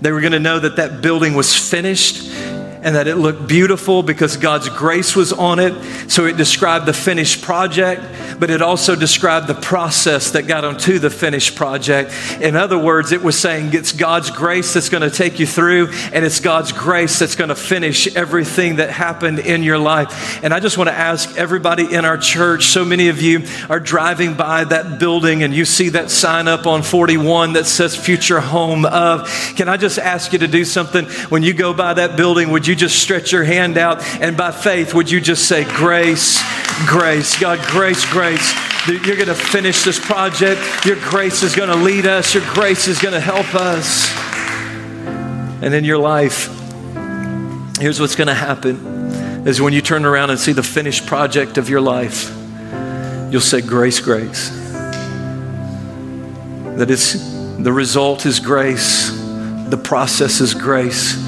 They 0.05 0.11
were 0.11 0.21
going 0.21 0.33
to 0.33 0.39
know 0.39 0.59
that 0.59 0.75
that 0.75 1.01
building 1.01 1.33
was 1.33 1.55
finished 1.55 2.29
and 2.31 2.95
that 2.95 3.07
it 3.07 3.15
looked 3.15 3.47
beautiful 3.47 4.03
because 4.03 4.37
God's 4.37 4.69
grace 4.69 5.15
was 5.15 5.33
on 5.33 5.57
it. 5.57 5.73
So 6.11 6.27
it 6.27 6.37
described 6.37 6.85
the 6.85 6.93
finished 6.93 7.41
project, 7.41 8.03
but 8.39 8.49
it 8.49 8.61
also 8.61 8.95
described 8.95 9.47
the 9.47 9.55
process 9.55 10.31
that 10.31 10.43
got 10.43 10.63
onto 10.63 10.99
the 10.99 11.09
finished 11.09 11.55
project. 11.55 12.13
In 12.39 12.55
other 12.55 12.77
words, 12.77 13.11
it 13.11 13.23
was 13.23 13.39
saying 13.39 13.73
it's 13.73 13.91
God's 13.91 14.29
grace 14.29 14.73
that's 14.73 14.89
going 14.89 15.01
to 15.01 15.09
take 15.09 15.39
you 15.39 15.47
through, 15.47 15.87
and 16.13 16.23
it's 16.23 16.39
God's 16.39 16.71
grace 16.71 17.17
that's 17.17 17.35
going 17.35 17.49
to 17.49 17.55
finish 17.55 18.15
everything 18.15 18.75
that 18.75 18.91
happened 18.91 19.39
in 19.39 19.63
your 19.63 19.79
life. 19.79 20.43
And 20.43 20.53
I 20.53 20.59
just 20.59 20.77
want 20.77 20.89
to 20.89 20.95
ask 20.95 21.35
everybody 21.37 21.91
in 21.91 22.05
our 22.05 22.17
church 22.17 22.67
so 22.67 22.85
many 22.85 23.09
of 23.09 23.19
you 23.21 23.43
are 23.67 23.79
driving 23.79 24.35
by 24.35 24.63
that 24.65 24.99
building 24.99 25.41
and 25.41 25.53
you 25.53 25.65
see 25.65 25.89
that 25.89 26.11
sign 26.11 26.47
up 26.47 26.67
on 26.67 26.83
41 26.83 27.53
that 27.53 27.65
says 27.65 27.95
future 27.95 28.39
home 28.39 28.85
of. 28.85 29.27
Can 29.55 29.67
I 29.67 29.77
just 29.77 29.97
ask 29.97 30.33
you 30.33 30.39
to 30.39 30.47
do 30.47 30.65
something? 30.65 31.05
When 31.29 31.41
you 31.41 31.53
go 31.53 31.73
by 31.73 31.95
that 31.95 32.15
building, 32.15 32.51
would 32.51 32.67
you 32.67 32.75
you 32.75 32.79
just 32.79 33.01
stretch 33.01 33.31
your 33.31 33.45
hand 33.45 33.77
out 33.77 34.03
and 34.21 34.35
by 34.35 34.51
faith, 34.51 34.93
would 34.93 35.09
you 35.09 35.21
just 35.21 35.47
say, 35.47 35.63
Grace, 35.63 36.43
grace, 36.85 37.39
God, 37.39 37.59
grace, 37.67 38.05
grace. 38.15 38.53
You're 38.87 39.17
going 39.17 39.27
to 39.27 39.35
finish 39.35 39.83
this 39.83 39.99
project. 39.99 40.61
Your 40.85 40.95
grace 40.95 41.43
is 41.43 41.53
going 41.53 41.67
to 41.67 41.75
lead 41.75 42.05
us. 42.05 42.33
Your 42.33 42.43
grace 42.53 42.87
is 42.87 42.97
going 42.97 43.13
to 43.13 43.19
help 43.19 43.53
us. 43.53 44.09
And 45.61 45.73
in 45.73 45.83
your 45.83 45.97
life, 45.97 46.47
here's 47.77 47.99
what's 47.99 48.15
going 48.15 48.29
to 48.29 48.33
happen 48.33 48.77
is 49.45 49.61
when 49.61 49.73
you 49.73 49.81
turn 49.81 50.05
around 50.05 50.29
and 50.29 50.39
see 50.39 50.53
the 50.53 50.63
finished 50.63 51.05
project 51.05 51.57
of 51.57 51.67
your 51.67 51.81
life, 51.81 52.33
you'll 53.31 53.41
say, 53.41 53.59
Grace, 53.59 53.99
grace. 53.99 54.49
That 56.77 56.87
it's 56.89 57.15
the 57.57 57.73
result 57.73 58.25
is 58.25 58.39
grace, 58.39 59.09
the 59.67 59.81
process 59.83 60.39
is 60.39 60.53
grace 60.53 61.24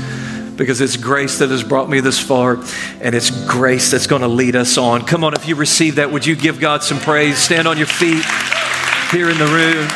because 0.57 0.81
it's 0.81 0.97
grace 0.97 1.39
that 1.39 1.49
has 1.49 1.63
brought 1.63 1.89
me 1.89 1.99
this 1.99 2.19
far 2.19 2.57
and 2.99 3.15
it's 3.15 3.29
grace 3.45 3.91
that's 3.91 4.07
going 4.07 4.23
to 4.23 4.27
lead 4.27 4.55
us 4.55 4.77
on. 4.77 5.05
Come 5.05 5.23
on, 5.23 5.33
if 5.33 5.47
you 5.47 5.55
receive 5.55 5.95
that, 5.95 6.11
would 6.11 6.25
you 6.25 6.35
give 6.35 6.59
God 6.59 6.83
some 6.83 6.99
praise? 6.99 7.37
Stand 7.37 7.67
on 7.67 7.77
your 7.77 7.87
feet 7.87 8.25
here 9.11 9.29
in 9.29 9.37
the 9.37 9.45
room. 9.45 9.87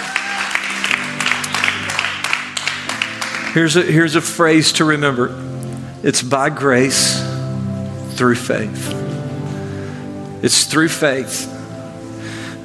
Here's 3.53 3.75
a, 3.75 3.81
here's 3.81 4.15
a 4.15 4.21
phrase 4.21 4.71
to 4.73 4.85
remember 4.85 5.37
it's 6.03 6.21
by 6.21 6.49
grace 6.49 7.19
through 8.15 8.35
faith. 8.35 8.93
It's 10.41 10.65
through 10.65 10.89
faith. 10.89 11.47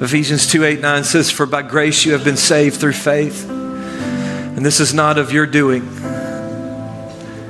Ephesians 0.01 0.47
2 0.47 0.63
8 0.63 0.79
9 0.79 1.03
says, 1.03 1.29
For 1.29 1.45
by 1.45 1.63
grace 1.63 2.05
you 2.05 2.13
have 2.13 2.23
been 2.23 2.37
saved 2.37 2.77
through 2.77 2.93
faith. 2.93 3.49
And 3.49 4.65
this 4.65 4.79
is 4.79 4.93
not 4.93 5.17
of 5.17 5.31
your 5.31 5.45
doing. 5.45 5.96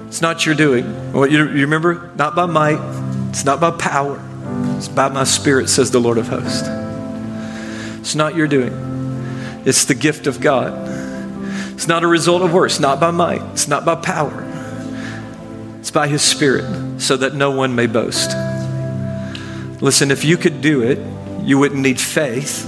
It's 0.07 0.21
not 0.21 0.45
your 0.45 0.55
doing. 0.55 1.11
Well, 1.11 1.27
you, 1.27 1.39
you 1.49 1.61
remember? 1.61 2.11
Not 2.15 2.33
by 2.35 2.45
might, 2.45 2.79
it's 3.29 3.43
not 3.43 3.59
by 3.59 3.71
power, 3.71 4.21
it's 4.77 4.87
by 4.87 5.09
my 5.09 5.25
spirit, 5.25 5.67
says 5.67 5.91
the 5.91 5.99
Lord 5.99 6.17
of 6.17 6.27
hosts. 6.29 6.67
It's 7.99 8.15
not 8.15 8.35
your 8.35 8.47
doing, 8.47 8.71
it's 9.65 9.85
the 9.85 9.95
gift 9.95 10.25
of 10.27 10.39
God. 10.39 10.73
It's 11.73 11.87
not 11.87 12.03
a 12.03 12.07
result 12.07 12.41
of 12.41 12.53
works, 12.53 12.79
not 12.79 12.99
by 12.99 13.11
might, 13.11 13.41
it's 13.51 13.67
not 13.67 13.85
by 13.85 13.95
power. 13.95 14.45
It's 15.79 15.91
by 15.91 16.07
his 16.07 16.21
spirit, 16.21 16.99
so 16.99 17.17
that 17.17 17.35
no 17.35 17.51
one 17.51 17.75
may 17.75 17.87
boast. 17.87 18.31
Listen, 19.81 20.09
if 20.09 20.23
you 20.25 20.37
could 20.37 20.61
do 20.61 20.81
it, 20.81 20.99
you 21.43 21.59
wouldn't 21.59 21.81
need 21.81 21.99
faith, 21.99 22.65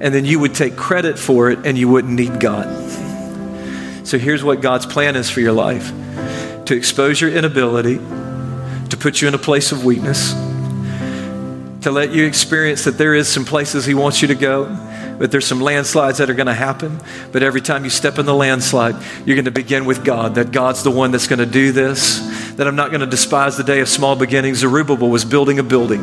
and 0.00 0.12
then 0.12 0.24
you 0.24 0.38
would 0.40 0.54
take 0.54 0.76
credit 0.76 1.18
for 1.18 1.50
it 1.50 1.60
and 1.64 1.78
you 1.78 1.88
wouldn't 1.88 2.12
need 2.12 2.40
God. 2.40 2.66
So 4.06 4.18
here's 4.18 4.44
what 4.44 4.60
God's 4.60 4.86
plan 4.86 5.16
is 5.16 5.30
for 5.30 5.40
your 5.40 5.52
life 5.52 5.92
to 6.66 6.76
expose 6.76 7.20
your 7.20 7.30
inability, 7.30 7.96
to 7.96 8.96
put 8.98 9.22
you 9.22 9.28
in 9.28 9.34
a 9.34 9.38
place 9.38 9.72
of 9.72 9.84
weakness, 9.84 10.32
to 11.82 11.90
let 11.90 12.12
you 12.12 12.26
experience 12.26 12.84
that 12.84 12.98
there 12.98 13.14
is 13.14 13.28
some 13.28 13.44
places 13.44 13.84
He 13.86 13.94
wants 13.94 14.20
you 14.20 14.28
to 14.28 14.34
go, 14.34 14.64
but 15.18 15.30
there's 15.30 15.46
some 15.46 15.60
landslides 15.60 16.18
that 16.18 16.28
are 16.28 16.34
going 16.34 16.46
to 16.46 16.54
happen. 16.54 17.00
But 17.32 17.42
every 17.42 17.60
time 17.60 17.84
you 17.84 17.90
step 17.90 18.18
in 18.18 18.26
the 18.26 18.34
landslide, 18.34 18.96
you're 19.24 19.36
going 19.36 19.46
to 19.46 19.50
begin 19.50 19.84
with 19.84 20.04
God, 20.04 20.34
that 20.34 20.52
God's 20.52 20.82
the 20.82 20.90
one 20.90 21.12
that's 21.12 21.26
going 21.26 21.38
to 21.38 21.46
do 21.46 21.72
this, 21.72 22.20
that 22.56 22.66
I'm 22.66 22.76
not 22.76 22.90
going 22.90 23.00
to 23.00 23.06
despise 23.06 23.56
the 23.56 23.64
day 23.64 23.80
of 23.80 23.88
small 23.88 24.16
beginnings. 24.16 24.58
Zerubbabel 24.58 25.08
was 25.08 25.24
building 25.24 25.58
a 25.58 25.62
building, 25.62 26.02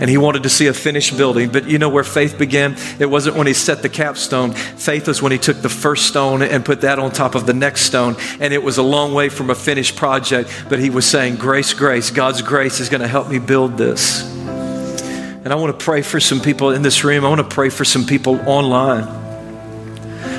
and 0.00 0.08
he 0.08 0.16
wanted 0.16 0.44
to 0.44 0.48
see 0.48 0.66
a 0.66 0.72
finished 0.72 1.16
building. 1.16 1.50
But 1.50 1.68
you 1.68 1.78
know 1.78 1.88
where 1.88 2.04
faith 2.04 2.38
began? 2.38 2.76
It 2.98 3.06
wasn't 3.06 3.36
when 3.36 3.46
he 3.46 3.54
set 3.54 3.82
the 3.82 3.88
capstone. 3.88 4.52
Faith 4.52 5.08
was 5.08 5.20
when 5.20 5.32
he 5.32 5.38
took 5.38 5.60
the 5.60 5.68
first 5.68 6.06
stone 6.06 6.42
and 6.42 6.64
put 6.64 6.82
that 6.82 6.98
on 6.98 7.10
top 7.10 7.34
of 7.34 7.46
the 7.46 7.54
next 7.54 7.82
stone. 7.82 8.16
And 8.40 8.54
it 8.54 8.62
was 8.62 8.78
a 8.78 8.82
long 8.82 9.12
way 9.12 9.28
from 9.28 9.50
a 9.50 9.54
finished 9.54 9.96
project, 9.96 10.50
but 10.68 10.78
he 10.78 10.90
was 10.90 11.04
saying, 11.04 11.36
Grace, 11.36 11.74
grace, 11.74 12.10
God's 12.10 12.42
grace 12.42 12.80
is 12.80 12.88
going 12.88 13.02
to 13.02 13.08
help 13.08 13.28
me 13.28 13.38
build 13.38 13.76
this. 13.76 14.22
And 15.48 15.52
I 15.52 15.56
want 15.56 15.78
to 15.78 15.84
pray 15.84 16.02
for 16.02 16.20
some 16.20 16.40
people 16.40 16.70
in 16.70 16.82
this 16.82 17.04
room. 17.04 17.24
I 17.24 17.28
want 17.28 17.40
to 17.40 17.54
pray 17.54 17.70
for 17.70 17.84
some 17.84 18.04
people 18.04 18.38
online. 18.48 19.17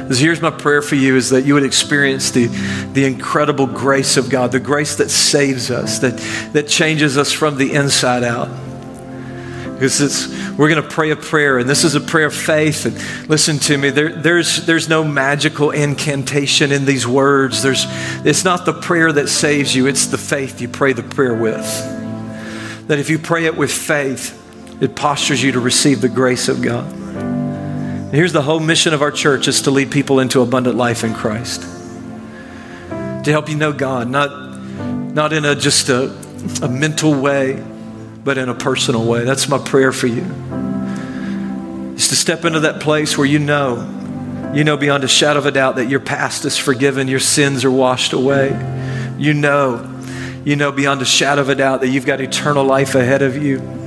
Because 0.10 0.22
here's 0.22 0.42
my 0.42 0.50
prayer 0.50 0.82
for 0.82 0.96
you 0.96 1.18
is 1.18 1.30
that 1.30 1.46
you 1.46 1.54
would 1.54 1.62
experience 1.62 2.32
the, 2.32 2.48
the 2.94 3.06
incredible 3.06 3.68
grace 3.68 4.18
of 4.18 4.28
God, 4.28 4.52
the 4.52 4.60
grace 4.60 4.96
that 4.96 5.12
saves 5.12 5.70
us, 5.70 6.00
that, 6.00 6.18
that 6.54 6.68
changes 6.68 7.16
us 7.16 7.32
from 7.32 7.60
the 7.60 7.74
inside 7.74 8.24
out. 8.24 8.50
Because 9.76 10.02
it's, 10.02 10.28
we're 10.58 10.68
going 10.68 10.82
to 10.82 10.90
pray 10.90 11.12
a 11.12 11.16
prayer, 11.16 11.60
and 11.60 11.70
this 11.70 11.84
is 11.84 11.94
a 11.94 12.02
prayer 12.02 12.26
of 12.26 12.34
faith. 12.34 12.88
And 12.88 13.30
listen 13.30 13.60
to 13.60 13.78
me, 13.78 13.92
there, 13.92 14.10
there's, 14.10 14.66
there's 14.66 14.90
no 14.90 15.04
magical 15.04 15.70
incantation 15.70 16.72
in 16.72 16.86
these 16.86 17.06
words. 17.06 17.62
There's, 17.62 17.86
it's 18.26 18.44
not 18.44 18.66
the 18.66 18.74
prayer 18.74 19.12
that 19.12 19.28
saves 19.28 19.76
you, 19.76 19.86
it's 19.86 20.08
the 20.08 20.18
faith 20.18 20.60
you 20.60 20.70
pray 20.70 20.94
the 20.94 21.04
prayer 21.04 21.36
with. 21.36 21.62
That 22.88 22.98
if 22.98 23.12
you 23.12 23.20
pray 23.20 23.46
it 23.46 23.56
with 23.56 23.72
faith, 23.72 24.36
it 24.82 24.96
postures 24.96 25.44
you 25.44 25.52
to 25.52 25.60
receive 25.60 26.02
the 26.02 26.10
grace 26.10 26.48
of 26.48 26.64
God. 26.64 27.29
And 28.10 28.16
here's 28.16 28.34
the 28.34 28.42
whole 28.42 28.60
mission 28.60 28.96
of 28.96 29.04
our 29.04 29.12
church 29.12 29.48
is 29.48 29.62
to 29.62 29.72
lead 29.72 29.92
people 29.92 30.20
into 30.20 30.42
abundant 30.42 30.76
life 30.76 31.04
in 31.04 31.14
Christ. 31.14 31.62
To 31.62 33.26
help 33.28 33.48
you 33.48 33.56
know 33.56 33.72
God, 33.72 34.10
not, 34.10 34.32
not 35.14 35.32
in 35.32 35.46
a 35.46 35.54
just 35.54 35.90
a, 35.90 36.06
a 36.64 36.68
mental 36.68 37.14
way, 37.14 37.64
but 38.24 38.40
in 38.40 38.50
a 38.50 38.56
personal 38.56 39.06
way. 39.06 39.26
That's 39.26 39.48
my 39.48 39.60
prayer 39.60 39.92
for 39.92 40.08
you. 40.08 40.24
Is 41.94 42.08
to 42.08 42.16
step 42.16 42.46
into 42.46 42.62
that 42.62 42.82
place 42.82 43.16
where 43.16 43.28
you 43.28 43.38
know, 43.38 43.76
you 44.56 44.64
know 44.64 44.76
beyond 44.76 45.04
a 45.04 45.08
shadow 45.08 45.38
of 45.38 45.46
a 45.46 45.52
doubt 45.52 45.76
that 45.76 45.88
your 45.88 46.00
past 46.00 46.46
is 46.46 46.58
forgiven, 46.58 47.08
your 47.08 47.20
sins 47.20 47.64
are 47.64 47.70
washed 47.70 48.14
away. 48.14 48.48
You 49.20 49.36
know, 49.36 49.88
you 50.44 50.56
know 50.56 50.72
beyond 50.72 51.04
a 51.04 51.06
shadow 51.06 51.42
of 51.42 51.50
a 51.50 51.56
doubt 51.56 51.82
that 51.82 51.90
you've 51.90 52.08
got 52.08 52.22
eternal 52.22 52.64
life 52.64 52.96
ahead 52.96 53.22
of 53.22 53.38
you 53.38 53.79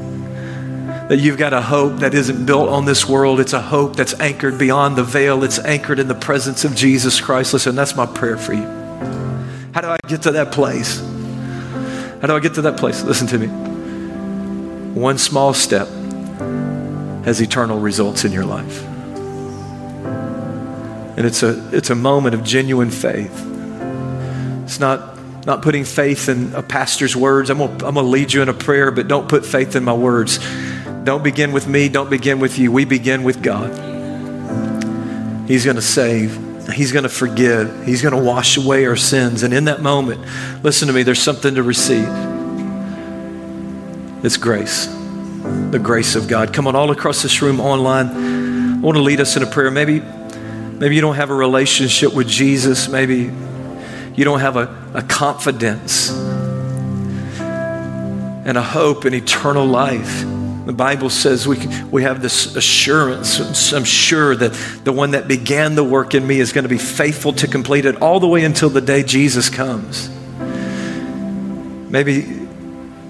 that 1.09 1.19
you've 1.19 1.39
got 1.39 1.53
a 1.53 1.61
hope 1.61 1.99
that 2.01 2.15
isn't 2.15 2.47
built 2.47 2.69
on 2.69 2.85
this 2.85 3.09
world. 3.09 3.41
It's 3.41 3.53
a 3.53 3.61
hope 3.61 3.97
that's 3.97 4.19
anchored 4.21 4.59
beyond 4.59 4.97
the 4.97 5.05
veil, 5.05 5.45
it's 5.45 5.59
anchored 5.59 5.99
in 5.99 6.09
the 6.09 6.15
presence 6.15 6.65
of 6.65 6.75
Jesus 6.75 7.21
Christ. 7.21 7.53
Listen, 7.53 7.75
that's 7.75 7.97
my 7.97 8.07
prayer 8.07 8.37
for 8.37 8.55
you. 8.55 8.65
How 9.75 9.81
do 9.81 9.89
I 9.89 9.99
get 10.07 10.23
to 10.23 10.33
that 10.33 10.53
place? 10.53 11.01
How 12.21 12.29
do 12.29 12.37
I 12.37 12.41
get 12.41 12.55
to 12.55 12.63
that 12.63 12.77
place? 12.77 13.03
Listen 13.03 13.27
to 13.29 13.39
me. 13.39 13.49
One 14.99 15.19
small 15.19 15.55
step 15.55 15.89
has 17.25 17.41
eternal 17.41 17.81
results 17.81 18.25
in 18.25 18.33
your 18.33 18.45
life. 18.45 18.85
And 21.17 21.27
it's 21.27 21.43
a, 21.43 21.77
it's 21.77 21.91
a 21.91 21.95
moment 21.95 22.35
of 22.35 22.45
genuine 22.45 22.91
faith. 22.91 23.47
It's 24.65 24.81
not, 24.81 25.19
not 25.47 25.63
putting 25.63 25.85
faith 25.85 26.29
in 26.29 26.55
a 26.55 26.63
pastor's 26.63 27.15
words. 27.17 27.51
I'm 27.51 27.59
going 27.59 27.95
to 27.95 28.03
lead 28.03 28.33
you 28.33 28.43
in 28.43 28.49
a 28.49 28.55
prayer, 28.55 28.91
but 28.91 29.09
don't 29.09 29.29
put 29.29 29.45
faith 29.45 29.77
in 29.77 29.85
my 29.85 29.93
words. 29.93 30.39
Don't 31.05 31.25
begin 31.25 31.53
with 31.53 31.67
me, 31.67 31.89
don't 31.89 32.11
begin 32.11 32.39
with 32.39 32.59
you. 32.59 32.71
We 32.71 32.85
begin 32.85 33.25
with 33.25 33.43
God. 33.43 33.71
He's 35.49 35.65
going 35.65 35.77
to 35.77 35.83
save. 35.83 36.39
He's 36.73 36.93
going 36.93 37.03
to 37.03 37.09
forgive. 37.09 37.85
He's 37.85 38.03
going 38.03 38.15
to 38.15 38.23
wash 38.23 38.57
away 38.57 38.87
our 38.87 38.97
sins. 38.97 39.43
And 39.43 39.53
in 39.53 39.65
that 39.65 39.83
moment, 39.83 40.25
listen 40.63 40.87
to 40.89 40.95
me, 40.95 41.03
there's 41.03 41.21
something 41.21 41.57
to 41.57 41.63
receive. 41.63 42.09
It's 44.25 44.37
grace, 44.37 44.87
the 44.87 45.81
grace 45.83 46.15
of 46.15 46.29
God. 46.29 46.53
Come 46.55 46.69
on, 46.69 46.77
all 46.77 46.93
across 46.93 47.23
this 47.23 47.43
room, 47.43 47.59
online. 47.59 48.09
I 48.77 48.81
want 48.81 48.97
to 48.97 49.03
lead 49.03 49.21
us 49.21 49.37
in 49.37 49.43
a 49.43 49.47
prayer. 49.47 49.73
Maybe, 49.73 50.01
maybe 50.01 50.95
you 50.95 51.01
don't 51.01 51.17
have 51.17 51.31
a 51.31 51.35
relationship 51.35 52.15
with 52.15 52.29
Jesus. 52.29 52.89
Maybe 52.89 53.33
you 54.15 54.25
don't 54.25 54.41
have 54.41 54.57
a, 54.57 54.93
a 54.95 55.03
confidence 55.03 56.13
and 58.45 58.57
a 58.57 58.63
hope 58.63 59.05
in 59.05 59.15
eternal 59.15 59.67
life. 59.67 60.25
The 60.67 60.73
Bible 60.73 61.11
says 61.11 61.49
we, 61.49 61.57
we 61.91 62.05
have 62.05 62.23
this 62.23 62.55
assurance. 62.55 63.73
I'm 63.73 63.83
sure 63.85 64.37
that 64.37 64.53
the 64.85 64.93
one 64.93 65.11
that 65.11 65.27
began 65.27 65.75
the 65.75 65.83
work 65.83 66.15
in 66.15 66.25
me 66.25 66.39
is 66.39 66.53
going 66.53 66.63
to 66.63 66.69
be 66.69 66.79
faithful 66.79 67.33
to 67.35 67.49
complete 67.49 67.85
it 67.85 68.01
all 68.01 68.21
the 68.21 68.29
way 68.29 68.45
until 68.45 68.71
the 68.71 68.81
day 68.81 69.03
Jesus 69.03 69.51
comes. 69.51 70.09
Maybe, 71.91 72.23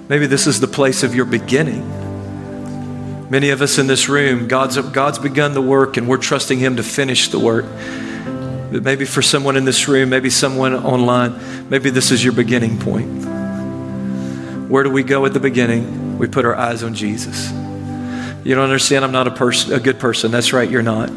maybe 0.08 0.26
this 0.26 0.46
is 0.46 0.60
the 0.60 0.66
place 0.66 1.02
of 1.02 1.14
your 1.14 1.26
beginning. 1.26 1.86
Many 3.28 3.50
of 3.50 3.60
us 3.60 3.78
in 3.78 3.86
this 3.86 4.08
room, 4.08 4.48
God's, 4.48 4.78
God's 4.78 5.18
begun 5.18 5.52
the 5.52 5.62
work 5.62 5.98
and 5.98 6.08
we're 6.08 6.16
trusting 6.16 6.58
Him 6.58 6.76
to 6.76 6.82
finish 6.82 7.28
the 7.28 7.38
work. 7.38 7.66
But 8.72 8.82
maybe 8.82 9.04
for 9.04 9.20
someone 9.20 9.58
in 9.58 9.66
this 9.66 9.88
room, 9.88 10.08
maybe 10.08 10.30
someone 10.30 10.74
online, 10.74 11.68
maybe 11.68 11.90
this 11.90 12.10
is 12.10 12.24
your 12.24 12.32
beginning 12.32 12.78
point. 12.78 13.26
Where 14.70 14.82
do 14.82 14.90
we 14.90 15.02
go 15.02 15.26
at 15.26 15.34
the 15.34 15.40
beginning? 15.40 16.01
We 16.22 16.28
put 16.28 16.44
our 16.44 16.54
eyes 16.54 16.84
on 16.84 16.94
Jesus. 16.94 17.50
You 17.50 18.54
don't 18.54 18.62
understand, 18.62 19.04
I'm 19.04 19.10
not 19.10 19.26
a 19.26 19.32
person, 19.32 19.72
a 19.72 19.80
good 19.80 19.98
person. 19.98 20.30
That's 20.30 20.52
right, 20.52 20.70
you're 20.70 20.80
not. 20.80 21.10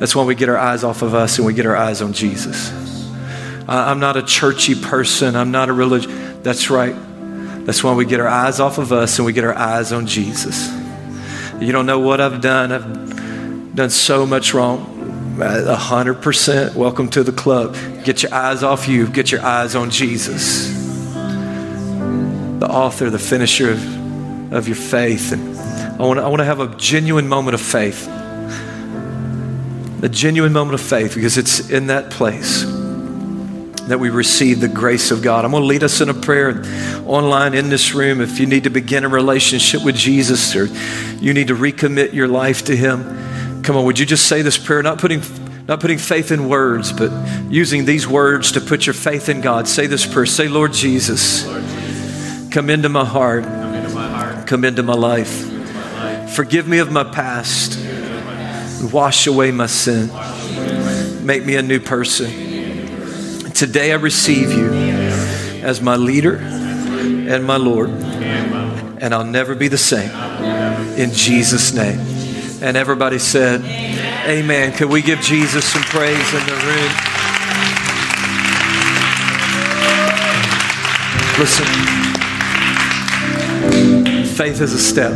That's 0.00 0.16
when 0.16 0.26
we 0.26 0.34
get 0.34 0.48
our 0.48 0.58
eyes 0.58 0.82
off 0.82 1.02
of 1.02 1.14
us 1.14 1.38
and 1.38 1.46
we 1.46 1.54
get 1.54 1.66
our 1.66 1.76
eyes 1.76 2.02
on 2.02 2.12
Jesus. 2.12 2.72
I'm 3.68 4.00
not 4.00 4.16
a 4.16 4.24
churchy 4.24 4.74
person. 4.74 5.36
I'm 5.36 5.52
not 5.52 5.68
a 5.68 5.72
religious. 5.72 6.12
That's 6.42 6.68
right. 6.68 6.96
That's 7.64 7.84
when 7.84 7.94
we 7.94 8.04
get 8.04 8.18
our 8.18 8.26
eyes 8.26 8.58
off 8.58 8.78
of 8.78 8.90
us 8.90 9.20
and 9.20 9.26
we 9.26 9.32
get 9.32 9.44
our 9.44 9.54
eyes 9.54 9.92
on 9.92 10.08
Jesus. 10.08 10.68
You 11.60 11.70
don't 11.70 11.86
know 11.86 12.00
what 12.00 12.20
I've 12.20 12.40
done. 12.40 12.72
I've 12.72 13.76
done 13.76 13.90
so 13.90 14.26
much 14.26 14.52
wrong. 14.52 15.38
A 15.40 15.76
hundred 15.76 16.22
percent. 16.22 16.74
Welcome 16.74 17.08
to 17.10 17.22
the 17.22 17.30
club. 17.30 17.76
Get 18.02 18.24
your 18.24 18.34
eyes 18.34 18.64
off 18.64 18.88
you. 18.88 19.06
Get 19.06 19.30
your 19.30 19.42
eyes 19.42 19.76
on 19.76 19.90
Jesus, 19.90 20.74
the 22.58 22.66
author, 22.68 23.10
the 23.10 23.18
finisher 23.20 23.70
of 23.70 23.99
of 24.50 24.66
your 24.68 24.76
faith. 24.76 25.32
And 25.32 25.56
I 26.00 26.04
want, 26.04 26.18
to, 26.18 26.24
I 26.24 26.28
want 26.28 26.40
to 26.40 26.44
have 26.44 26.60
a 26.60 26.74
genuine 26.76 27.28
moment 27.28 27.54
of 27.54 27.60
faith. 27.60 28.08
A 30.02 30.08
genuine 30.08 30.52
moment 30.52 30.74
of 30.74 30.80
faith 30.80 31.14
because 31.14 31.36
it's 31.36 31.70
in 31.70 31.88
that 31.88 32.10
place 32.10 32.64
that 33.90 33.98
we 33.98 34.08
receive 34.08 34.60
the 34.60 34.68
grace 34.68 35.10
of 35.10 35.20
God. 35.20 35.44
I'm 35.44 35.50
going 35.50 35.62
to 35.62 35.66
lead 35.66 35.82
us 35.82 36.00
in 36.00 36.08
a 36.08 36.14
prayer 36.14 36.62
online 37.06 37.54
in 37.54 37.68
this 37.68 37.92
room. 37.92 38.20
If 38.20 38.38
you 38.38 38.46
need 38.46 38.64
to 38.64 38.70
begin 38.70 39.04
a 39.04 39.08
relationship 39.08 39.84
with 39.84 39.96
Jesus 39.96 40.54
or 40.54 40.66
you 41.16 41.34
need 41.34 41.48
to 41.48 41.56
recommit 41.56 42.12
your 42.12 42.28
life 42.28 42.64
to 42.66 42.76
Him, 42.76 43.62
come 43.62 43.76
on, 43.76 43.84
would 43.84 43.98
you 43.98 44.06
just 44.06 44.26
say 44.26 44.42
this 44.42 44.56
prayer? 44.56 44.82
Not 44.82 44.98
putting 44.98 45.22
not 45.68 45.78
putting 45.78 45.98
faith 45.98 46.32
in 46.32 46.48
words, 46.48 46.92
but 46.92 47.12
using 47.48 47.84
these 47.84 48.08
words 48.08 48.52
to 48.52 48.60
put 48.60 48.86
your 48.86 48.94
faith 48.94 49.28
in 49.28 49.40
God. 49.40 49.68
Say 49.68 49.86
this 49.86 50.04
prayer. 50.04 50.26
Say, 50.26 50.48
Lord 50.48 50.72
Jesus, 50.72 51.44
come 52.50 52.70
into 52.70 52.88
my 52.88 53.04
heart. 53.04 53.44
Come 54.50 54.64
into 54.64 54.82
my 54.82 54.94
life. 54.94 55.48
Forgive 56.34 56.66
me 56.66 56.78
of 56.78 56.90
my 56.90 57.04
past. 57.04 57.78
Wash 58.92 59.28
away 59.28 59.52
my 59.52 59.66
sin. 59.66 60.10
Make 61.24 61.46
me 61.46 61.54
a 61.54 61.62
new 61.62 61.78
person. 61.78 62.28
Today 63.52 63.92
I 63.92 63.94
receive 63.94 64.50
you 64.50 64.72
as 65.62 65.80
my 65.80 65.94
leader 65.94 66.38
and 66.38 67.44
my 67.44 67.58
Lord. 67.58 67.90
And 67.90 69.14
I'll 69.14 69.22
never 69.22 69.54
be 69.54 69.68
the 69.68 69.78
same. 69.78 70.10
In 70.98 71.12
Jesus' 71.12 71.72
name. 71.72 72.00
And 72.60 72.76
everybody 72.76 73.20
said, 73.20 73.60
Amen. 74.26 74.72
Can 74.72 74.88
we 74.88 75.00
give 75.00 75.20
Jesus 75.20 75.64
some 75.64 75.82
praise 75.82 76.34
in 76.34 76.44
the 76.46 76.56
room? 76.66 76.90
Listen 81.38 82.00
faith 84.40 84.62
is 84.62 84.72
a 84.72 84.78
step. 84.78 85.12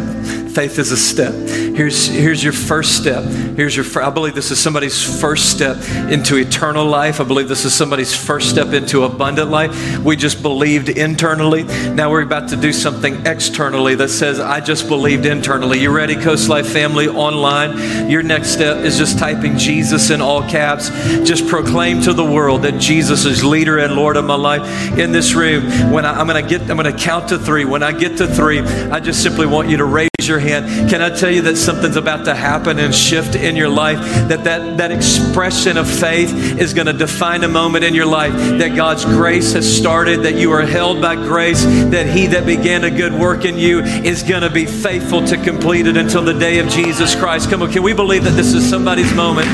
Faith 0.50 0.78
is 0.78 0.92
a 0.92 0.98
step. 0.98 1.32
Here's, 1.74 2.06
here's 2.06 2.42
your 2.42 2.52
first 2.52 2.96
step. 2.96 3.24
Here's 3.24 3.76
your, 3.76 3.84
I 4.02 4.10
believe 4.10 4.34
this 4.34 4.50
is 4.50 4.60
somebody's 4.60 5.02
first 5.20 5.50
step 5.50 5.76
into 6.10 6.36
eternal 6.36 6.84
life. 6.86 7.20
I 7.20 7.24
believe 7.24 7.48
this 7.48 7.64
is 7.64 7.74
somebody's 7.74 8.14
first 8.14 8.50
step 8.50 8.72
into 8.72 9.04
abundant 9.04 9.50
life. 9.50 9.98
We 9.98 10.16
just 10.16 10.42
believed 10.42 10.88
internally. 10.88 11.64
Now 11.64 12.10
we're 12.10 12.22
about 12.22 12.48
to 12.50 12.56
do 12.56 12.72
something 12.72 13.26
externally 13.26 13.94
that 13.96 14.08
says, 14.08 14.40
I 14.40 14.60
just 14.60 14.88
believed 14.88 15.26
internally. 15.26 15.80
You 15.80 15.90
ready, 15.90 16.14
Coast 16.16 16.48
Life 16.48 16.68
family 16.68 17.08
online? 17.08 18.10
Your 18.10 18.22
next 18.22 18.50
step 18.50 18.78
is 18.78 18.96
just 18.96 19.18
typing 19.18 19.58
Jesus 19.58 20.10
in 20.10 20.20
all 20.20 20.42
caps. 20.48 20.90
Just 21.26 21.48
proclaim 21.48 22.00
to 22.02 22.12
the 22.12 22.24
world 22.24 22.62
that 22.62 22.80
Jesus 22.80 23.24
is 23.24 23.44
leader 23.44 23.78
and 23.78 23.94
Lord 23.94 24.16
of 24.16 24.24
my 24.24 24.36
life. 24.36 24.98
In 24.98 25.12
this 25.12 25.34
room, 25.34 25.64
when 25.90 26.04
I, 26.04 26.18
I'm 26.18 26.26
going 26.26 26.42
to 26.42 26.48
get, 26.48 26.62
I'm 26.70 26.76
going 26.76 26.92
to 26.92 26.98
count 26.98 27.28
to 27.30 27.38
three. 27.38 27.64
When 27.64 27.82
I 27.82 27.92
get 27.92 28.18
to 28.18 28.26
three, 28.26 28.60
I 28.60 29.00
just 29.00 29.22
simply 29.22 29.46
want 29.46 29.68
you 29.68 29.76
to 29.78 29.84
raise 29.84 30.08
your 30.22 30.38
hand. 30.38 30.88
Can 30.88 31.02
I 31.02 31.14
tell 31.14 31.30
you 31.30 31.42
that 31.42 31.56
something's 31.64 31.96
about 31.96 32.26
to 32.26 32.34
happen 32.34 32.78
and 32.78 32.94
shift 32.94 33.34
in 33.34 33.56
your 33.56 33.68
life? 33.68 33.98
That 34.28 34.44
that, 34.44 34.76
that 34.78 34.92
expression 34.92 35.76
of 35.76 35.88
faith 35.88 36.60
is 36.60 36.74
going 36.74 36.86
to 36.86 36.92
define 36.92 37.42
a 37.44 37.48
moment 37.48 37.84
in 37.84 37.94
your 37.94 38.06
life. 38.06 38.32
That 38.32 38.76
God's 38.76 39.04
grace 39.04 39.54
has 39.54 39.66
started, 39.66 40.22
that 40.22 40.34
you 40.34 40.52
are 40.52 40.62
held 40.62 41.00
by 41.00 41.16
grace, 41.16 41.64
that 41.64 42.06
He 42.06 42.26
that 42.28 42.46
began 42.46 42.84
a 42.84 42.90
good 42.90 43.12
work 43.12 43.44
in 43.44 43.56
you 43.56 43.80
is 43.80 44.22
going 44.22 44.42
to 44.42 44.50
be 44.50 44.66
faithful 44.66 45.24
to 45.26 45.36
complete 45.36 45.86
it 45.86 45.96
until 45.96 46.22
the 46.22 46.34
day 46.34 46.58
of 46.58 46.68
Jesus 46.68 47.14
Christ. 47.14 47.48
Come 47.50 47.62
on, 47.62 47.72
can 47.72 47.82
we 47.82 47.94
believe 47.94 48.24
that 48.24 48.36
this 48.36 48.52
is 48.52 48.68
somebody's 48.68 49.12
moment 49.14 49.48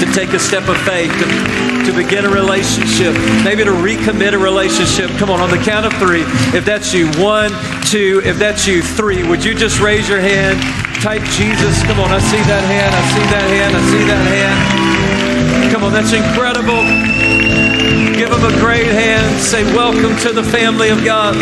to 0.00 0.10
take 0.12 0.30
a 0.30 0.38
step 0.38 0.68
of 0.68 0.76
faith, 0.78 1.10
to, 1.12 1.90
to 1.90 1.96
begin 1.96 2.24
a 2.24 2.30
relationship, 2.30 3.14
maybe 3.44 3.64
to 3.64 3.70
recommit 3.70 4.32
a 4.32 4.38
relationship? 4.38 5.10
Come 5.18 5.30
on, 5.30 5.40
on 5.40 5.50
the 5.50 5.62
count 5.64 5.86
of 5.86 5.92
three. 5.94 6.24
If 6.56 6.64
that's 6.64 6.92
you, 6.92 7.06
one, 7.22 7.50
two, 7.84 8.20
if 8.24 8.38
that's 8.38 8.66
you, 8.66 8.82
three, 8.82 9.26
would 9.26 9.44
you 9.44 9.54
just 9.54 9.80
raise 9.80 10.08
your 10.08 10.20
hand? 10.20 10.91
Type 11.02 11.24
Jesus. 11.34 11.82
Come 11.82 11.98
on, 11.98 12.12
I 12.12 12.20
see 12.20 12.38
that 12.46 12.62
hand. 12.62 12.94
I 12.94 13.02
see 13.10 13.26
that 13.34 13.50
hand. 13.50 13.74
I 13.74 13.82
see 13.90 14.04
that 14.06 14.24
hand. 14.30 15.72
Come 15.72 15.82
on, 15.82 15.90
that's 15.90 16.12
incredible. 16.12 16.78
Give 18.14 18.30
them 18.30 18.44
a 18.44 18.56
great 18.60 18.86
hand. 18.86 19.40
Say, 19.40 19.64
Welcome 19.74 20.16
to 20.18 20.32
the 20.32 20.44
family 20.44 20.90
of 20.90 21.04
God. 21.04 21.34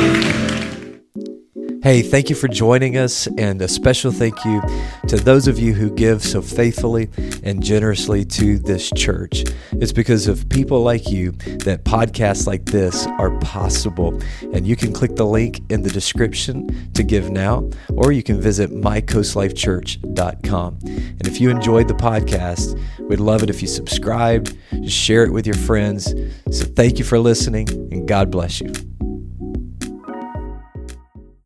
Hey, 1.82 2.02
thank 2.02 2.28
you 2.28 2.36
for 2.36 2.46
joining 2.46 2.98
us, 2.98 3.26
and 3.38 3.62
a 3.62 3.68
special 3.68 4.12
thank 4.12 4.44
you 4.44 4.60
to 5.08 5.16
those 5.16 5.48
of 5.48 5.58
you 5.58 5.72
who 5.72 5.90
give 5.90 6.22
so 6.22 6.42
faithfully 6.42 7.08
and 7.42 7.62
generously 7.62 8.22
to 8.26 8.58
this 8.58 8.90
church. 8.94 9.44
It's 9.72 9.90
because 9.90 10.28
of 10.28 10.46
people 10.50 10.82
like 10.82 11.08
you 11.08 11.30
that 11.64 11.84
podcasts 11.84 12.46
like 12.46 12.66
this 12.66 13.06
are 13.18 13.30
possible. 13.38 14.20
And 14.52 14.66
you 14.66 14.76
can 14.76 14.92
click 14.92 15.16
the 15.16 15.24
link 15.24 15.62
in 15.72 15.80
the 15.80 15.88
description 15.88 16.92
to 16.92 17.02
give 17.02 17.30
now, 17.30 17.70
or 17.96 18.12
you 18.12 18.22
can 18.22 18.38
visit 18.38 18.70
mycoastlifechurch.com. 18.70 20.78
And 20.84 21.26
if 21.26 21.40
you 21.40 21.48
enjoyed 21.48 21.88
the 21.88 21.94
podcast, 21.94 22.78
we'd 23.08 23.20
love 23.20 23.42
it 23.42 23.48
if 23.48 23.62
you 23.62 23.68
subscribed, 23.68 24.54
share 24.86 25.24
it 25.24 25.32
with 25.32 25.46
your 25.46 25.56
friends. 25.56 26.14
So 26.50 26.66
thank 26.66 26.98
you 26.98 27.06
for 27.06 27.18
listening, 27.18 27.70
and 27.90 28.06
God 28.06 28.30
bless 28.30 28.60
you. 28.60 28.70